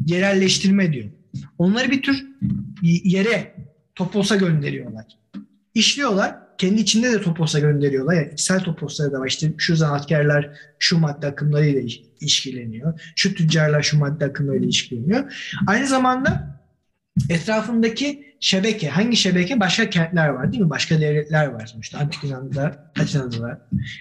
yerelleştirme 0.06 0.94
diyor. 0.94 1.10
Onları 1.58 1.92
bir 1.92 2.02
tür 2.02 2.26
yere, 2.82 3.56
toposa 3.96 4.36
gönderiyorlar. 4.36 5.06
İşliyorlar 5.74 6.46
kendi 6.58 6.82
içinde 6.82 7.12
de 7.12 7.22
toposa 7.22 7.60
gönderiyorlar. 7.60 8.14
Yani 8.14 8.30
içsel 8.34 8.60
toposları 8.60 9.12
da 9.12 9.20
var. 9.20 9.28
İşte 9.28 9.54
şu 9.58 9.76
zanaatkarlar 9.76 10.50
şu 10.80 10.98
madde 10.98 11.28
akımlarıyla 11.28 11.82
ilişkileniyor. 12.22 13.00
Şu 13.16 13.36
tüccarlar 13.36 13.82
şu 13.82 14.00
madde 14.00 14.26
akımlarıyla 14.26 14.66
ilişkileniyor. 14.66 15.52
Aynı 15.68 15.88
zamanda 15.88 16.55
etrafındaki 17.30 18.36
şebeke, 18.40 18.90
hangi 18.90 19.18
şebeke? 19.18 19.60
Başka 19.60 19.90
kentler 19.90 20.28
var 20.28 20.52
değil 20.52 20.64
mi? 20.64 20.70
Başka 20.70 21.02
devletler 21.02 21.48
var 21.48 21.66
sonuçta. 21.66 22.00
Antik 22.00 22.24
Yunan'da, 22.24 22.92
Atina'da 23.02 23.40
var. 23.40 23.58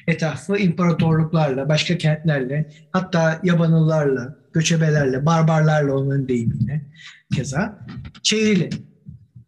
Etrafı 0.07 0.57
imparatorluklarla, 0.57 1.68
başka 1.68 1.99
kentlerle, 1.99 2.70
hatta 2.93 3.41
yabanıllarla, 3.43 4.36
göçebelerle, 4.53 5.26
barbarlarla 5.26 5.95
onların 5.95 6.28
deyimiyle 6.28 6.86
keza 7.34 7.78
çevrili. 8.22 8.70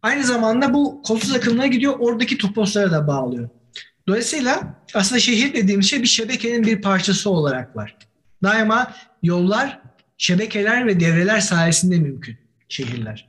Aynı 0.01 0.23
zamanda 0.23 0.73
bu 0.73 1.01
kolsuz 1.01 1.35
akımına 1.35 1.67
gidiyor, 1.67 1.93
oradaki 1.99 2.37
toposlara 2.37 2.91
da 2.91 3.07
bağlıyor. 3.07 3.49
Dolayısıyla 4.07 4.83
aslında 4.93 5.19
şehir 5.19 5.53
dediğimiz 5.53 5.89
şey 5.89 6.01
bir 6.01 6.07
şebekenin 6.07 6.63
bir 6.63 6.81
parçası 6.81 7.29
olarak 7.29 7.75
var. 7.75 7.97
Daima 8.43 8.93
yollar, 9.23 9.81
şebekeler 10.17 10.87
ve 10.87 10.99
devreler 10.99 11.39
sayesinde 11.39 11.99
mümkün 11.99 12.37
şehirler. 12.69 13.26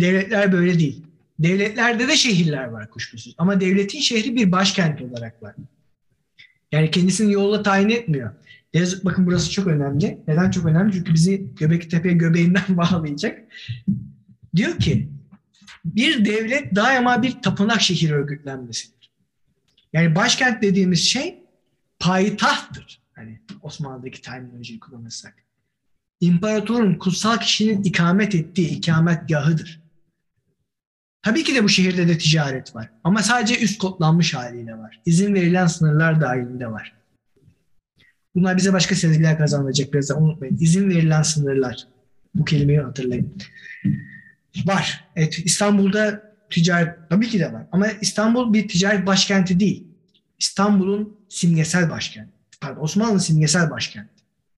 Devletler 0.00 0.52
böyle 0.52 0.78
değil. 0.78 1.02
Devletlerde 1.38 2.08
de 2.08 2.16
şehirler 2.16 2.64
var 2.64 2.90
kuşkusuz. 2.90 3.34
Ama 3.38 3.60
devletin 3.60 4.00
şehri 4.00 4.36
bir 4.36 4.52
başkent 4.52 5.02
olarak 5.02 5.42
var. 5.42 5.54
Yani 6.72 6.90
kendisini 6.90 7.32
yolla 7.32 7.62
tayin 7.62 7.88
etmiyor. 7.88 8.30
Deniz, 8.74 9.04
bakın 9.04 9.26
burası 9.26 9.50
çok 9.50 9.66
önemli. 9.66 10.18
Neden 10.28 10.50
çok 10.50 10.66
önemli? 10.66 10.92
Çünkü 10.92 11.14
bizi 11.14 11.54
Göbekli 11.56 12.18
göbeğinden 12.18 12.64
bağlayacak. 12.68 13.38
Diyor 14.56 14.78
ki 14.78 15.08
bir 15.84 16.24
devlet 16.24 16.74
daima 16.74 17.22
bir 17.22 17.42
tapınak 17.42 17.80
şehir 17.80 18.10
örgütlenmesidir. 18.10 19.10
Yani 19.92 20.14
başkent 20.14 20.62
dediğimiz 20.62 21.00
şey 21.00 21.44
payitahttır. 21.98 23.02
Hani 23.12 23.40
Osmanlı'daki 23.62 24.22
terminolojiyi 24.22 24.80
kullanırsak. 24.80 25.34
İmparatorun 26.20 26.94
kutsal 26.94 27.38
kişinin 27.38 27.82
ikamet 27.82 28.34
ettiği 28.34 28.68
ikametgahıdır. 28.68 29.79
Tabii 31.22 31.44
ki 31.44 31.54
de 31.54 31.64
bu 31.64 31.68
şehirde 31.68 32.08
de 32.08 32.18
ticaret 32.18 32.74
var. 32.74 32.90
Ama 33.04 33.22
sadece 33.22 33.60
üst 33.60 33.78
kodlanmış 33.78 34.34
haliyle 34.34 34.72
var. 34.72 35.00
İzin 35.06 35.34
verilen 35.34 35.66
sınırlar 35.66 36.20
dahilinde 36.20 36.70
var. 36.70 37.00
Bunlar 38.34 38.56
bize 38.56 38.72
başka 38.72 38.94
sezgiler 38.94 39.38
kazandıracak 39.38 39.92
birazdan 39.92 40.22
unutmayın. 40.22 40.56
İzin 40.60 40.90
verilen 40.90 41.22
sınırlar. 41.22 41.86
Bu 42.34 42.44
kelimeyi 42.44 42.80
hatırlayın. 42.80 43.34
Var. 44.66 45.04
Evet 45.16 45.38
İstanbul'da 45.44 46.22
ticaret 46.50 47.08
tabii 47.10 47.28
ki 47.28 47.40
de 47.40 47.52
var. 47.52 47.66
Ama 47.72 47.86
İstanbul 48.00 48.52
bir 48.52 48.68
ticaret 48.68 49.06
başkenti 49.06 49.60
değil. 49.60 49.86
İstanbul'un 50.38 51.16
simgesel 51.28 51.90
başkenti. 51.90 52.32
Pardon 52.60 52.82
Osmanlı 52.82 53.20
simgesel 53.20 53.70
başkenti. 53.70 54.10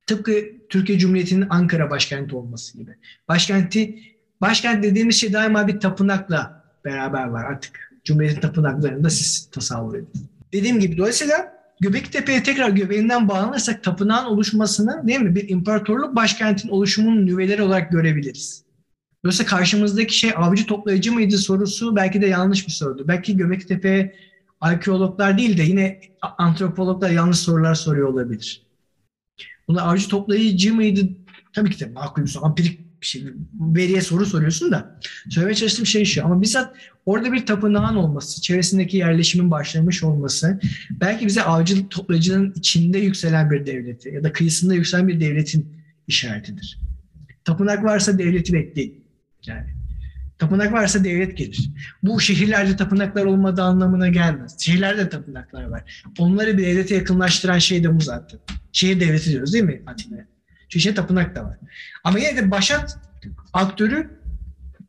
Tıpkı 0.06 0.32
Türkiye 0.68 0.98
Cumhuriyeti'nin 0.98 1.46
Ankara 1.50 1.90
başkenti 1.90 2.36
olması 2.36 2.78
gibi. 2.78 2.90
Başkenti, 3.28 3.98
başkent 4.42 4.84
dediğimiz 4.84 5.16
şey 5.16 5.32
daima 5.32 5.68
bir 5.68 5.80
tapınakla 5.80 6.64
beraber 6.84 7.24
var 7.24 7.44
artık. 7.44 7.92
Cumhuriyet'in 8.04 8.40
tapınaklarını 8.40 9.04
da 9.04 9.10
siz 9.10 9.48
tasavvur 9.50 9.94
edin. 9.94 10.28
Dediğim 10.52 10.80
gibi 10.80 10.98
dolayısıyla 10.98 11.62
Göbeklitepe'ye 11.80 12.42
tekrar 12.42 12.70
göbeğinden 12.70 13.28
bağlanırsak 13.28 13.84
tapınağın 13.84 14.24
oluşmasını 14.24 15.08
değil 15.08 15.20
mi 15.20 15.34
bir 15.34 15.48
imparatorluk 15.48 16.16
başkentin 16.16 16.68
oluşumunun 16.68 17.26
nüveleri 17.26 17.62
olarak 17.62 17.90
görebiliriz. 17.90 18.64
Dolayısıyla 19.24 19.50
karşımızdaki 19.50 20.18
şey 20.18 20.32
avcı 20.36 20.66
toplayıcı 20.66 21.12
mıydı 21.12 21.38
sorusu 21.38 21.96
belki 21.96 22.22
de 22.22 22.26
yanlış 22.26 22.66
bir 22.66 22.72
sorudu. 22.72 23.08
Belki 23.08 23.36
Göbektepe 23.36 24.14
arkeologlar 24.60 25.38
değil 25.38 25.58
de 25.58 25.62
yine 25.62 26.00
antropologlar 26.38 27.10
yanlış 27.10 27.38
sorular 27.38 27.74
soruyor 27.74 28.08
olabilir. 28.08 28.62
Bunlar 29.68 29.86
avcı 29.86 30.08
toplayıcı 30.08 30.74
mıydı? 30.74 31.08
Tabii 31.52 31.70
ki 31.70 31.80
de 31.80 31.86
makul 31.86 32.22
bir 32.22 32.28
soru. 32.28 32.44
Ampirik 32.44 32.81
bir 33.02 33.06
şey. 33.06 33.24
Veriye 33.60 34.00
soru 34.00 34.26
soruyorsun 34.26 34.72
da. 34.72 35.00
Söylemeye 35.30 35.54
çalıştığım 35.54 35.86
şey 35.86 36.04
şu. 36.04 36.24
Ama 36.24 36.42
bizzat 36.42 36.76
orada 37.06 37.32
bir 37.32 37.46
tapınağın 37.46 37.96
olması, 37.96 38.42
çevresindeki 38.42 38.96
yerleşimin 38.96 39.50
başlamış 39.50 40.02
olması 40.02 40.60
belki 40.90 41.26
bize 41.26 41.42
avcı 41.42 41.88
toplayıcının 41.88 42.52
içinde 42.56 42.98
yükselen 42.98 43.50
bir 43.50 43.66
devleti 43.66 44.08
ya 44.08 44.24
da 44.24 44.32
kıyısında 44.32 44.74
yükselen 44.74 45.08
bir 45.08 45.20
devletin 45.20 45.76
işaretidir. 46.06 46.78
Tapınak 47.44 47.84
varsa 47.84 48.18
devleti 48.18 48.52
bekleyin. 48.52 49.04
Yani 49.46 49.66
tapınak 50.38 50.72
varsa 50.72 51.04
devlet 51.04 51.36
gelir. 51.36 51.70
Bu 52.02 52.20
şehirlerde 52.20 52.76
tapınaklar 52.76 53.24
olmadığı 53.24 53.62
anlamına 53.62 54.08
gelmez. 54.08 54.56
Şehirlerde 54.60 55.08
tapınaklar 55.08 55.64
var. 55.64 56.04
Onları 56.18 56.58
bir 56.58 56.62
devlete 56.62 56.94
yakınlaştıran 56.94 57.58
şey 57.58 57.84
de 57.84 57.96
bu 57.96 58.00
zaten. 58.00 58.40
Şehir 58.72 59.00
devleti 59.00 59.30
diyoruz 59.30 59.52
değil 59.52 59.64
mi 59.64 59.82
Atina'ya? 59.86 60.31
Şey 60.80 60.94
tapınak 60.94 61.36
da 61.36 61.44
var. 61.44 61.58
Ama 62.04 62.18
yine 62.18 62.36
de 62.36 62.50
başat 62.50 62.98
aktörü 63.52 64.20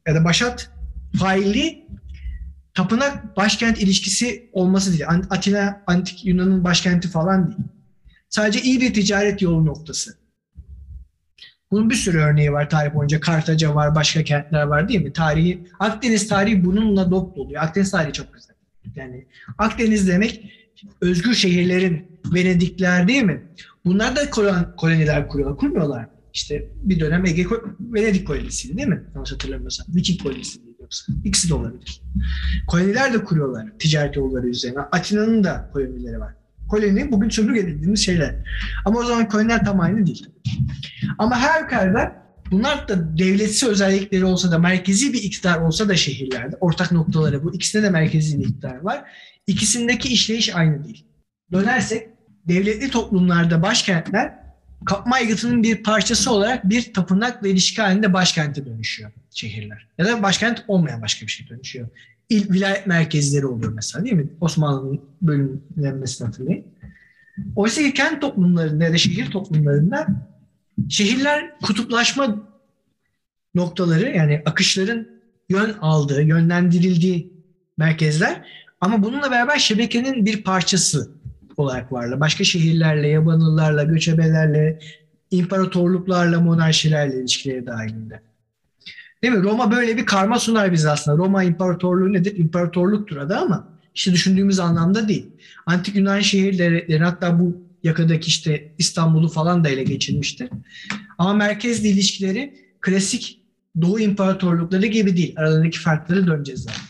ya 0.08 0.16
da 0.16 0.24
başat 0.24 0.72
faili 1.20 1.88
tapınak 2.74 3.38
başkent 3.38 3.82
ilişkisi 3.82 4.50
olması 4.54 4.92
değil. 4.92 5.08
Atina 5.08 5.84
antik 5.88 6.26
Yunan'ın 6.26 6.64
başkenti 6.64 7.08
falan 7.08 7.48
değil. 7.48 7.60
Sadece 8.30 8.62
iyi 8.62 8.82
bir 8.82 8.94
ticaret 8.94 9.42
yolu 9.42 9.66
noktası. 9.66 10.18
Bunun 11.72 11.90
bir 11.90 11.96
sürü 11.96 12.18
örneği 12.20 12.52
var 12.52 12.70
tarih 12.70 12.94
boyunca. 12.96 13.20
Kartaca 13.20 13.76
var, 13.76 13.96
başka 13.96 14.24
kentler 14.24 14.64
var 14.64 14.90
değil 14.90 15.02
mi? 15.02 15.14
Tarihi, 15.14 15.68
Akdeniz 15.80 16.28
tarihi 16.28 16.66
bununla 16.66 17.12
dop 17.12 17.36
doluyor. 17.36 17.64
Akdeniz 17.64 17.92
tarihi 17.92 18.14
çok 18.14 18.34
güzel. 18.34 18.56
Yani 18.96 19.28
Akdeniz 19.58 20.08
demek 20.08 20.52
özgür 21.02 21.34
şehirlerin 21.34 22.20
Venedikler 22.34 23.08
değil 23.08 23.24
mi? 23.24 23.44
Bunlar 23.86 24.16
da 24.16 24.30
koloniler 24.78 25.28
kuruyorlar. 25.28 25.58
Kurmuyorlar. 25.58 26.10
İşte 26.34 26.70
bir 26.76 27.00
dönem 27.00 27.26
Ege 27.26 27.46
Venedik 27.80 28.28
kolonisiydi 28.28 28.78
değil 28.78 28.88
mi? 28.88 29.04
Yanlış 29.16 29.32
hatırlamıyorsam. 29.32 29.88
Viking 29.96 30.22
kolonisi 30.22 30.66
değil 30.66 30.76
yoksa. 30.80 31.14
İkisi 31.24 31.50
de 31.50 31.54
olabilir. 31.54 32.02
Koloniler 32.68 33.14
de 33.14 33.24
kuruyorlar 33.24 33.68
ticaret 33.80 34.16
yolları 34.16 34.48
üzerine. 34.48 34.80
Atina'nın 34.80 35.44
da 35.44 35.70
kolonileri 35.74 36.20
var. 36.20 36.34
Koloni 36.68 37.12
bugün 37.12 37.30
sömürge 37.30 37.68
dediğimiz 37.68 38.00
şeyler. 38.00 38.36
Ama 38.86 39.00
o 39.00 39.06
zaman 39.06 39.30
koloniler 39.30 39.66
tam 39.66 39.80
aynı 39.80 40.06
değil. 40.06 40.28
Ama 41.18 41.40
her 41.40 41.50
halükarda 41.50 42.24
bunlar 42.52 42.88
da 42.88 43.18
devletsi 43.18 43.68
özellikleri 43.68 44.26
olsa 44.26 44.52
da 44.52 44.60
merkezi 44.60 45.14
bir 45.14 45.24
iktidar 45.24 45.60
olsa 45.60 45.90
da 45.90 45.96
şehirlerde 45.96 46.56
ortak 46.60 46.92
noktaları 46.92 47.44
bu. 47.44 47.54
ikisinde 47.54 47.84
de 47.84 47.90
merkezi 47.90 48.40
bir 48.40 48.46
iktidar 48.46 48.76
var. 48.76 49.04
İkisindeki 49.48 50.10
işleyiş 50.10 50.56
aynı 50.56 50.84
değil. 50.84 51.06
Dönersek 51.52 52.13
devletli 52.48 52.90
toplumlarda 52.90 53.62
başkentler 53.62 54.44
kapma 54.86 55.16
aygıtının 55.16 55.64
bir 55.64 55.84
parçası 55.84 56.32
olarak 56.32 56.70
bir 56.70 56.94
tapınakla 56.94 57.48
ilişki 57.48 57.82
halinde 57.82 58.14
başkente 58.14 58.66
dönüşüyor 58.66 59.12
şehirler. 59.32 59.88
Ya 59.98 60.06
da 60.06 60.24
başkent 60.24 60.66
olmayan 60.68 61.02
başka 61.02 61.26
bir 61.26 61.32
şey 61.32 61.50
dönüşüyor. 61.50 61.88
İl, 62.30 62.54
vilayet 62.54 62.88
merkezleri 62.88 63.46
oluyor 63.46 63.74
mesela 63.74 64.06
değil 64.06 64.16
mi? 64.16 64.28
Osmanlı'nın 64.42 65.02
bölümlenmesini 65.22 66.26
hatırlayın. 66.26 66.66
Oysa 67.56 67.82
ki 67.82 67.94
kent 67.94 68.22
toplumlarında 68.22 68.84
ya 68.84 68.94
da 68.94 68.98
şehir 68.98 69.32
toplumlarında 69.32 70.08
şehirler 70.90 71.60
kutuplaşma 71.60 72.50
noktaları 73.56 74.16
yani 74.16 74.42
akışların 74.46 75.08
yön 75.50 75.76
aldığı, 75.82 76.22
yönlendirildiği 76.22 77.34
merkezler 77.78 78.46
ama 78.82 79.04
bununla 79.04 79.32
beraber 79.32 79.58
şebekenin 79.60 80.26
bir 80.26 80.44
parçası 80.44 81.12
olarak 81.58 81.92
varlar. 81.92 82.20
Başka 82.20 82.44
şehirlerle, 82.44 83.08
yabanıllarla, 83.08 83.84
göçebelerle, 83.84 84.80
imparatorluklarla, 85.32 86.42
monarşilerle 86.42 87.20
ilişkileri 87.20 87.66
dahilinde. 87.66 88.22
Değil 89.24 89.34
mi? 89.34 89.44
Roma 89.44 89.72
böyle 89.72 89.98
bir 89.98 90.06
karma 90.06 90.40
sunar 90.40 90.72
bize 90.72 90.90
aslında. 90.90 91.18
Roma 91.18 91.44
imparatorluğu 91.44 92.14
nedir? 92.14 92.38
İmparatorluktur 92.38 93.18
adı 93.18 93.38
ama 93.38 93.68
işte 93.96 94.12
düşündüğümüz 94.14 94.60
anlamda 94.60 95.08
değil. 95.08 95.28
Antik 95.66 95.96
Yunan 95.96 96.20
şehirleri 96.20 97.00
hatta 97.00 97.40
bu 97.40 97.62
yakadaki 97.84 98.28
işte 98.28 98.74
İstanbul'u 98.78 99.30
falan 99.30 99.64
da 99.64 99.70
ele 99.70 99.84
geçirmiştir. 99.84 100.50
Ama 101.18 101.34
merkezli 101.34 101.88
ilişkileri 101.88 102.54
klasik 102.82 103.44
Doğu 103.82 104.00
imparatorlukları 104.00 104.86
gibi 104.86 105.18
değil. 105.18 105.34
Aralarındaki 105.38 105.80
farkları 105.80 106.28
döneceğiz 106.28 106.64
zaten. 106.64 106.82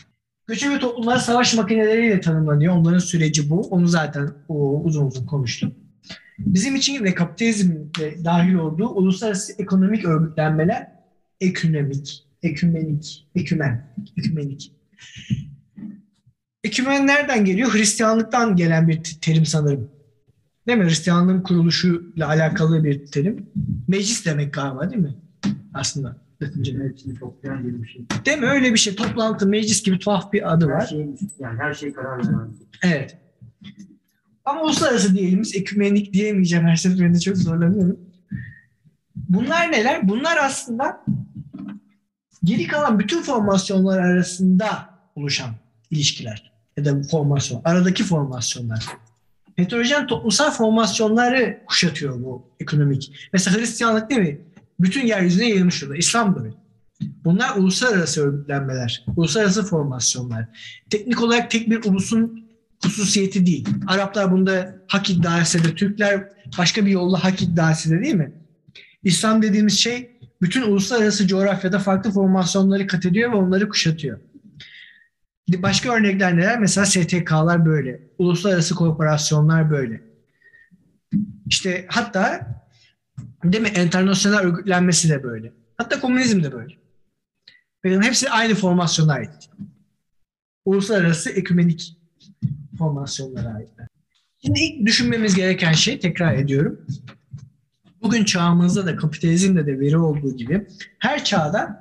Göçebe 0.46 0.78
toplumlar 0.78 1.16
savaş 1.18 1.54
makineleriyle 1.54 2.20
tanımlanıyor. 2.20 2.76
Onların 2.76 2.98
süreci 2.98 3.50
bu. 3.50 3.60
Onu 3.60 3.88
zaten 3.88 4.30
o, 4.48 4.82
uzun 4.82 5.06
uzun 5.06 5.26
konuştum. 5.26 5.74
Bizim 6.38 6.76
için 6.76 7.04
ve 7.04 7.14
kapitalizm 7.14 7.72
dahil 8.24 8.54
olduğu 8.54 8.88
uluslararası 8.88 9.52
ekonomik 9.58 10.04
örgütlenmeler 10.04 10.92
ekonomik, 11.40 12.24
ekümenik, 12.42 13.26
ekümen, 13.34 13.94
ekümenik. 14.18 14.72
Ekümen 16.64 17.06
nereden 17.06 17.44
geliyor? 17.44 17.74
Hristiyanlıktan 17.74 18.56
gelen 18.56 18.88
bir 18.88 19.02
terim 19.20 19.46
sanırım. 19.46 19.90
Değil 20.66 20.78
mi? 20.78 20.84
Hristiyanlığın 20.84 21.40
kuruluşuyla 21.40 22.28
alakalı 22.28 22.84
bir 22.84 23.06
terim. 23.06 23.46
Meclis 23.88 24.26
demek 24.26 24.54
galiba 24.54 24.90
değil 24.90 25.02
mi? 25.02 25.14
Aslında. 25.74 26.23
Hepsini 26.44 27.18
toplayan 27.18 27.62
gibi 27.62 27.82
bir 27.82 27.88
şey. 27.88 28.06
Değil 28.26 28.38
mi? 28.38 28.46
Öyle 28.46 28.72
bir 28.72 28.78
şey. 28.78 28.94
Toplantı, 28.96 29.46
meclis 29.46 29.82
gibi 29.82 29.98
tuhaf 29.98 30.32
bir 30.32 30.52
adı 30.52 30.68
Her 30.68 30.72
var. 30.72 30.86
şey, 30.86 31.06
yani 31.38 31.58
her 31.58 31.74
şey 31.74 31.92
karar 31.92 32.18
veren. 32.18 32.48
Evet. 32.82 33.18
Ama 34.44 34.62
uluslararası 34.62 35.16
diyelim 35.16 35.42
biz. 35.42 35.56
Ekümenik 35.56 36.12
diyemeyeceğim. 36.12 36.66
Her 36.66 36.76
seferinde 36.76 37.20
çok 37.20 37.36
zorlanıyorum. 37.36 38.00
Bunlar 39.16 39.72
neler? 39.72 40.08
Bunlar 40.08 40.36
aslında 40.36 41.04
geri 42.44 42.66
kalan 42.66 42.98
bütün 42.98 43.22
formasyonlar 43.22 43.98
arasında 43.98 44.90
oluşan 45.14 45.50
ilişkiler 45.90 46.52
ya 46.76 46.84
da 46.84 47.02
formasyon, 47.02 47.62
aradaki 47.64 48.04
formasyonlar. 48.04 48.86
Heterojen 49.56 50.06
toplumsal 50.06 50.50
formasyonları 50.50 51.60
kuşatıyor 51.66 52.24
bu 52.24 52.46
ekonomik. 52.60 53.28
Mesela 53.32 53.56
Hristiyanlık 53.58 54.10
değil 54.10 54.20
mi? 54.20 54.40
Bütün 54.80 55.06
yeryüzüne 55.06 55.48
yayılmış 55.48 55.82
durumda. 55.82 55.96
İslam 55.96 56.34
da. 56.34 56.40
Bunlar 57.24 57.56
uluslararası 57.56 58.26
örgütlenmeler, 58.26 59.04
uluslararası 59.16 59.62
formasyonlar. 59.62 60.46
Teknik 60.90 61.22
olarak 61.22 61.50
tek 61.50 61.70
bir 61.70 61.84
ulusun 61.84 62.44
hususiyeti 62.84 63.46
değil. 63.46 63.68
Araplar 63.86 64.32
bunda 64.32 64.76
hak 64.88 65.10
iddia 65.10 65.40
etse 65.40 65.64
de, 65.64 65.74
Türkler 65.74 66.28
başka 66.58 66.86
bir 66.86 66.90
yolla 66.90 67.24
hak 67.24 67.42
iddia 67.42 67.70
etse 67.70 67.90
de 67.90 68.02
değil 68.02 68.14
mi? 68.14 68.32
İslam 69.02 69.42
dediğimiz 69.42 69.78
şey 69.78 70.18
bütün 70.42 70.62
uluslararası 70.62 71.26
coğrafyada 71.26 71.78
farklı 71.78 72.10
formasyonları 72.10 72.86
kat 72.86 73.06
ediyor 73.06 73.32
ve 73.32 73.36
onları 73.36 73.68
kuşatıyor. 73.68 74.20
Başka 75.48 75.94
örnekler 75.94 76.36
neler? 76.36 76.58
Mesela 76.58 76.86
STK'lar 76.86 77.66
böyle. 77.66 78.00
Uluslararası 78.18 78.74
korporasyonlar 78.74 79.70
böyle. 79.70 80.00
İşte 81.46 81.86
hatta 81.88 82.46
değil 83.52 83.62
mi? 83.62 83.68
Enternasyonel 83.68 84.38
örgütlenmesi 84.38 85.08
de 85.08 85.22
böyle. 85.22 85.52
Hatta 85.76 86.00
komünizm 86.00 86.42
de 86.42 86.52
böyle. 86.52 86.74
Benim 87.84 88.02
hepsi 88.02 88.30
aynı 88.30 88.54
formasyona 88.54 89.12
ait. 89.12 89.50
Uluslararası 90.64 91.30
ekümenik 91.30 91.96
formasyonlara 92.78 93.54
aitler. 93.54 93.88
Şimdi 94.44 94.60
ilk 94.60 94.86
düşünmemiz 94.86 95.34
gereken 95.34 95.72
şey, 95.72 95.98
tekrar 95.98 96.34
ediyorum. 96.34 96.86
Bugün 98.02 98.24
çağımızda 98.24 98.86
da 98.86 98.96
kapitalizmde 98.96 99.66
de 99.66 99.80
veri 99.80 99.98
olduğu 99.98 100.36
gibi 100.36 100.66
her 100.98 101.24
çağda 101.24 101.80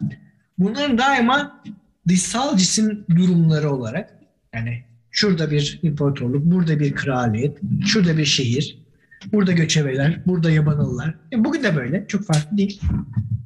bunların 0.58 0.98
daima 0.98 1.64
dışsal 2.08 2.58
cisim 2.58 3.06
durumları 3.16 3.72
olarak 3.72 4.20
yani 4.54 4.84
şurada 5.12 5.52
bir 5.52 5.80
imparatorluk, 5.84 6.46
burada 6.46 6.80
bir 6.80 6.96
kraliyet, 6.96 7.58
şurada 7.86 8.18
bir 8.18 8.26
şehir, 8.26 8.83
burada 9.32 9.52
göçebeler, 9.52 10.22
burada 10.26 10.52
yabanıllar. 10.52 11.16
E 11.34 11.44
bugün 11.44 11.64
de 11.64 11.76
böyle. 11.76 12.06
Çok 12.08 12.26
farklı 12.26 12.58
değil. 12.58 12.82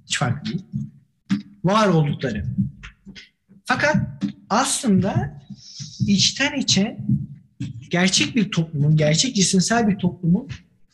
Hiç 0.05 0.19
farklı 0.19 0.51
değil. 0.51 0.63
Var 1.63 1.87
oldukları. 1.87 2.45
Fakat 3.65 3.95
aslında 4.49 5.41
içten 6.07 6.59
içe 6.59 6.97
gerçek 7.89 8.35
bir 8.35 8.51
toplumun, 8.51 8.95
gerçek 8.95 9.35
cisimsel 9.35 9.87
bir 9.87 9.95
toplumun 9.95 10.47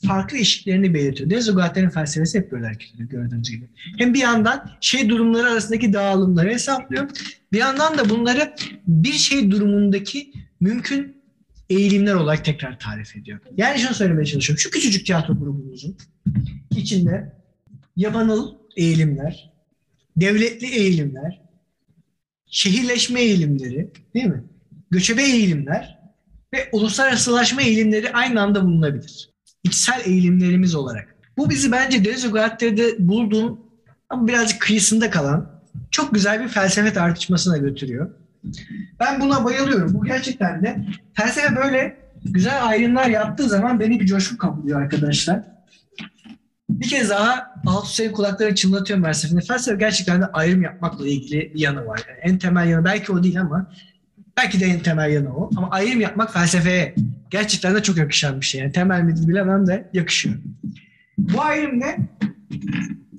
farklı 0.08 0.38
eşiklerini 0.38 0.94
belirtiyor. 0.94 1.30
Dezogatlerin 1.30 1.90
felsefesi 1.90 2.40
hep 2.40 2.52
böyle 2.52 2.66
hareket 2.66 2.96
ediyor 2.96 3.10
gördüğünüz 3.10 3.52
gibi. 3.52 3.66
Hem 3.98 4.14
bir 4.14 4.20
yandan 4.20 4.70
şey 4.82 5.10
durumları 5.10 5.48
arasındaki 5.48 5.94
dağılımları 5.94 6.50
hesaplıyor. 6.50 7.10
Bir 7.52 7.58
yandan 7.58 7.98
da 7.98 8.10
bunları 8.10 8.56
bir 8.88 9.14
şey 9.14 9.52
durumundaki 9.52 10.32
mümkün 10.60 11.23
eğilimler 11.70 12.14
olarak 12.14 12.46
tekrar 12.46 12.80
tarif 12.80 13.16
ediyor. 13.16 13.40
Yani 13.58 13.80
şunu 13.80 13.94
söylemeye 13.94 14.26
çalışıyorum. 14.26 14.60
Şu 14.60 14.70
küçücük 14.70 15.06
tiyatro 15.06 15.40
grubumuzun 15.40 15.98
içinde 16.72 17.34
yabanıl 17.96 18.56
eğilimler, 18.76 19.54
devletli 20.18 20.68
eğilimler, 20.68 21.42
şehirleşme 22.46 23.22
eğilimleri 23.22 23.92
değil 24.14 24.26
mi? 24.26 24.44
Göçebe 24.92 25.24
eğilimler 25.24 26.00
ve 26.54 26.70
uluslararasılaşma 26.72 27.62
eğilimleri 27.62 28.12
aynı 28.12 28.42
anda 28.42 28.66
bulunabilir. 28.66 29.30
İçsel 29.64 30.02
eğilimlerimiz 30.06 30.76
olarak. 30.76 31.16
Bu 31.38 31.50
bizi 31.50 31.72
bence 31.72 32.06
Dezogatler'de 32.06 33.08
bulduğum 33.08 33.60
ama 34.10 34.28
birazcık 34.28 34.62
kıyısında 34.62 35.10
kalan 35.10 35.64
çok 35.92 36.14
güzel 36.14 36.44
bir 36.44 36.48
felsefe 36.48 36.94
tartışmasına 36.94 37.58
götürüyor. 37.58 38.12
Ben 39.00 39.20
buna 39.20 39.44
bayılıyorum. 39.46 39.94
Bu 39.94 40.04
gerçekten 40.04 40.64
de 40.64 40.86
felsefe 41.14 41.56
böyle 41.56 41.98
güzel 42.26 42.68
ayrımlar 42.68 43.08
yaptığı 43.08 43.50
zaman 43.50 43.80
beni 43.80 44.00
bir 44.00 44.06
coşku 44.06 44.38
kaplıyor 44.38 44.82
arkadaşlar. 44.82 45.44
Bir 46.70 46.88
kez 46.88 47.10
daha 47.10 47.54
alt 47.66 47.86
üst 47.86 48.12
kulakları 48.12 48.56
çınlatıyorum 48.56 49.06
felsefenin. 49.06 49.42
Felsefe 49.42 49.78
gerçekten 49.78 50.22
de 50.22 50.26
ayrım 50.26 50.62
yapmakla 50.62 51.08
ilgili 51.08 51.54
bir 51.54 51.60
yanı 51.60 51.86
var. 51.86 52.02
Yani 52.10 52.20
en 52.22 52.38
temel 52.38 52.68
yanı 52.68 52.86
belki 52.86 53.12
o 53.12 53.24
değil 53.24 53.42
ama 53.42 53.72
belki 54.38 54.60
de 54.60 54.66
en 54.66 54.80
temel 54.80 55.12
yanı 55.12 55.36
o. 55.36 55.50
Ama 55.58 55.70
ayrım 55.70 56.02
yapmak 56.02 56.34
felsefeye 56.34 56.96
gerçekten 57.30 57.76
de 57.76 57.84
çok 57.84 57.98
yakışan 57.98 58.42
bir 58.42 58.46
şey. 58.46 58.62
Yani 58.62 58.72
temel 58.72 59.02
midir 59.02 59.28
bilemem 59.28 59.68
de 59.68 59.90
yakışıyor. 59.94 60.36
Bu 61.18 61.42
ayrım 61.42 61.80
ne? 61.80 61.98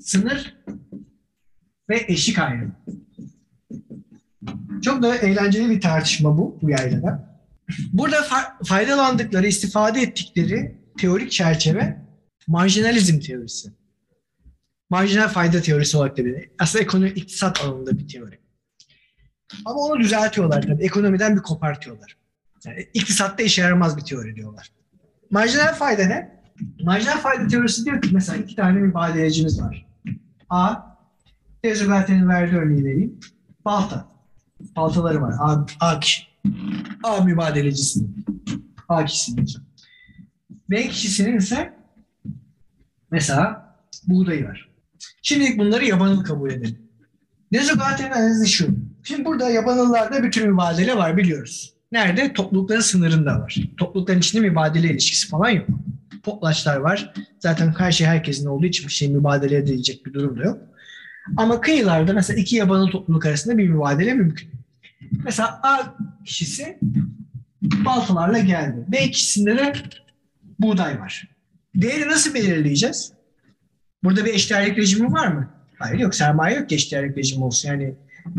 Sınır 0.00 0.56
ve 1.90 2.04
eşik 2.08 2.38
ayrımı. 2.38 2.72
Çok 4.84 5.02
da 5.02 5.16
eğlenceli 5.16 5.70
bir 5.70 5.80
tartışma 5.80 6.38
bu, 6.38 6.58
bu 6.62 6.70
yaylada. 6.70 7.40
Burada 7.92 8.16
fa- 8.16 8.64
faydalandıkları, 8.64 9.46
istifade 9.46 10.02
ettikleri 10.02 10.78
teorik 10.98 11.32
çerçeve 11.32 11.96
marjinalizm 12.46 13.20
teorisi. 13.20 13.72
Marjinal 14.90 15.28
fayda 15.28 15.60
teorisi 15.62 15.96
olarak 15.96 16.16
da 16.18 16.24
bilinir. 16.24 16.50
Aslında 16.58 16.84
ekonomi, 16.84 17.08
iktisat 17.10 17.64
alanında 17.64 17.98
bir 17.98 18.08
teori. 18.08 18.38
Ama 19.64 19.80
onu 19.80 20.00
düzeltiyorlar 20.00 20.62
tabii. 20.62 20.82
Ekonomiden 20.84 21.36
bir 21.36 21.42
kopartıyorlar. 21.42 22.16
Yani 22.66 22.88
iktisatta 22.94 23.42
işe 23.42 23.62
yaramaz 23.62 23.96
bir 23.96 24.02
teori 24.02 24.36
diyorlar. 24.36 24.72
Marjinal 25.30 25.74
fayda 25.74 26.04
ne? 26.04 26.42
Marjinal 26.82 27.18
fayda 27.18 27.46
teorisi 27.46 27.84
diyor 27.84 28.02
ki 28.02 28.08
mesela 28.12 28.38
iki 28.38 28.56
tane 28.56 28.78
mübadelecimiz 28.78 29.60
var. 29.62 29.86
A, 30.50 30.74
Tezüberte'nin 31.62 32.28
verdiği 32.28 32.56
örneği 32.56 32.84
vereyim. 32.84 33.20
Balta. 33.64 34.13
Baltaları 34.76 35.22
var. 35.22 35.34
A, 35.40 35.66
A 35.80 36.00
kişi. 36.00 36.22
A 37.02 37.24
mübadelecisinin. 37.24 38.24
A 38.88 39.04
kişisinin. 39.04 39.46
B 40.70 40.88
kişisinin 40.88 41.38
ise 41.38 41.72
mesela 43.10 43.74
buğdayı 44.06 44.44
var. 44.44 44.68
Şimdi 45.22 45.58
bunları 45.58 45.84
yabanıl 45.84 46.24
kabul 46.24 46.50
edelim. 46.50 46.78
Nezogate'nin 47.52 48.10
analizi 48.10 48.48
şu. 48.48 48.68
Şimdi 49.02 49.24
burada 49.24 49.50
yabanıllarda 49.50 50.22
bir 50.22 50.30
tür 50.32 50.46
mübadele 50.46 50.96
var 50.96 51.16
biliyoruz. 51.16 51.74
Nerede? 51.92 52.32
Toplulukların 52.32 52.80
sınırında 52.80 53.40
var. 53.40 53.56
Toplulukların 53.76 54.18
içinde 54.18 54.48
mübadele 54.48 54.90
ilişkisi 54.90 55.28
falan 55.28 55.50
yok. 55.50 55.66
Poplaçlar 56.22 56.76
var. 56.76 57.14
Zaten 57.38 57.74
her 57.78 57.92
şey 57.92 58.06
herkesin 58.06 58.46
olduğu 58.46 58.66
için 58.66 58.88
bir 58.88 58.92
şey 58.92 59.08
mübadele 59.08 59.56
edilecek 59.56 60.06
bir 60.06 60.12
durum 60.14 60.38
da 60.38 60.42
yok. 60.42 60.58
Ama 61.36 61.60
kıyılarda 61.60 62.12
mesela 62.12 62.40
iki 62.40 62.56
yabanıl 62.56 62.90
topluluk 62.90 63.26
arasında 63.26 63.58
bir 63.58 63.68
mübadele 63.68 64.14
mümkün. 64.14 64.50
Mesela 65.24 65.60
A 65.62 65.94
kişisi 66.24 66.78
baltalarla 67.62 68.38
geldi. 68.38 68.84
B 68.88 69.10
kişisinde 69.10 69.56
de 69.56 69.72
buğday 70.58 71.00
var. 71.00 71.28
Değeri 71.74 72.08
nasıl 72.08 72.34
belirleyeceğiz? 72.34 73.12
Burada 74.04 74.24
bir 74.24 74.34
eşdeğerlik 74.34 74.78
rejimi 74.78 75.12
var 75.12 75.26
mı? 75.26 75.50
Hayır 75.78 75.98
yok. 75.98 76.14
Sermaye 76.14 76.56
yok 76.58 76.68
ki 76.68 76.74
eşdeğerlik 76.74 77.18
rejimi 77.18 77.44
olsun. 77.44 77.68
Yani 77.68 77.94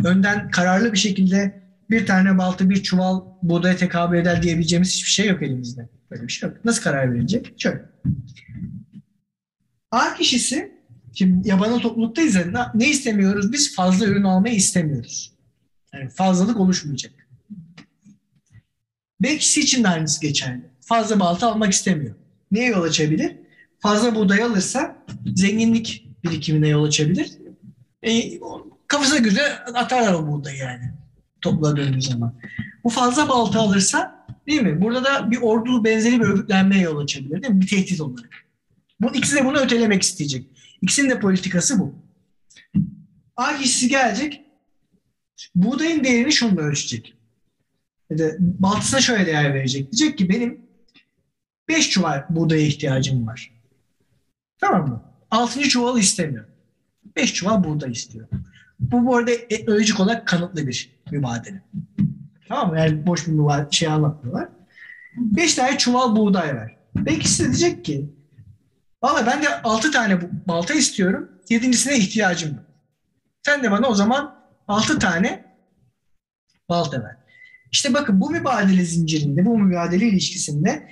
önden 0.05 0.51
kararlı 0.51 0.93
bir 0.93 0.97
şekilde 0.97 1.61
bir 1.89 2.05
tane 2.05 2.38
balta 2.38 2.70
bir 2.70 2.84
çuval 2.84 3.22
buğdaya 3.43 3.76
tekabül 3.76 4.18
eder 4.18 4.43
diyebileceğimiz 4.43 4.93
hiçbir 4.93 5.09
şey 5.09 5.28
yok 5.28 5.43
elimizde. 5.43 5.89
Böyle 6.11 6.24
bir 6.24 6.32
şey 6.32 6.49
yok. 6.49 6.66
Nasıl 6.66 6.84
karar 6.84 7.13
verilecek? 7.13 7.53
Şöyle. 7.57 7.82
A 9.91 10.13
kişisi 10.13 10.72
şimdi 11.13 11.47
yabanıl 11.49 11.80
topluluktayız 11.80 12.36
ya 12.36 12.72
ne- 12.76 12.89
istemiyoruz? 12.89 13.51
Biz 13.53 13.76
fazla 13.76 14.05
ürün 14.05 14.24
almayı 14.24 14.55
istemiyoruz. 14.55 15.34
Yani 15.95 16.09
fazlalık 16.09 16.59
oluşmayacak. 16.59 17.13
B 19.21 19.37
kişisi 19.37 19.59
için 19.59 19.83
de 19.83 19.87
aynısı 19.87 20.21
geçerli. 20.21 20.61
Fazla 20.81 21.19
balta 21.19 21.51
almak 21.51 21.73
istemiyor. 21.73 22.15
Neye 22.51 22.69
yol 22.69 22.83
açabilir? 22.83 23.35
Fazla 23.79 24.15
buğday 24.15 24.43
alırsa 24.43 25.05
zenginlik 25.35 26.07
birikimine 26.23 26.67
yol 26.67 26.83
açabilir. 26.83 27.31
E, 28.03 28.39
kafasına 28.87 29.17
göre 29.17 29.41
atarlar 29.73 30.13
o 30.13 30.27
buğdayı 30.27 30.57
yani. 30.57 30.93
Topla 31.41 31.77
döndüğü 31.77 32.01
zaman. 32.01 32.39
Bu 32.83 32.89
fazla 32.89 33.29
balta 33.29 33.59
alırsa 33.59 34.25
değil 34.47 34.61
mi? 34.61 34.81
Burada 34.81 35.03
da 35.03 35.31
bir 35.31 35.37
ordu 35.41 35.83
benzeri 35.83 36.19
bir 36.19 36.25
örgütlenmeye 36.25 36.81
yol 36.81 36.97
açabilir 36.97 37.41
değil 37.41 37.53
mi? 37.53 37.61
Bir 37.61 37.67
tehdit 37.67 38.01
olarak. 38.01 38.29
Bu 39.01 39.15
ikisi 39.15 39.35
de 39.35 39.45
bunu 39.45 39.57
ötelemek 39.57 40.01
isteyecek. 40.01 40.47
İkisinin 40.81 41.09
de 41.09 41.19
politikası 41.19 41.79
bu. 41.79 41.95
A 43.37 43.51
gelecek. 43.87 44.44
Buğdayın 45.55 46.03
değerini 46.03 46.31
şununla 46.33 46.61
ölçecek. 46.61 47.13
Ya 48.09 48.27
baltısına 48.39 49.01
şöyle 49.01 49.25
değer 49.25 49.53
verecek. 49.53 49.91
Diyecek 49.91 50.17
ki 50.17 50.29
benim 50.29 50.61
5 51.67 51.89
çuval 51.89 52.25
buğdaya 52.29 52.61
ihtiyacım 52.61 53.27
var. 53.27 53.51
Tamam 54.57 54.88
mı? 54.89 55.03
6. 55.31 55.61
çuval 55.61 55.97
istemiyor. 55.99 56.45
5 57.15 57.33
çuval 57.33 57.63
buğday 57.63 57.91
istiyor. 57.91 58.27
Bu 58.79 59.05
bu 59.05 59.15
arada 59.15 59.31
etnolojik 59.31 59.99
olarak 59.99 60.27
kanıtlı 60.27 60.67
bir 60.67 60.89
mübadele. 61.11 61.61
Tamam 62.47 62.69
mı? 62.69 62.79
Yani 62.79 63.07
boş 63.07 63.27
bir 63.27 63.31
mübadele 63.31 63.71
şey 63.71 63.88
anlatmıyorlar. 63.88 64.49
5 65.15 65.55
tane 65.55 65.77
çuval 65.77 66.15
buğday 66.15 66.55
ver. 66.55 66.75
Belki 66.95 67.39
de 67.39 67.43
diyecek 67.43 67.86
ki 67.86 68.09
valla 69.03 69.25
ben 69.25 69.43
de 69.43 69.61
6 69.61 69.91
tane 69.91 70.19
balta 70.47 70.73
istiyorum. 70.73 71.31
Yedincisine 71.49 71.97
ihtiyacım 71.97 72.49
yok. 72.49 72.65
Sen 73.43 73.63
de 73.63 73.71
bana 73.71 73.88
o 73.88 73.95
zaman 73.95 74.34
6 74.68 74.99
tane 74.99 75.45
balta 76.70 77.03
ver. 77.03 77.18
İşte 77.72 77.93
bakın 77.93 78.22
bu 78.22 78.30
mübadele 78.30 78.86
zincirinde, 78.86 79.45
bu 79.45 79.59
mübadele 79.59 80.07
ilişkisinde 80.07 80.89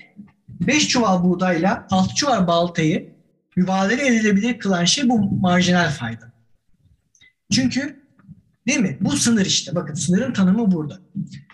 5 0.49 0.87
çuval 0.87 1.23
buğdayla 1.23 1.87
6 1.91 2.15
çuval 2.15 2.47
baltayı 2.47 3.13
mübadele 3.55 4.07
edilebilir 4.07 4.59
kılan 4.59 4.85
şey 4.85 5.09
bu 5.09 5.19
marjinal 5.19 5.89
fayda. 5.89 6.33
Çünkü 7.51 8.03
değil 8.67 8.79
mi? 8.79 8.97
Bu 9.01 9.11
sınır 9.11 9.45
işte. 9.45 9.75
Bakın 9.75 9.93
sınırın 9.93 10.33
tanımı 10.33 10.71
burada. 10.71 10.99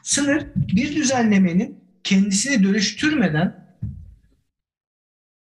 Sınır 0.04 0.46
bir 0.56 0.96
düzenlemenin 0.96 1.80
kendisini 2.04 2.64
dönüştürmeden 2.64 3.76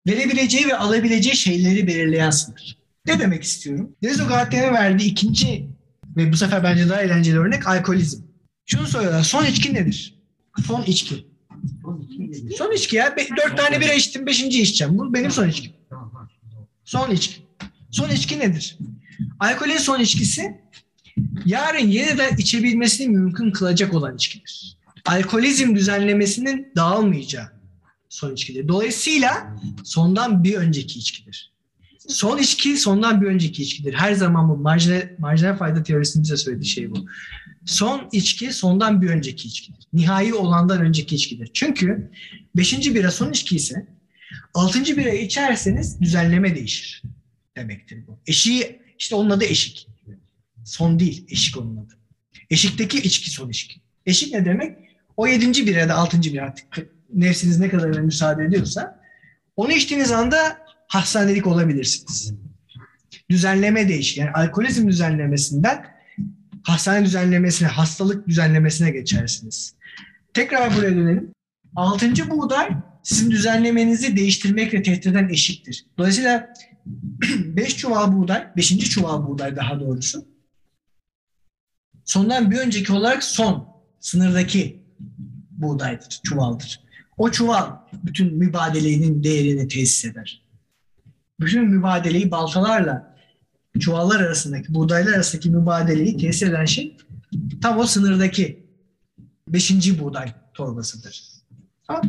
verebileceği 0.08 0.68
ve 0.68 0.78
alabileceği 0.78 1.36
şeyleri 1.36 1.88
belirleyen 1.88 2.30
sınır. 2.30 2.78
Ne 3.06 3.20
demek 3.20 3.44
istiyorum? 3.44 3.96
Dezogatler'e 4.04 4.74
verdiği 4.74 5.12
ikinci 5.12 5.69
ve 6.20 6.32
bu 6.34 6.38
sefer 6.38 6.64
bence 6.64 6.90
daha 6.90 7.02
eğlenceli 7.02 7.40
örnek 7.40 7.68
alkolizm. 7.68 8.22
Şunu 8.66 8.88
soruyorlar. 8.88 9.24
Son 9.24 9.46
içki 9.46 9.74
nedir? 9.74 10.20
Son 10.68 10.84
içki. 10.84 11.28
Son 12.58 12.72
içki 12.76 12.96
ya. 12.96 13.18
Be- 13.18 13.28
dört 13.38 13.58
tane 13.58 13.80
bira 13.82 13.94
içtim. 13.94 14.26
Beşinci 14.26 14.62
içeceğim. 14.62 14.98
Bu 14.98 15.14
benim 15.14 15.32
son 15.32 15.48
içkim. 15.50 15.72
Son 16.86 17.12
içki. 17.12 17.42
Son 17.92 18.10
içki 18.10 18.40
nedir? 18.40 18.78
Alkolün 19.40 19.78
son 19.78 20.00
içkisi 20.00 20.62
yarın 21.46 21.88
yeniden 21.88 22.38
içebilmesini 22.38 23.08
mümkün 23.08 23.52
kılacak 23.52 23.94
olan 23.94 24.16
içkidir. 24.16 24.78
alkolizm 25.06 25.76
düzenlemesinin 25.76 26.72
dağılmayacağı 26.76 27.48
son 28.10 28.34
içkidir. 28.34 28.68
Dolayısıyla 28.68 29.56
sondan 29.84 30.44
bir 30.44 30.56
önceki 30.56 31.00
içkidir. 31.00 31.54
Son 32.10 32.38
içki 32.38 32.78
sondan 32.78 33.22
bir 33.22 33.28
önceki 33.28 33.64
içkidir. 33.64 33.94
Her 33.94 34.14
zaman 34.14 34.50
bu 34.50 34.58
marjinal, 34.58 35.02
marjinal 35.18 35.58
fayda 35.58 35.84
teorisinin 35.84 36.24
bize 36.24 36.38
söylediği 36.38 36.70
şey 36.70 36.92
bu. 36.92 37.06
Son 37.66 38.10
içki 38.12 38.54
sondan 38.54 39.02
bir 39.02 39.10
önceki 39.10 39.48
içkidir. 39.48 39.88
Nihai 39.94 40.34
olandan 40.34 40.82
önceki 40.82 41.16
içkidir. 41.16 41.50
Çünkü 41.54 42.12
beşinci 42.56 42.96
bira 42.96 43.12
son 43.12 43.32
içki 43.32 43.56
ise 43.56 43.88
altıncı 44.54 44.98
bira 44.98 45.10
içerseniz 45.10 46.02
düzenleme 46.02 46.56
değişir 46.56 47.04
demektir 47.58 48.08
bu. 48.08 48.20
Eşiği 48.28 48.82
işte 49.00 49.16
onun 49.16 49.30
adı 49.30 49.46
eşik. 49.46 49.88
Son 50.66 51.00
değil 51.00 51.26
eşik 51.30 51.58
onun 51.58 51.78
adı. 51.78 51.94
Eşikteki 52.50 52.98
içki 52.98 53.30
son 53.30 53.50
içki. 53.50 53.82
Eşik 54.06 54.34
ne 54.34 54.46
demek? 54.46 54.78
O 55.18 55.28
yedinci 55.28 55.68
bir 55.68 55.76
ya 55.76 55.90
da 55.90 55.96
altıncı 55.96 56.34
bir 56.34 56.38
artık 56.38 56.90
nefsiniz 57.14 57.60
ne 57.60 57.70
kadarına 57.70 58.02
müsaade 58.02 58.44
ediyorsa 58.44 59.02
onu 59.56 59.72
içtiğiniz 59.72 60.12
anda 60.12 60.69
hastanelik 60.90 61.48
olabilirsiniz. 61.48 62.34
Düzenleme 63.30 63.90
değişir. 63.90 64.22
Yani 64.22 64.32
alkolizm 64.32 64.88
düzenlemesinden 64.88 65.86
hastane 66.64 67.06
düzenlemesine, 67.06 67.68
hastalık 67.68 68.28
düzenlemesine 68.28 68.92
geçersiniz. 68.92 69.76
Tekrar 70.34 70.76
buraya 70.78 70.96
dönelim. 70.96 71.32
Altıncı 71.76 72.30
buğday 72.30 72.70
sizin 73.04 73.32
düzenlemenizi 73.32 74.18
değiştirmekle 74.18 74.84
tehdit 74.84 75.08
eden 75.08 75.30
eşiktir. 75.30 75.86
Dolayısıyla 75.98 76.54
5 77.46 77.78
çuval 77.78 78.14
buğday, 78.14 78.48
5. 78.58 78.80
çuval 78.80 79.28
buğday 79.28 79.56
daha 79.56 79.80
doğrusu 79.80 80.26
sondan 82.06 82.52
bir 82.52 82.58
önceki 82.58 82.94
olarak 82.94 83.24
son 83.24 83.68
sınırdaki 84.00 84.84
buğdaydır, 85.52 86.20
çuvaldır. 86.24 86.80
O 87.18 87.32
çuval 87.32 87.72
bütün 88.04 88.38
mübadelenin 88.38 89.24
değerini 89.24 89.68
tesis 89.68 90.06
eder. 90.06 90.49
Bütün 91.40 91.70
mübadeleyi 91.70 92.32
baltalarla 92.32 93.16
çuvallar 93.80 94.20
arasındaki, 94.20 94.74
buğdaylar 94.74 95.14
arasındaki 95.14 95.52
mübadeleyi 95.52 96.18
tesis 96.18 96.44
eden 96.44 96.66
şey 96.66 96.98
tam 97.62 97.78
o 97.78 97.84
sınırdaki 97.84 98.70
beşinci 99.48 100.00
buğday 100.00 100.34
torbasıdır. 100.54 101.24
Tamam 101.88 102.04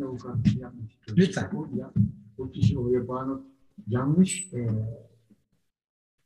de 0.00 0.04
avukatlık 0.04 0.56
yanlış. 0.56 0.92
Lütfen. 1.16 1.50
O, 1.54 1.68
ya, 1.78 1.92
o 2.38 2.50
kişi 2.50 2.78
o 2.78 2.90
yapanı 2.90 3.40
yanlış 3.88 4.46
e, 4.52 4.68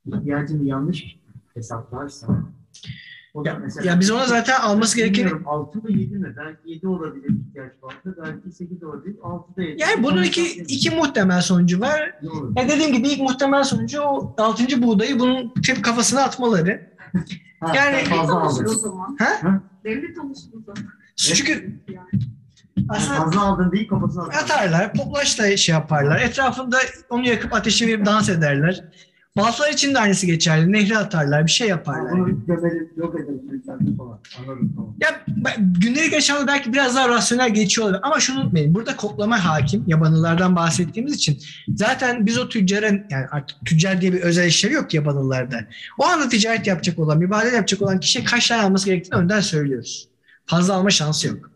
ihtiyacını 0.07 0.65
yanlış 0.65 1.17
hesaplarsa 1.55 2.53
da 3.35 3.49
Ya, 3.49 3.59
mesela- 3.63 3.91
ya 3.91 4.01
biz 4.01 4.11
ona 4.11 4.27
zaten 4.27 4.61
alması 4.61 4.97
gereken 4.97 5.15
Bilmiyorum, 5.15 5.43
altı 5.47 5.79
mı 5.79 5.93
yedi 5.93 6.15
mi? 6.15 6.35
Belki 6.37 6.59
yedi 6.71 6.89
olabilir 6.89 7.29
ihtiyaç 7.29 7.73
vardı. 7.83 8.17
Belki 8.25 8.53
sekiz 8.57 8.83
olabilir. 8.83 9.17
Altı 9.23 9.57
da 9.57 9.63
yedi. 9.63 9.81
yani 9.83 10.03
bunun 10.03 10.23
iki, 10.23 10.43
iki 10.63 10.91
muhtemel 10.91 11.41
sonucu 11.41 11.81
var. 11.81 12.15
Ya 12.57 12.69
dediğim 12.69 12.93
gibi 12.93 13.09
ilk 13.09 13.21
muhtemel 13.21 13.65
sonucu 13.65 14.01
o 14.03 14.35
altıncı 14.39 14.83
buğdayı 14.83 15.19
bunun 15.19 15.55
tip 15.55 15.85
kafasına 15.85 16.23
atmaları. 16.23 16.91
Ha, 17.61 17.73
yani- 17.77 17.97
Devlet 17.97 18.09
fazla 18.09 18.41
aldın. 18.41 18.67
zaman. 18.67 19.17
Ha? 19.19 19.61
Devlet 19.85 20.19
alışır 20.19 20.49
o 20.59 20.61
zaman. 20.67 20.91
Çünkü 21.17 21.81
Yani. 21.89 22.07
aslında 22.89 23.19
Fazla 23.19 23.41
aldın 23.41 23.73
değil 23.73 23.89
kafasına 23.89 24.23
attın. 24.23 24.39
atarlar, 24.39 24.93
poplaçla 24.93 25.57
şey 25.57 25.73
yaparlar. 25.73 26.21
Etrafında 26.21 26.79
onu 27.11 27.27
yakıp 27.29 27.55
ateşe 27.55 27.87
verip 27.87 28.07
dans 28.07 28.29
ederler. 28.29 28.85
Baltalar 29.37 29.73
için 29.73 29.95
de 29.95 29.99
aynısı 29.99 30.27
geçerli. 30.27 30.73
Nehre 30.73 30.99
atarlar, 30.99 31.47
bir 31.47 31.51
şey 31.51 31.69
yaparlar. 31.69 32.13
Bunu 32.13 32.47
gömelim, 32.47 32.91
yok 32.97 33.15
edelim. 33.21 33.97
falan. 33.97 34.21
Anladım 34.39 34.73
tamam. 34.77 34.95
Ya 35.01 35.23
gündelik 35.81 36.13
yaşamda 36.13 36.47
belki 36.47 36.73
biraz 36.73 36.97
daha 36.97 37.09
rasyonel 37.09 37.55
geçiyor 37.55 37.87
olabilir. 37.87 38.03
Ama 38.07 38.21
şunu 38.21 38.41
unutmayın. 38.41 38.75
Burada 38.75 38.97
koklama 38.97 39.45
hakim. 39.45 39.85
Yabanıllardan 39.87 40.57
bahsettiğimiz 40.57 41.15
için. 41.15 41.39
Zaten 41.75 42.27
biz 42.27 42.39
o 42.39 42.49
tüccarın 42.49 43.05
yani 43.11 43.27
artık 43.31 43.57
tüccar 43.65 44.01
diye 44.01 44.13
bir 44.13 44.21
özel 44.21 44.47
işlevi 44.47 44.75
yok 44.75 44.91
ki 44.91 44.97
yabanıllarda. 44.97 45.65
O 45.99 46.05
anda 46.05 46.29
ticaret 46.29 46.67
yapacak 46.67 46.99
olan, 46.99 47.19
mübadele 47.19 47.57
yapacak 47.57 47.83
olan 47.83 48.01
kişiye 48.01 48.25
kaç 48.25 48.49
tane 48.49 48.63
alması 48.63 48.87
gerektiğini 48.87 49.15
önden 49.21 49.41
söylüyoruz. 49.41 50.09
Fazla 50.47 50.75
alma 50.75 50.91
şansı 50.91 51.29
yok. 51.29 51.51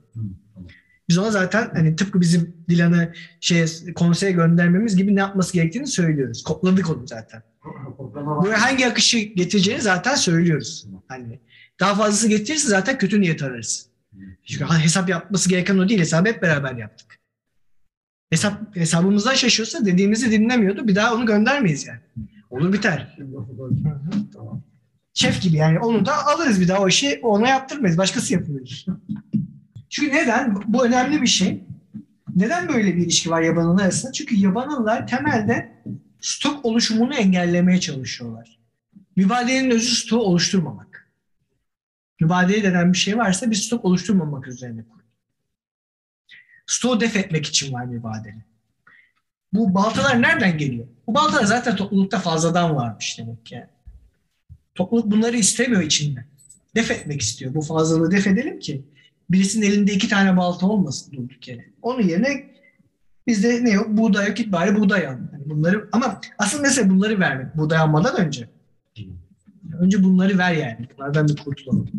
Biz 1.09 1.19
ona 1.19 1.31
zaten 1.31 1.71
hani 1.75 1.97
tıpkı 1.97 2.21
bizim 2.21 2.57
Dilan'ı 2.69 3.13
şey 3.41 3.67
konseye 3.95 4.33
göndermemiz 4.33 4.97
gibi 4.97 5.17
ne 5.17 5.21
yapması 5.21 5.53
gerektiğini 5.53 5.87
söylüyoruz. 5.87 6.43
Kokladık 6.43 6.91
onu 6.91 7.07
zaten. 7.07 7.43
Buraya 8.15 8.63
hangi 8.63 8.87
akışı 8.87 9.19
getireceğini 9.19 9.83
zaten 9.83 10.15
söylüyoruz. 10.15 10.87
Hani 11.09 11.41
daha 11.81 11.95
fazlası 11.95 12.29
getirirse 12.29 12.69
zaten 12.69 12.99
kötü 12.99 13.21
niyet 13.21 13.43
ararız. 13.43 13.89
Çünkü 14.45 14.65
hesap 14.65 15.09
yapması 15.09 15.49
gereken 15.49 15.79
o 15.79 15.89
değil. 15.89 16.01
Hesabı 16.01 16.29
hep 16.29 16.43
beraber 16.43 16.75
yaptık. 16.75 17.19
Hesap 18.31 18.77
hesabımızdan 18.77 19.35
şaşıyorsa 19.35 19.87
dediğimizi 19.87 20.31
dinlemiyordu. 20.31 20.89
Bir 20.89 20.95
daha 20.95 21.15
onu 21.15 21.27
göndermeyiz 21.27 21.87
yani. 21.87 22.01
Olur 22.51 22.73
biter. 22.73 23.19
Şef 25.15 25.43
gibi 25.43 25.57
yani 25.57 25.79
onu 25.79 26.07
da 26.07 26.27
alırız 26.27 26.61
bir 26.61 26.69
daha 26.69 26.81
o 26.81 26.89
işi 26.89 27.21
ona 27.23 27.49
yaptırmayız. 27.49 27.99
Başkası 27.99 28.33
yapılır. 28.33 28.87
Çünkü 29.91 30.17
neden? 30.17 30.63
Bu 30.67 30.87
önemli 30.87 31.23
bir 31.23 31.27
şey. 31.27 31.65
Neden 32.37 32.69
böyle 32.69 32.97
bir 32.97 33.03
ilişki 33.03 33.31
var 33.31 33.43
yabanıllar 33.43 33.83
arasında? 33.83 34.13
Çünkü 34.13 34.37
yabanıllar 34.37 35.07
temelde 35.07 35.83
stok 36.25 36.65
oluşumunu 36.65 37.15
engellemeye 37.15 37.81
çalışıyorlar. 37.81 38.59
Mübadelenin 39.17 39.71
özü 39.71 39.95
stoğu 39.95 40.23
oluşturmamak. 40.23 41.11
Mübadele 42.21 42.63
denen 42.63 42.93
bir 42.93 42.99
şey 42.99 43.19
varsa 43.19 43.51
bir 43.51 43.57
stok 43.57 43.85
oluşturmamak 43.85 44.49
üzerine 44.49 44.85
kurulu. 44.85 45.05
Stoğu 46.67 47.01
def 47.01 47.17
etmek 47.17 47.47
için 47.47 47.73
var 47.73 47.85
mübadele. 47.85 48.45
Bu 49.53 49.75
baltalar 49.75 50.23
nereden 50.23 50.59
geliyor? 50.59 50.87
Bu 51.07 51.15
baltalar 51.15 51.45
zaten 51.45 51.77
toplulukta 51.77 52.19
fazladan 52.19 52.77
varmış 52.77 53.19
demek 53.19 53.47
ki. 53.47 53.55
yani. 53.55 53.69
Topluluk 54.75 55.11
bunları 55.11 55.37
istemiyor 55.37 55.83
içinde. 55.83 56.25
Def 56.77 56.91
etmek 56.91 57.21
istiyor. 57.21 57.55
Bu 57.55 57.61
fazlalığı 57.61 58.11
def 58.11 58.27
edelim 58.27 58.59
ki 58.59 58.85
birisinin 59.31 59.67
elinde 59.67 59.93
iki 59.93 60.09
tane 60.09 60.37
balta 60.37 60.67
olmasın 60.67 61.13
durduk 61.13 61.49
yere. 61.49 61.65
Onun 61.83 62.03
yerine 62.03 62.51
bizde 63.27 63.65
ne 63.65 63.71
yok? 63.71 63.89
Buğday 63.89 64.29
yok. 64.29 64.37
Git 64.37 64.53
bari 64.53 64.81
buğday 64.81 65.07
al. 65.07 65.17
Bunları, 65.47 65.89
ama 65.93 66.21
asıl 66.39 66.61
mesele 66.61 66.91
bunları 66.91 67.21
vermek. 67.21 67.57
Buğday 67.57 67.79
almadan 67.79 68.17
önce. 68.17 68.49
Önce 69.81 70.03
bunları 70.03 70.39
ver 70.39 70.53
yani. 70.53 70.89
Bunlardan 70.97 71.29
bir 71.29 71.37
kurtulalım. 71.37 71.91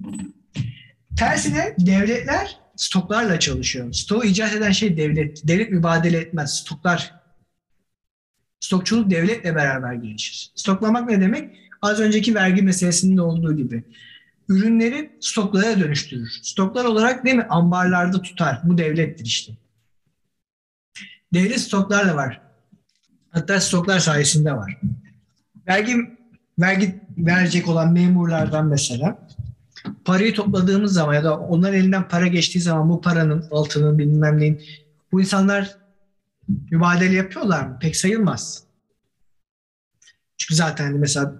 Tersine 1.18 1.76
devletler 1.80 2.60
stoklarla 2.76 3.39
çalışıyor. 3.39 3.93
Stoğu 3.93 4.26
icat 4.26 4.54
eden 4.54 4.72
şey 4.72 4.98
devlet. 4.98 5.48
Devlet 5.48 5.72
mübadele 5.72 6.18
etmez. 6.18 6.58
Stoklar. 6.58 7.14
Stokçuluk 8.60 9.10
devletle 9.12 9.56
beraber 9.56 9.93
gelişir. 9.93 10.52
Stoklamak 10.56 11.10
ne 11.10 11.22
demek? 11.22 11.56
Az 11.82 12.00
önceki 12.00 12.36
vergi 12.36 12.62
meselesinde 12.62 13.22
olduğu 13.22 13.58
gibi. 13.58 13.84
Ürünleri 14.50 15.12
stoklara 15.22 15.80
dönüştürür. 15.80 16.30
Stoklar 16.41 16.86
olarak 16.86 17.26
değil 17.26 17.36
mi? 17.36 17.48
Ambarlarda 17.50 18.22
tutar. 18.22 18.60
Bu 18.64 18.78
devlettir 18.78 19.26
işte. 19.26 19.54
Devlet 21.34 21.60
stoklarla 21.60 22.16
var. 22.16 22.41
Hatta 23.36 23.62
stoklar 23.62 24.00
sayesinde 24.00 24.54
var. 24.54 24.82
Vergi 25.68 25.96
vergi 26.60 27.02
verecek 27.18 27.68
olan 27.68 27.94
memurlardan 27.94 28.68
mesela 28.68 29.28
parayı 30.06 30.34
topladığımız 30.34 30.94
zaman 30.94 31.14
ya 31.14 31.24
da 31.24 31.40
onların 31.40 31.80
elinden 31.80 32.08
para 32.08 32.28
geçtiği 32.28 32.60
zaman 32.60 32.90
bu 32.90 33.02
paranın, 33.02 33.48
altının 33.52 34.00
bilmem 34.00 34.40
neyin 34.40 34.62
bu 35.12 35.22
insanlar 35.22 35.78
mübadele 36.72 37.16
yapıyorlar 37.16 37.68
mı? 37.68 37.78
Pek 37.82 37.96
sayılmaz. 37.96 38.64
Çünkü 40.38 40.56
zaten 40.56 40.86
hani 40.86 41.00
mesela 41.00 41.34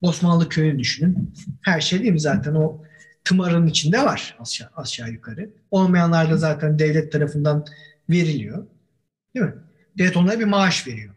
Osmanlı 0.00 0.48
köyünü 0.48 0.78
düşünün. 0.78 1.34
Her 1.62 1.80
şey 1.80 2.00
değil 2.00 2.12
mi 2.12 2.20
zaten 2.20 2.54
o 2.54 2.82
tımarın 3.24 3.66
içinde 3.66 4.04
var 4.04 4.36
aşağı, 4.40 4.70
aşağı 4.76 5.10
yukarı. 5.10 5.50
Olmayanlar 5.70 6.30
da 6.30 6.36
zaten 6.36 6.78
devlet 6.78 7.12
tarafından 7.12 7.64
veriliyor. 8.10 8.66
Değil 9.34 9.46
mi? 9.46 9.54
Devlet 9.98 10.16
onlara 10.16 10.40
bir 10.40 10.44
maaş 10.44 10.86
veriyor. 10.86 11.14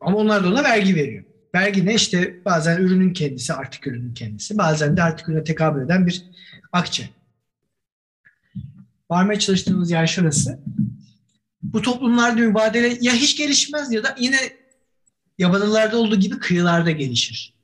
Ama 0.00 0.16
onlar 0.16 0.44
da 0.44 0.48
ona 0.48 0.64
vergi 0.64 0.94
veriyor. 0.94 1.24
Vergi 1.54 1.86
ne? 1.86 1.94
İşte 1.94 2.44
bazen 2.44 2.80
ürünün 2.80 3.12
kendisi, 3.12 3.52
artık 3.52 3.86
ürünün 3.86 4.14
kendisi. 4.14 4.58
Bazen 4.58 4.96
de 4.96 5.02
artık 5.02 5.28
ürüne 5.28 5.44
tekabül 5.44 5.82
eden 5.82 6.06
bir 6.06 6.24
akçe. 6.72 7.10
Varmaya 9.10 9.38
çalıştığımız 9.38 9.90
yer 9.90 10.06
şurası. 10.06 10.60
Bu 11.62 11.82
toplumlarda 11.82 12.40
mübadele 12.40 12.98
ya 13.00 13.12
hiç 13.12 13.36
gelişmez 13.36 13.92
ya 13.92 14.04
da 14.04 14.16
yine 14.18 14.36
yabanıllarda 15.38 15.96
olduğu 15.96 16.20
gibi 16.20 16.38
kıyılarda 16.38 16.90
gelişir. 16.90 17.54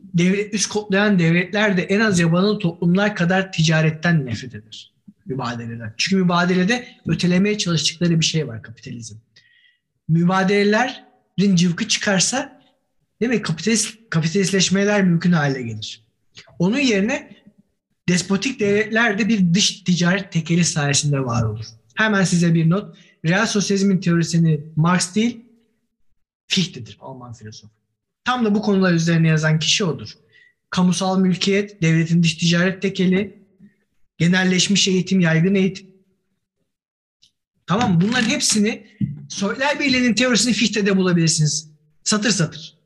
Devlet 0.00 0.54
üst 0.54 0.68
kodlayan 0.68 1.18
devletler 1.18 1.76
de 1.76 1.82
en 1.82 2.00
az 2.00 2.18
yabanıl 2.18 2.60
toplumlar 2.60 3.16
kadar 3.16 3.52
ticaretten 3.52 4.26
nefret 4.26 4.54
eder. 4.54 4.93
Mübadeleden. 5.26 5.94
Çünkü 5.96 6.22
mübadelede 6.22 6.88
ötelemeye 7.06 7.58
çalıştıkları 7.58 8.20
bir 8.20 8.24
şey 8.24 8.48
var 8.48 8.62
kapitalizm. 8.62 9.16
Mübadelelerin 10.08 11.56
cıvkı 11.56 11.88
çıkarsa 11.88 12.60
değil 13.20 13.32
mi? 13.32 13.42
Kapitalist, 13.42 13.98
kapitalistleşmeler 14.10 15.02
mümkün 15.02 15.32
hale 15.32 15.62
gelir. 15.62 16.04
Onun 16.58 16.78
yerine 16.78 17.36
despotik 18.08 18.60
devletler 18.60 19.18
de 19.18 19.28
bir 19.28 19.54
dış 19.54 19.82
ticaret 19.82 20.32
tekeli 20.32 20.64
sayesinde 20.64 21.24
var 21.24 21.42
olur. 21.42 21.64
Hemen 21.94 22.24
size 22.24 22.54
bir 22.54 22.70
not. 22.70 22.96
Real 23.24 23.46
sosyalizmin 23.46 23.98
teorisini 23.98 24.60
Marx 24.76 25.14
değil, 25.14 25.44
Fichte'dir 26.46 26.98
Alman 27.00 27.32
filozof. 27.32 27.70
Tam 28.24 28.44
da 28.44 28.54
bu 28.54 28.62
konular 28.62 28.92
üzerine 28.92 29.28
yazan 29.28 29.58
kişi 29.58 29.84
odur. 29.84 30.08
Kamusal 30.70 31.18
mülkiyet, 31.18 31.82
devletin 31.82 32.22
dış 32.22 32.34
ticaret 32.34 32.82
tekeli, 32.82 33.43
genelleşmiş 34.18 34.88
eğitim, 34.88 35.20
yaygın 35.20 35.54
eğitim. 35.54 35.86
Tamam? 37.66 38.00
Bunların 38.00 38.28
hepsini 38.28 38.86
Soylar 39.28 39.80
Birliği'nin 39.80 40.14
teorisini 40.14 40.52
Fichte'de 40.52 40.96
bulabilirsiniz. 40.96 41.70
Satır 42.04 42.30
satır. 42.30 42.78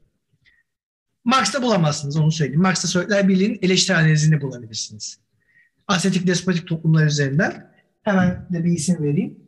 Marx'ta 1.25 1.63
bulamazsınız 1.63 2.17
onu 2.17 2.33
söyleyeyim. 2.33 2.63
Marx'ta 2.63 2.89
Sovyetler 2.89 3.29
Birliği'nin 3.29 3.59
eleştiri 3.63 3.97
analizini 3.97 4.41
bulabilirsiniz. 4.41 5.19
Asetik 5.87 6.27
despotik 6.27 6.67
toplumlar 6.67 7.07
üzerinden. 7.07 7.73
Hemen 8.03 8.47
de 8.53 8.65
bir 8.65 8.73
isim 8.73 9.03
vereyim. 9.03 9.39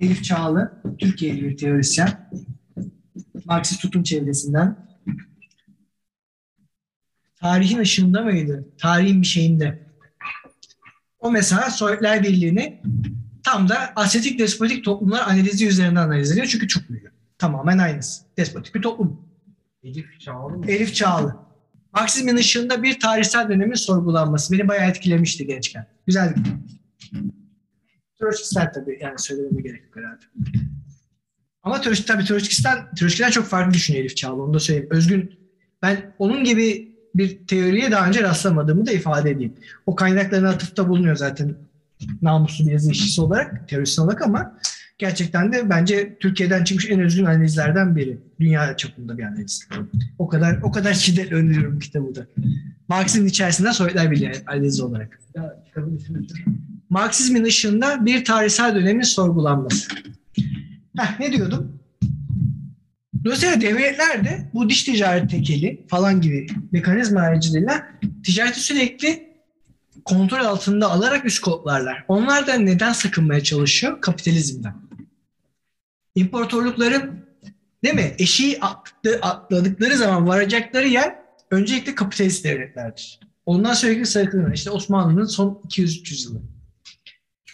Elif 0.00 0.24
Çağlı, 0.24 0.82
Türkiye'li 0.98 1.42
bir 1.42 1.56
teorisyen. 1.56 2.30
Marksist 3.44 3.82
tutum 3.82 4.02
çevresinden. 4.02 4.85
Tarihin 7.40 7.78
ışığında 7.78 8.22
mıydı? 8.22 8.68
Tarihin 8.78 9.22
bir 9.22 9.26
şeyinde. 9.26 9.86
O 11.18 11.30
mesela 11.30 11.70
Sovyetler 11.70 12.22
Birliği'ni 12.22 12.82
tam 13.44 13.68
da 13.68 13.92
asetik 13.96 14.38
despotik 14.38 14.84
toplumlar 14.84 15.20
analizi 15.20 15.68
üzerinden 15.68 16.02
analiz 16.02 16.32
ediyor. 16.32 16.46
Çünkü 16.46 16.68
çok 16.68 16.88
büyük. 16.88 17.06
Tamamen 17.38 17.78
aynısı. 17.78 18.22
Despotik 18.36 18.74
bir 18.74 18.82
toplum. 18.82 19.20
Elif 19.82 20.20
Çağlı 20.20 20.58
mı? 20.58 20.70
Elif 20.70 20.94
Çağlı. 20.94 21.36
Marksizmin 21.92 22.36
ışığında 22.36 22.82
bir 22.82 23.00
tarihsel 23.00 23.48
dönemin 23.48 23.74
sorgulanması 23.74 24.52
beni 24.52 24.68
bayağı 24.68 24.90
etkilemişti 24.90 25.46
gençken. 25.46 25.86
Güzel 26.06 26.36
bir 26.36 26.44
kitap. 26.44 26.58
Tabii 28.74 28.98
yani 29.00 29.18
söylememe 29.18 29.62
gerek 29.62 29.84
yok 29.84 29.96
herhalde. 29.96 30.24
Ama 31.62 31.80
Troçki, 31.80 32.06
tabii 32.06 32.24
Troçkisten, 32.24 32.94
Troçki'den 32.94 33.30
çok 33.30 33.46
farklı 33.46 33.74
düşünüyor 33.74 34.04
Elif 34.04 34.16
Çağlı 34.16 34.42
onu 34.42 34.54
da 34.54 34.60
söyleyeyim. 34.60 34.88
Özgün, 34.90 35.38
ben 35.82 36.14
onun 36.18 36.44
gibi 36.44 36.85
bir 37.18 37.38
teoriye 37.46 37.90
daha 37.90 38.08
önce 38.08 38.22
rastlamadığımı 38.22 38.86
da 38.86 38.92
ifade 38.92 39.30
edeyim. 39.30 39.52
O 39.86 39.94
kaynaklarına 39.94 40.48
atıfta 40.48 40.88
bulunuyor 40.88 41.16
zaten 41.16 41.54
namuslu 42.22 42.66
bir 42.66 42.72
yazı 42.72 42.90
işçisi 42.90 43.20
olarak, 43.20 43.68
terörist 43.68 43.98
olarak 43.98 44.22
ama 44.22 44.58
gerçekten 44.98 45.52
de 45.52 45.70
bence 45.70 46.16
Türkiye'den 46.20 46.64
çıkmış 46.64 46.90
en 46.90 47.00
özgün 47.00 47.24
analizlerden 47.24 47.96
biri. 47.96 48.18
Dünya 48.40 48.76
çapında 48.76 49.18
bir 49.18 49.22
analiz. 49.22 49.68
O 50.18 50.28
kadar 50.28 50.58
o 50.62 50.72
kadar 50.72 50.94
şiddet 50.94 51.32
öneriyorum 51.32 51.78
kitabı 51.78 52.14
da. 52.14 52.26
Marksizmin 52.88 53.28
içerisinde 53.28 53.72
Sovyetler 53.72 54.10
Birliği 54.10 54.32
analizi 54.46 54.82
olarak. 54.82 55.20
Marksizmin 56.90 57.44
ışığında 57.44 58.06
bir 58.06 58.24
tarihsel 58.24 58.74
dönemin 58.74 59.02
sorgulanması. 59.02 59.88
Heh, 60.98 61.20
ne 61.20 61.32
diyordum? 61.32 61.75
Dolayısıyla 63.26 63.60
devletler 63.60 64.24
de 64.24 64.50
bu 64.54 64.70
dış 64.70 64.84
ticaret 64.84 65.30
tekeli 65.30 65.86
falan 65.88 66.20
gibi 66.20 66.46
mekanizma 66.72 67.20
aracılığıyla 67.20 67.86
ticareti 68.24 68.60
sürekli 68.60 69.36
kontrol 70.04 70.44
altında 70.44 70.90
alarak 70.90 71.24
üst 71.24 71.40
kodlarlar. 71.40 72.04
Onlar 72.08 72.46
da 72.46 72.54
neden 72.54 72.92
sakınmaya 72.92 73.42
çalışıyor? 73.42 74.00
Kapitalizmden. 74.00 74.74
İmparatorlukların 76.14 77.26
değil 77.84 77.94
mi? 77.94 78.14
Eşiği 78.18 78.58
atlı- 78.60 79.18
atladıkları 79.22 79.96
zaman 79.96 80.28
varacakları 80.28 80.88
yer 80.88 81.16
öncelikle 81.50 81.94
kapitalist 81.94 82.44
devletlerdir. 82.44 83.20
Ondan 83.46 83.74
sürekli 83.74 84.06
sakınıyor. 84.06 84.54
İşte 84.54 84.70
Osmanlı'nın 84.70 85.26
son 85.26 85.62
200-300 85.68 86.28
yılı. 86.28 86.42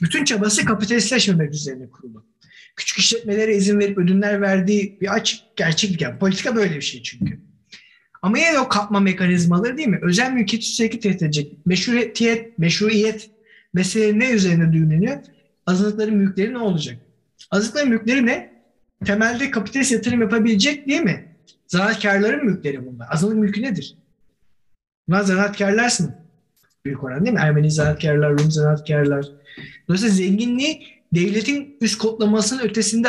Bütün 0.02 0.24
çabası 0.24 0.64
kapitalistleşmemek 0.64 1.54
üzerine 1.54 1.90
kurulu. 1.90 2.31
Küçük 2.76 2.98
işletmelere 2.98 3.56
izin 3.56 3.80
verip 3.80 3.98
ödünler 3.98 4.40
verdiği 4.40 4.98
bir 5.00 5.14
açık 5.14 5.56
gerçeklik. 5.56 6.00
Yani 6.00 6.18
politika 6.18 6.56
böyle 6.56 6.76
bir 6.76 6.80
şey 6.80 7.02
çünkü. 7.02 7.38
Ama 8.22 8.38
yine 8.38 8.58
o 8.58 8.68
kapma 8.68 9.00
mekanizmaları 9.00 9.76
değil 9.76 9.88
mi? 9.88 9.98
Özel 10.02 10.32
mülkiyeti 10.32 10.66
sürekli 10.66 11.00
tehdit 11.00 11.22
edecek. 11.22 11.66
Meşruiyet, 11.66 12.58
meşruiyet 12.58 13.30
mesele 13.74 14.18
ne 14.18 14.30
üzerine 14.30 14.72
düğümleniyor? 14.72 15.18
Azınlıkların 15.66 16.16
mülkleri 16.16 16.52
ne 16.52 16.58
olacak? 16.58 16.96
Azınlıkların 17.50 17.88
mülkleri 17.88 18.26
ne? 18.26 18.52
Temelde 19.04 19.50
kapitalist 19.50 19.92
yatırım 19.92 20.20
yapabilecek 20.20 20.88
değil 20.88 21.00
mi? 21.00 21.36
Zanaatkarların 21.66 22.44
mülkleri 22.44 22.86
bunlar. 22.86 23.06
Azınlık 23.10 23.36
mülkü 23.36 23.62
nedir? 23.62 23.96
Bunlar 25.08 25.22
zanaatkarlar 25.22 25.88
sınıf. 25.88 26.14
Büyük 26.84 27.04
oran 27.04 27.24
değil 27.24 27.34
mi? 27.34 27.40
Ermeni 27.42 27.70
zanaatkarlar, 27.70 28.30
Rum 28.30 28.50
zanaatkarlar. 28.50 29.26
Dolayısıyla 29.88 30.14
zenginliği 30.14 30.86
devletin 31.14 31.76
üst 31.80 31.98
kodlamasının 31.98 32.62
ötesinde 32.62 33.08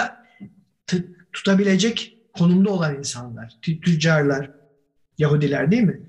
t- 0.88 1.06
tutabilecek 1.34 2.18
konumda 2.34 2.70
olan 2.70 2.98
insanlar. 2.98 3.58
Tü- 3.62 3.82
tüccarlar, 3.82 4.52
Yahudiler 5.18 5.72
değil 5.72 5.84
mi? 5.84 6.00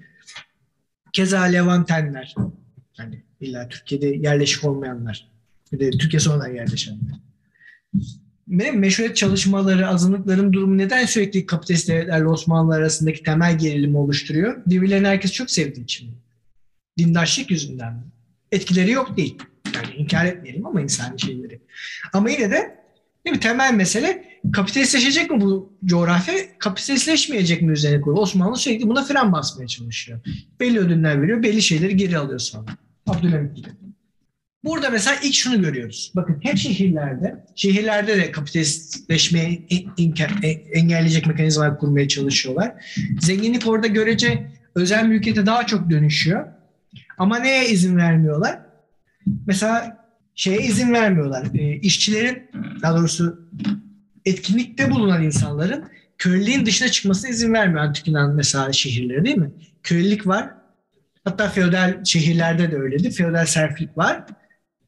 Keza 1.12 1.42
Levantenler. 1.42 2.34
Hani 2.96 3.22
illa 3.40 3.68
Türkiye'de 3.68 4.06
yerleşik 4.06 4.64
olmayanlar. 4.64 5.28
Bir 5.72 5.80
de 5.80 5.90
Türkiye 5.90 6.20
sonradan 6.20 6.54
yerleşenler. 6.54 7.16
Benim 8.48 8.78
meşruiyet 8.78 9.16
çalışmaları, 9.16 9.88
azınlıkların 9.88 10.52
durumu 10.52 10.78
neden 10.78 11.06
sürekli 11.06 11.46
kapitalist 11.46 11.88
devletlerle 11.88 12.26
Osmanlı 12.26 12.74
arasındaki 12.74 13.22
temel 13.22 13.58
gerilimi 13.58 13.98
oluşturuyor? 13.98 14.62
Birbirlerini 14.66 15.06
herkes 15.06 15.32
çok 15.32 15.50
sevdiği 15.50 15.84
için. 15.84 16.10
Dindaşlık 16.98 17.50
yüzünden 17.50 17.92
mi? 17.92 18.02
Etkileri 18.52 18.90
yok 18.90 19.16
değil. 19.16 19.38
Yani 19.94 20.02
inkar 20.02 20.24
etmeyelim 20.24 20.66
ama 20.66 20.80
insani 20.80 21.20
şeyleri. 21.20 21.60
Ama 22.12 22.30
yine 22.30 22.50
de 22.50 22.84
değil 23.26 23.36
mi, 23.36 23.40
temel 23.40 23.74
mesele 23.74 24.24
kapitalistleşecek 24.52 25.30
mi 25.30 25.40
bu 25.40 25.72
coğrafya? 25.84 26.34
Kapitalistleşmeyecek 26.58 27.62
mi 27.62 27.72
üzerine 27.72 28.00
kurulu? 28.00 28.20
Osmanlı 28.20 28.56
sürekli 28.56 28.88
buna 28.88 29.04
fren 29.04 29.32
basmaya 29.32 29.66
çalışıyor. 29.68 30.20
Belli 30.60 30.78
ödünler 30.78 31.22
veriyor, 31.22 31.42
belli 31.42 31.62
şeyleri 31.62 31.96
geri 31.96 32.18
alıyor 32.18 32.38
sonra. 32.38 32.70
Abdülhamit 33.06 33.56
gibi. 33.56 33.68
Burada 34.64 34.90
mesela 34.90 35.16
ilk 35.22 35.34
şunu 35.34 35.62
görüyoruz. 35.62 36.12
Bakın 36.16 36.38
hep 36.42 36.56
şehirlerde, 36.58 37.44
şehirlerde 37.54 38.16
de 38.16 38.30
kapitalistleşmeyi 38.30 39.66
enke- 39.98 40.46
e- 40.46 40.78
engelleyecek 40.78 41.26
mekanizmalar 41.26 41.78
kurmaya 41.78 42.08
çalışıyorlar. 42.08 42.72
Zenginlik 43.20 43.66
orada 43.66 43.86
görece 43.86 44.50
özel 44.74 45.04
mülkiyete 45.06 45.46
daha 45.46 45.66
çok 45.66 45.90
dönüşüyor. 45.90 46.46
Ama 47.18 47.38
neye 47.38 47.68
izin 47.68 47.96
vermiyorlar? 47.96 48.63
Mesela 49.46 50.04
şeye 50.34 50.58
izin 50.58 50.92
vermiyorlar. 50.92 51.46
E, 51.54 51.76
işçilerin, 51.76 52.50
daha 52.82 52.96
doğrusu 52.96 53.48
etkinlikte 54.24 54.90
bulunan 54.90 55.22
insanların 55.22 55.84
köleliğin 56.18 56.66
dışına 56.66 56.88
çıkmasına 56.88 57.30
izin 57.30 57.52
vermiyor 57.52 57.84
Antik 57.84 58.06
Yunan 58.06 58.34
mesela 58.34 58.72
şehirleri 58.72 59.24
değil 59.24 59.36
mi? 59.36 59.50
Kölelik 59.82 60.26
var. 60.26 60.50
Hatta 61.24 61.48
feodal 61.48 62.04
şehirlerde 62.04 62.70
de 62.70 62.76
öyledir. 62.76 63.10
Feodal 63.10 63.46
serflik 63.46 63.98
var. 63.98 64.24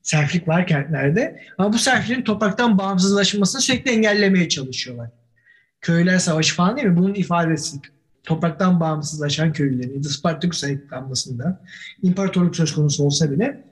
Serflik 0.02 0.48
var 0.48 0.66
kentlerde. 0.66 1.42
Ama 1.58 1.72
bu 1.72 1.78
serflerin 1.78 2.22
topraktan 2.22 2.78
bağımsızlaşmasını 2.78 3.60
sürekli 3.60 3.90
engellemeye 3.90 4.48
çalışıyorlar. 4.48 5.10
Köyler 5.80 6.18
savaşı 6.18 6.54
falan 6.54 6.76
değil 6.76 6.88
mi? 6.88 6.96
Bunun 6.96 7.14
ifadesi. 7.14 7.76
Topraktan 8.24 8.80
bağımsızlaşan 8.80 9.52
köylülerin, 9.52 10.02
Spartaküs 10.02 10.64
ayıklanmasında 10.64 11.64
imparatorluk 12.02 12.56
söz 12.56 12.74
konusu 12.74 13.04
olsa 13.04 13.30
bile 13.30 13.64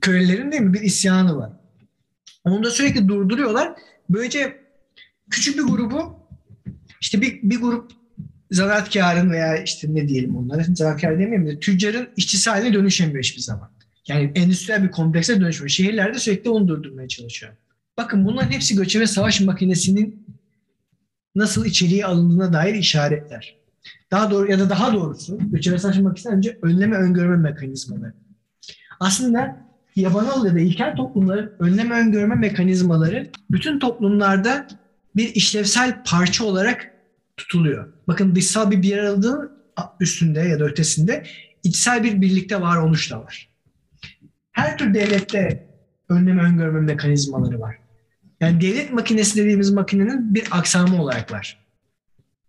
köylülerin 0.00 0.52
değil 0.52 0.62
mi 0.62 0.74
bir 0.74 0.80
isyanı 0.80 1.36
var. 1.36 1.52
Onu 2.44 2.64
da 2.64 2.70
sürekli 2.70 3.08
durduruyorlar. 3.08 3.74
Böylece 4.10 4.60
küçük 5.30 5.58
bir 5.58 5.62
grubu 5.62 6.20
işte 7.00 7.20
bir, 7.20 7.42
bir 7.42 7.60
grup 7.60 7.92
zanaatkarın 8.50 9.30
veya 9.30 9.62
işte 9.62 9.94
ne 9.94 10.08
diyelim 10.08 10.36
onlara 10.36 10.64
zanaatkar 10.74 11.12
demeyeyim 11.12 11.46
de 11.46 11.60
tüccarın 11.60 12.08
işçisi 12.16 12.50
haline 12.50 12.74
dönüşemiyor 12.74 13.24
hiçbir 13.24 13.42
zaman. 13.42 13.70
Yani 14.08 14.32
endüstriyel 14.34 14.82
bir 14.82 14.90
komplekse 14.90 15.40
dönüşmüyor. 15.40 15.68
Şehirlerde 15.68 16.18
sürekli 16.18 16.50
onu 16.50 16.68
durdurmaya 16.68 17.08
çalışıyor. 17.08 17.52
Bakın 17.96 18.24
bunların 18.24 18.50
hepsi 18.50 18.76
göçebe 18.76 19.06
savaş 19.06 19.40
makinesinin 19.40 20.26
nasıl 21.34 21.66
içeriye 21.66 22.06
alındığına 22.06 22.52
dair 22.52 22.74
işaretler. 22.74 23.56
Daha 24.10 24.30
doğru 24.30 24.50
ya 24.50 24.58
da 24.58 24.70
daha 24.70 24.92
doğrusu 24.92 25.38
göçebe 25.50 25.78
savaş 25.78 25.98
makinesinden 25.98 26.36
önce 26.36 26.58
önleme 26.62 26.96
öngörme 26.96 27.36
mekanizmaları. 27.36 28.14
Aslında 29.00 29.69
yabanıl 29.96 30.46
ya 30.46 30.54
da 30.54 30.60
ilkel 30.60 30.96
toplumların 30.96 31.52
önleme 31.58 31.94
öngörme 31.94 32.34
mekanizmaları 32.34 33.30
bütün 33.50 33.78
toplumlarda 33.78 34.66
bir 35.16 35.34
işlevsel 35.34 36.02
parça 36.04 36.44
olarak 36.44 36.94
tutuluyor. 37.36 37.92
Bakın 38.08 38.34
dışsal 38.34 38.70
bir 38.70 38.82
bir 38.82 38.98
aralığın 38.98 39.50
üstünde 40.00 40.40
ya 40.40 40.60
da 40.60 40.64
ötesinde 40.64 41.24
içsel 41.64 42.04
bir 42.04 42.20
birlikte 42.20 42.60
var 42.60 42.76
oluş 42.76 43.10
da 43.10 43.20
var. 43.20 43.48
Her 44.52 44.78
tür 44.78 44.94
devlette 44.94 45.66
önleme 46.08 46.42
öngörme 46.42 46.80
mekanizmaları 46.80 47.60
var. 47.60 47.76
Yani 48.40 48.60
devlet 48.60 48.92
makinesi 48.92 49.36
dediğimiz 49.36 49.70
makinenin 49.70 50.34
bir 50.34 50.44
aksamı 50.50 51.02
olarak 51.02 51.32
var. 51.32 51.60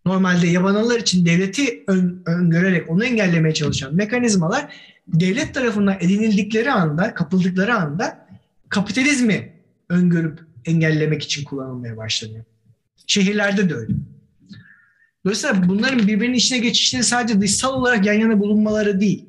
normalde 0.05 0.47
yabanıllar 0.47 0.99
için 0.99 1.25
devleti 1.25 1.83
ön, 1.87 2.23
öngörerek 2.25 2.89
onu 2.89 3.05
engellemeye 3.05 3.53
çalışan 3.53 3.95
mekanizmalar 3.95 4.73
devlet 5.13 5.53
tarafından 5.53 5.97
edinildikleri 5.99 6.71
anda, 6.71 7.13
kapıldıkları 7.13 7.75
anda 7.75 8.27
kapitalizmi 8.69 9.53
öngörüp 9.89 10.39
engellemek 10.65 11.23
için 11.23 11.43
kullanılmaya 11.43 11.97
başlanıyor. 11.97 12.43
Şehirlerde 13.07 13.69
de 13.69 13.75
öyle. 13.75 13.93
Dolayısıyla 15.25 15.69
bunların 15.69 16.07
birbirinin 16.07 16.33
içine 16.33 16.59
geçişleri 16.59 17.03
sadece 17.03 17.41
dışsal 17.41 17.73
olarak 17.73 18.05
yan 18.05 18.13
yana 18.13 18.39
bulunmaları 18.39 19.01
değil. 19.01 19.25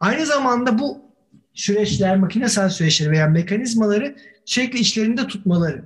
Aynı 0.00 0.26
zamanda 0.26 0.78
bu 0.78 1.06
süreçler, 1.54 2.16
makinesel 2.16 2.68
süreçleri 2.68 3.10
veya 3.10 3.26
mekanizmaları 3.26 4.16
sürekli 4.44 4.78
içlerinde 4.78 5.26
tutmaları. 5.26 5.84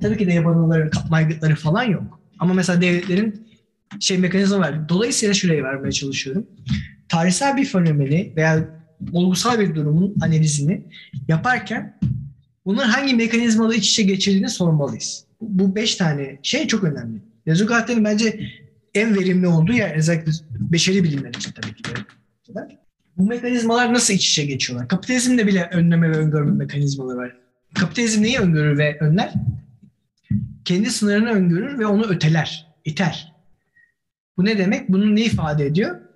Tabii 0.00 0.18
ki 0.18 0.26
de 0.26 0.32
yabanılların 0.32 0.90
kapma 0.90 1.16
aygıtları 1.16 1.54
falan 1.54 1.82
yok. 1.82 2.20
Ama 2.38 2.54
mesela 2.54 2.82
devletlerin 2.82 3.46
şey 4.00 4.18
mekanizma 4.18 4.58
var. 4.58 4.88
Dolayısıyla 4.88 5.34
şuraya 5.34 5.64
vermeye 5.64 5.92
çalışıyorum. 5.92 6.46
Tarihsel 7.12 7.56
bir 7.56 7.64
fenomeni 7.64 8.32
veya 8.36 8.82
olgusal 9.12 9.60
bir 9.60 9.74
durumun 9.74 10.14
analizini 10.20 10.84
yaparken 11.28 11.98
bunların 12.64 12.88
hangi 12.88 13.14
mekanizmaları 13.14 13.76
iç 13.76 13.90
içe 13.90 14.02
geçirdiğini 14.02 14.48
sormalıyız. 14.48 15.24
Bu 15.40 15.74
beş 15.74 15.96
tane 15.96 16.38
şey 16.42 16.66
çok 16.66 16.84
önemli. 16.84 17.22
Lezugat'ın 17.48 18.04
bence 18.04 18.40
en 18.94 19.18
verimli 19.18 19.46
olduğu 19.46 19.72
yer 19.72 19.96
özellikle 19.96 20.32
beşeri 20.52 21.04
bilimler 21.04 21.28
için 21.28 21.52
tabii 21.52 21.74
ki. 21.74 21.82
Bu 23.16 23.26
mekanizmalar 23.26 23.94
nasıl 23.94 24.14
iç 24.14 24.30
içe 24.30 24.46
geçiyorlar? 24.46 24.88
Kapitalizmde 24.88 25.46
bile 25.46 25.70
önleme 25.72 26.10
ve 26.10 26.16
öngörme 26.16 26.52
mekanizmaları 26.52 27.18
var. 27.18 27.36
Kapitalizm 27.74 28.22
neyi 28.22 28.38
öngörür 28.38 28.78
ve 28.78 28.98
önler? 29.00 29.32
Kendi 30.64 30.90
sınırını 30.90 31.30
öngörür 31.30 31.78
ve 31.78 31.86
onu 31.86 32.06
öteler, 32.06 32.66
iter. 32.84 33.32
Bu 34.36 34.44
ne 34.44 34.58
demek? 34.58 34.88
Bunu 34.88 35.16
ne 35.16 35.24
ifade 35.24 35.66
ediyor? 35.66 36.11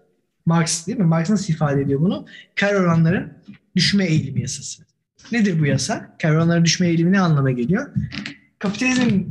Marx 0.46 0.86
değil 0.86 0.98
mi? 0.98 1.04
Marx 1.04 1.30
nasıl 1.30 1.52
ifade 1.52 1.82
ediyor 1.82 2.00
bunu? 2.00 2.26
Kar 2.54 2.74
oranların 2.74 3.32
düşme 3.76 4.04
eğilimi 4.04 4.40
yasası. 4.40 4.82
Nedir 5.32 5.60
bu 5.60 5.66
yasa? 5.66 6.16
Kar 6.22 6.30
oranların 6.30 6.64
düşme 6.64 6.88
eğilimi 6.88 7.12
ne 7.12 7.20
anlama 7.20 7.50
geliyor? 7.50 7.90
Kapitalizm 8.58 9.24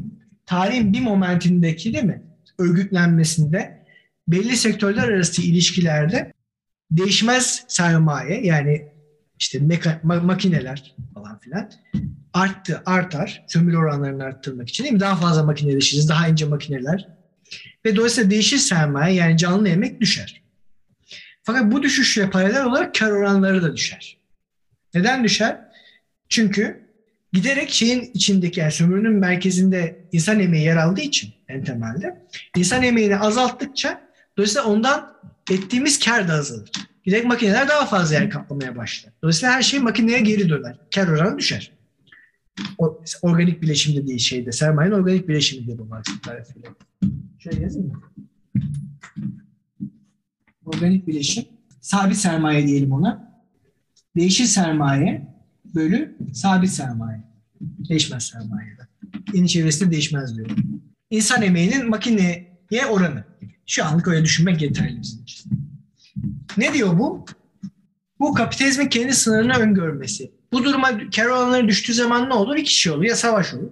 tarihin 0.46 0.94
bir 0.94 1.02
momentindeki 1.02 1.94
değil 1.94 2.04
mi? 2.04 2.24
Örgütlenmesinde 2.60 3.86
belli 4.28 4.58
sektörler 4.58 5.08
arası 5.08 5.42
ilişkilerde 5.42 6.34
değişmez 6.92 7.66
sermaye 7.68 8.46
yani 8.46 8.88
işte 9.40 9.60
meka, 9.60 10.02
makineler 10.04 10.96
falan 11.14 11.40
filan 11.40 11.70
arttı, 12.34 12.84
artar. 12.86 13.46
Sömürü 13.48 13.78
oranlarını 13.78 14.24
arttırmak 14.24 14.70
için 14.70 14.84
değil 14.84 14.94
mi? 14.94 15.00
Daha 15.00 15.16
fazla 15.16 15.44
makineleşiriz, 15.44 16.10
daha 16.10 16.28
ince 16.28 16.46
makineler. 16.46 17.08
Ve 17.86 17.96
dolayısıyla 17.96 18.30
değişir 18.30 18.58
sermaye 18.58 19.16
yani 19.16 19.38
canlı 19.38 19.70
emek 19.70 20.02
düşer. 20.02 20.45
Fakat 21.46 21.72
bu 21.72 21.84
düşüşle 21.84 22.30
paralel 22.30 22.66
olarak 22.66 22.96
kar 22.96 23.12
oranları 23.12 23.64
da 23.64 23.76
düşer. 23.76 24.18
Neden 24.94 25.24
düşer? 25.24 25.60
Çünkü 26.30 26.86
giderek 27.34 27.70
şeyin 27.70 28.12
içindeki 28.14 28.60
yani 28.60 28.72
sömürünün 28.72 29.14
merkezinde 29.14 30.08
insan 30.12 30.40
emeği 30.40 30.66
yer 30.66 30.78
aldığı 30.78 31.02
için 31.02 31.34
en 31.48 31.64
temelde 31.64 32.26
insan 32.56 32.84
emeğini 32.84 33.18
azalttıkça 33.18 34.02
dolayısıyla 34.38 34.68
ondan 34.68 35.16
ettiğimiz 35.52 36.00
kar 36.00 36.28
da 36.28 36.34
azalır. 36.34 36.72
Giderek 37.04 37.26
makineler 37.26 37.68
daha 37.68 37.86
fazla 37.86 38.16
yer 38.16 38.30
kaplamaya 38.30 38.76
başlar. 38.76 39.14
Dolayısıyla 39.24 39.56
her 39.56 39.62
şey 39.62 39.80
makineye 39.80 40.20
geri 40.20 40.50
döner. 40.50 40.80
Kar 40.96 41.08
oranı 41.08 41.38
düşer. 41.38 41.72
O, 42.78 43.02
organik 43.22 43.62
bileşim 43.62 43.96
dediği 43.96 44.20
şeyde. 44.20 44.52
Sermayenin 44.52 44.96
organik 44.96 45.28
bileşimi 45.28 45.68
diye 45.68 45.80
bu 45.80 45.86
Marx'ın 45.86 46.18
tarifiyle. 46.18 46.68
Şöyle 47.40 47.64
yazayım 47.64 47.88
mı? 47.88 48.02
Organik 50.66 51.08
bileşim. 51.08 51.46
Sabit 51.82 52.18
sermaye 52.18 52.68
diyelim 52.68 52.92
ona. 52.92 53.42
Değişir 54.16 54.46
sermaye 54.46 55.28
bölü 55.76 56.18
sabit 56.34 56.70
sermaye. 56.70 57.24
Değişmez 57.62 58.24
sermaye. 58.24 58.78
Yeni 59.34 59.50
çevresinde 59.50 59.92
değişmez 59.92 60.38
diyor. 60.38 60.50
İnsan 61.10 61.42
emeğinin 61.42 61.90
makineye 61.90 62.86
oranı. 62.90 63.24
Şu 63.66 63.86
anlık 63.86 64.08
öyle 64.08 64.24
düşünmek 64.26 64.62
yeterli 64.62 65.02
bizim 65.02 65.24
için. 65.24 65.52
Ne 66.58 66.74
diyor 66.74 67.00
bu? 67.00 67.26
Bu 68.20 68.34
kapitalizmin 68.34 68.88
kendi 68.88 69.14
sınırını 69.14 69.54
öngörmesi. 69.54 70.32
Bu 70.52 70.64
duruma 70.64 71.10
kar 71.16 71.26
oranları 71.26 71.68
düştüğü 71.68 71.94
zaman 71.94 72.30
ne 72.30 72.34
olur? 72.34 72.56
İki 72.56 72.74
şey 72.74 72.94
olur. 72.94 73.04
Ya 73.04 73.16
savaş 73.16 73.54
olur. 73.54 73.72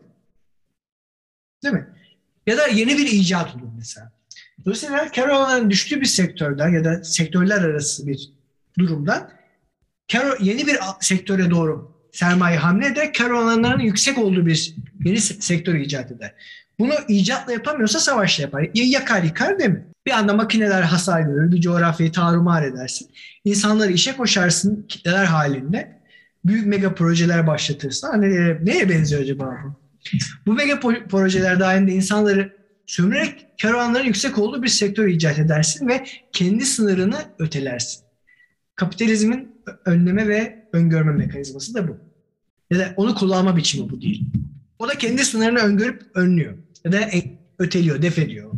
Değil 1.64 1.74
mi? 1.74 1.88
Ya 2.48 2.58
da 2.58 2.68
yeni 2.68 2.98
bir 2.98 3.08
icat 3.12 3.56
olur 3.56 3.70
mesela. 3.78 4.12
Dolayısıyla 4.66 5.12
kar 5.12 5.28
oranlarının 5.28 5.70
düştüğü 5.70 6.01
bir 6.01 6.06
sektörden 6.06 6.70
ya 6.70 6.84
da 6.84 7.04
sektörler 7.04 7.62
arası 7.62 8.08
bir 8.08 8.30
durumdan 8.80 9.30
kar, 10.12 10.39
yeni 10.39 10.68
bir 10.68 10.78
sektöre 10.99 11.49
doğru 11.49 11.93
sermaye 12.12 12.58
hamle 12.58 12.88
eder. 12.88 13.14
Kar 13.14 13.30
oranlarının 13.30 13.84
yüksek 13.84 14.18
olduğu 14.18 14.45
bir 14.45 14.76
yeni 15.06 15.22
sektör 15.22 15.76
icat 15.76 16.12
eder. 16.12 16.34
Bunu 16.80 16.93
icatla 17.08 17.54
yapamıyorsa 17.54 17.99
savaşla 17.99 18.41
yapar. 18.41 18.62
Ya 18.62 18.84
yakar 18.86 19.24
yıkar 19.24 19.60
değil 19.60 19.70
mi? 19.70 19.86
Bir 20.06 20.12
anda 20.12 20.34
makineler 20.34 20.82
hasar 20.82 21.22
görür, 21.22 21.51
bir 21.51 21.62
coğrafyayı 21.62 22.12
tarumar 22.12 22.64
edersin. 22.64 23.10
İnsanları 23.45 23.91
işe 23.91 24.16
koşarsın 24.18 24.86
kitleler 24.89 25.26
halinde. 25.26 26.01
Büyük 26.45 26.66
mega 26.66 26.95
projeler 26.95 27.47
başlatırsın. 27.47 28.08
Hani 28.08 28.66
neye 28.66 28.89
benziyor 28.89 29.22
acaba 29.22 29.58
bu? 29.66 29.74
Bu 30.45 30.54
mega 30.54 30.80
projeler 31.10 31.60
dahilinde 31.60 31.91
insanları 31.91 32.62
sömürerek 32.94 33.46
karavanların 33.62 34.06
yüksek 34.06 34.38
olduğu 34.38 34.64
bir 34.64 34.68
sektör 34.68 35.08
icat 35.08 35.39
edersin 35.39 35.88
ve 35.88 36.06
kendi 36.34 36.66
sınırını 36.66 37.18
ötelersin. 37.39 38.04
Kapitalizmin 38.76 39.52
önleme 39.86 40.28
ve 40.28 40.68
öngörme 40.74 41.12
mekanizması 41.12 41.74
da 41.74 41.88
bu. 41.88 41.98
Ya 42.72 42.80
da 42.80 42.94
onu 42.98 43.16
kullanma 43.16 43.58
biçimi 43.58 43.89
bu 43.89 44.02
değil. 44.02 44.26
O 44.80 44.88
da 44.88 44.94
kendi 44.98 45.26
sınırını 45.26 45.60
öngörüp 45.60 46.02
önlüyor. 46.16 46.58
Ya 46.86 46.91
da 46.91 47.10
öteliyor, 47.60 48.02
def 48.02 48.20
ediyor. 48.20 48.52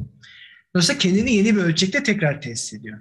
Dolayısıyla 0.74 1.00
kendini 1.00 1.34
yeni 1.34 1.56
bir 1.56 1.62
ölçekte 1.62 2.04
tekrar 2.04 2.42
tesis 2.42 2.74
ediyor. 2.74 3.00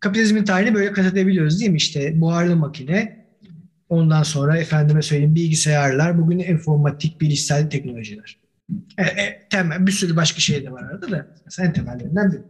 Kapitalizmin 0.00 0.44
tarihini 0.44 0.74
böyle 0.74 0.92
kat 0.92 1.06
edebiliyoruz 1.06 1.60
değil 1.60 1.70
mi? 1.70 1.76
İşte 1.76 2.20
buharlı 2.20 2.56
makine, 2.56 3.26
ondan 3.88 4.22
sonra 4.22 4.58
efendime 4.58 5.02
söyleyeyim 5.02 5.34
bilgisayarlar, 5.34 6.18
bugün 6.18 6.38
informatik, 6.38 7.20
bilişsel 7.20 7.70
teknolojiler. 7.70 8.45
E, 8.98 9.02
e, 9.02 9.46
temel, 9.50 9.86
bir 9.86 9.92
sürü 9.92 10.16
başka 10.16 10.40
şey 10.40 10.64
de 10.64 10.72
var 10.72 10.82
arada 10.82 11.10
da. 11.10 11.26
Mesela 11.44 11.68
en 11.68 11.72
temellerinden 11.72 12.32
biri. 12.32 12.42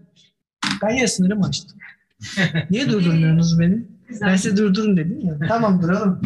Ben 0.82 0.90
ya 0.90 1.08
sınırımı 1.08 1.46
açtım. 1.46 1.78
Niye 2.70 2.88
durdurmuyorsunuz 2.88 3.60
beni? 3.60 3.84
Ben 4.20 4.36
size 4.36 4.56
durdurun 4.56 4.96
dedim 4.96 5.20
ya. 5.20 5.38
Tamam 5.48 5.82
duralım. 5.82 6.20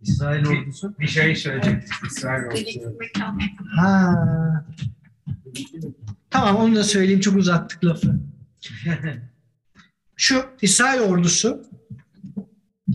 İsrail 0.00 0.46
ordusu. 0.46 0.94
Bir 0.98 1.06
şey 1.06 1.36
söyleyecektik. 1.36 1.92
İsrail 2.06 2.42
mekan. 2.98 3.40
Ha. 3.76 4.66
Tamam 6.30 6.56
onu 6.56 6.76
da 6.76 6.84
söyleyeyim 6.84 7.20
çok 7.20 7.36
uzattık 7.36 7.84
lafı. 7.84 8.20
Şu 10.16 10.44
İsrail 10.62 11.00
ordusu 11.00 11.62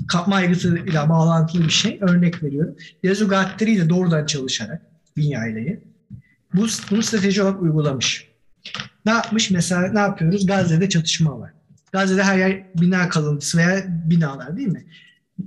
kapma 0.07 0.35
aygıtıyla 0.35 1.09
bağlantılı 1.09 1.63
bir 1.63 1.69
şey. 1.69 1.97
Örnek 2.01 2.43
veriyorum. 2.43 2.75
Yazu 3.03 3.27
Gatteri 3.27 3.71
ile 3.71 3.89
doğrudan 3.89 4.25
çalışarak 4.25 4.81
bin 5.17 5.35
aileyi 5.35 5.90
bu, 6.53 6.67
bunu 6.91 7.03
strateji 7.03 7.41
olarak 7.41 7.61
uygulamış. 7.61 8.31
Ne 9.05 9.11
yapmış? 9.11 9.51
Mesela 9.51 9.91
ne 9.91 9.99
yapıyoruz? 9.99 10.45
Gazze'de 10.45 10.89
çatışma 10.89 11.39
var. 11.39 11.51
Gazze'de 11.91 12.23
her 12.23 12.37
yer 12.37 12.63
bina 12.75 13.09
kalıntısı 13.09 13.57
veya 13.57 13.85
binalar 13.87 14.57
değil 14.57 14.67
mi? 14.67 14.85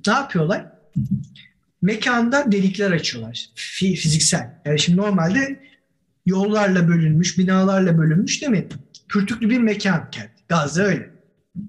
Ne 0.07 0.12
yapıyorlar? 0.12 0.66
Mekanda 1.82 2.52
delikler 2.52 2.90
açıyorlar. 2.90 3.46
Fiziksel. 3.55 4.50
Yani 4.64 4.78
şimdi 4.78 4.98
normalde 4.98 5.61
yollarla 6.26 6.88
bölünmüş, 6.88 7.38
binalarla 7.38 7.98
bölünmüş 7.98 8.42
değil 8.42 8.52
mi? 8.52 8.66
Pürtüklü 9.09 9.50
bir 9.50 9.59
mekan 9.59 10.11
kent. 10.11 10.30
Gazze 10.48 10.82
öyle. 10.82 11.11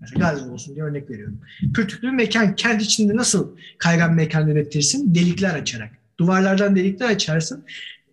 Mesela 0.02 0.20
Gazze 0.32 0.46
olsun 0.46 0.76
diye 0.76 0.86
örnek 0.86 1.10
veriyorum. 1.10 1.42
Pürtüklü 1.74 2.08
bir 2.08 2.14
mekan 2.14 2.56
kent 2.56 2.82
içinde 2.82 3.16
nasıl 3.16 3.58
kaygan 3.78 4.14
mekan 4.14 4.48
üretirsin? 4.48 5.16
Delikler 5.16 5.56
açarak. 5.56 5.92
Duvarlardan 6.20 6.76
delikler 6.76 7.10
açarsın. 7.10 7.66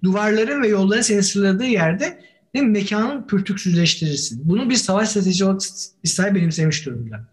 Duvarların 0.05 0.63
ve 0.63 0.69
yolların 0.69 1.03
seni 1.03 1.23
sırladığı 1.23 1.65
yerde 1.65 2.19
değil 2.55 2.65
mi? 2.65 2.71
mekanın 2.71 3.27
pürtüksüzleştirirsin. 3.27 4.41
Bunu 4.45 4.71
bir 4.71 4.75
savaş 4.75 5.09
stratejisi 5.09 5.45
olarak 5.45 5.63
İsrail 6.03 6.35
benimsemiş 6.35 6.87
durumda. 6.87 7.29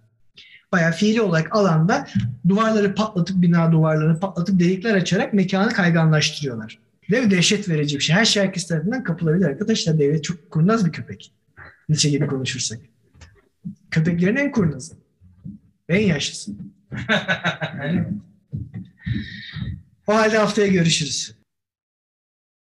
Bayağı 0.71 0.91
fiili 0.91 1.21
olarak 1.21 1.55
alanda 1.55 2.07
duvarları 2.47 2.95
patlatıp, 2.95 3.41
bina 3.41 3.71
duvarlarını 3.71 4.19
patlatıp 4.19 4.59
delikler 4.59 4.93
açarak 4.95 5.33
mekanı 5.33 5.73
kayganlaştırıyorlar. 5.73 6.79
Mi? 7.09 7.31
Dehşet 7.31 7.69
verici 7.69 7.95
bir 7.95 8.01
şey. 8.01 8.15
Her 8.15 8.25
şey 8.25 8.43
herkes 8.43 8.67
tarafından 8.67 9.03
kapılabilir 9.03 9.45
arkadaşlar. 9.45 9.99
Devlet 9.99 10.23
çok 10.23 10.51
kurnaz 10.51 10.85
bir 10.85 10.91
köpek. 10.91 11.33
Nietzsche 11.89 12.09
gibi 12.09 12.27
konuşursak. 12.27 12.79
Köpeklerin 13.91 14.35
en 14.35 14.51
kurnazı. 14.51 14.93
En 15.89 16.07
yaşlısı. 16.07 16.51
o 20.07 20.13
halde 20.15 20.37
haftaya 20.37 20.67
görüşürüz. 20.67 21.38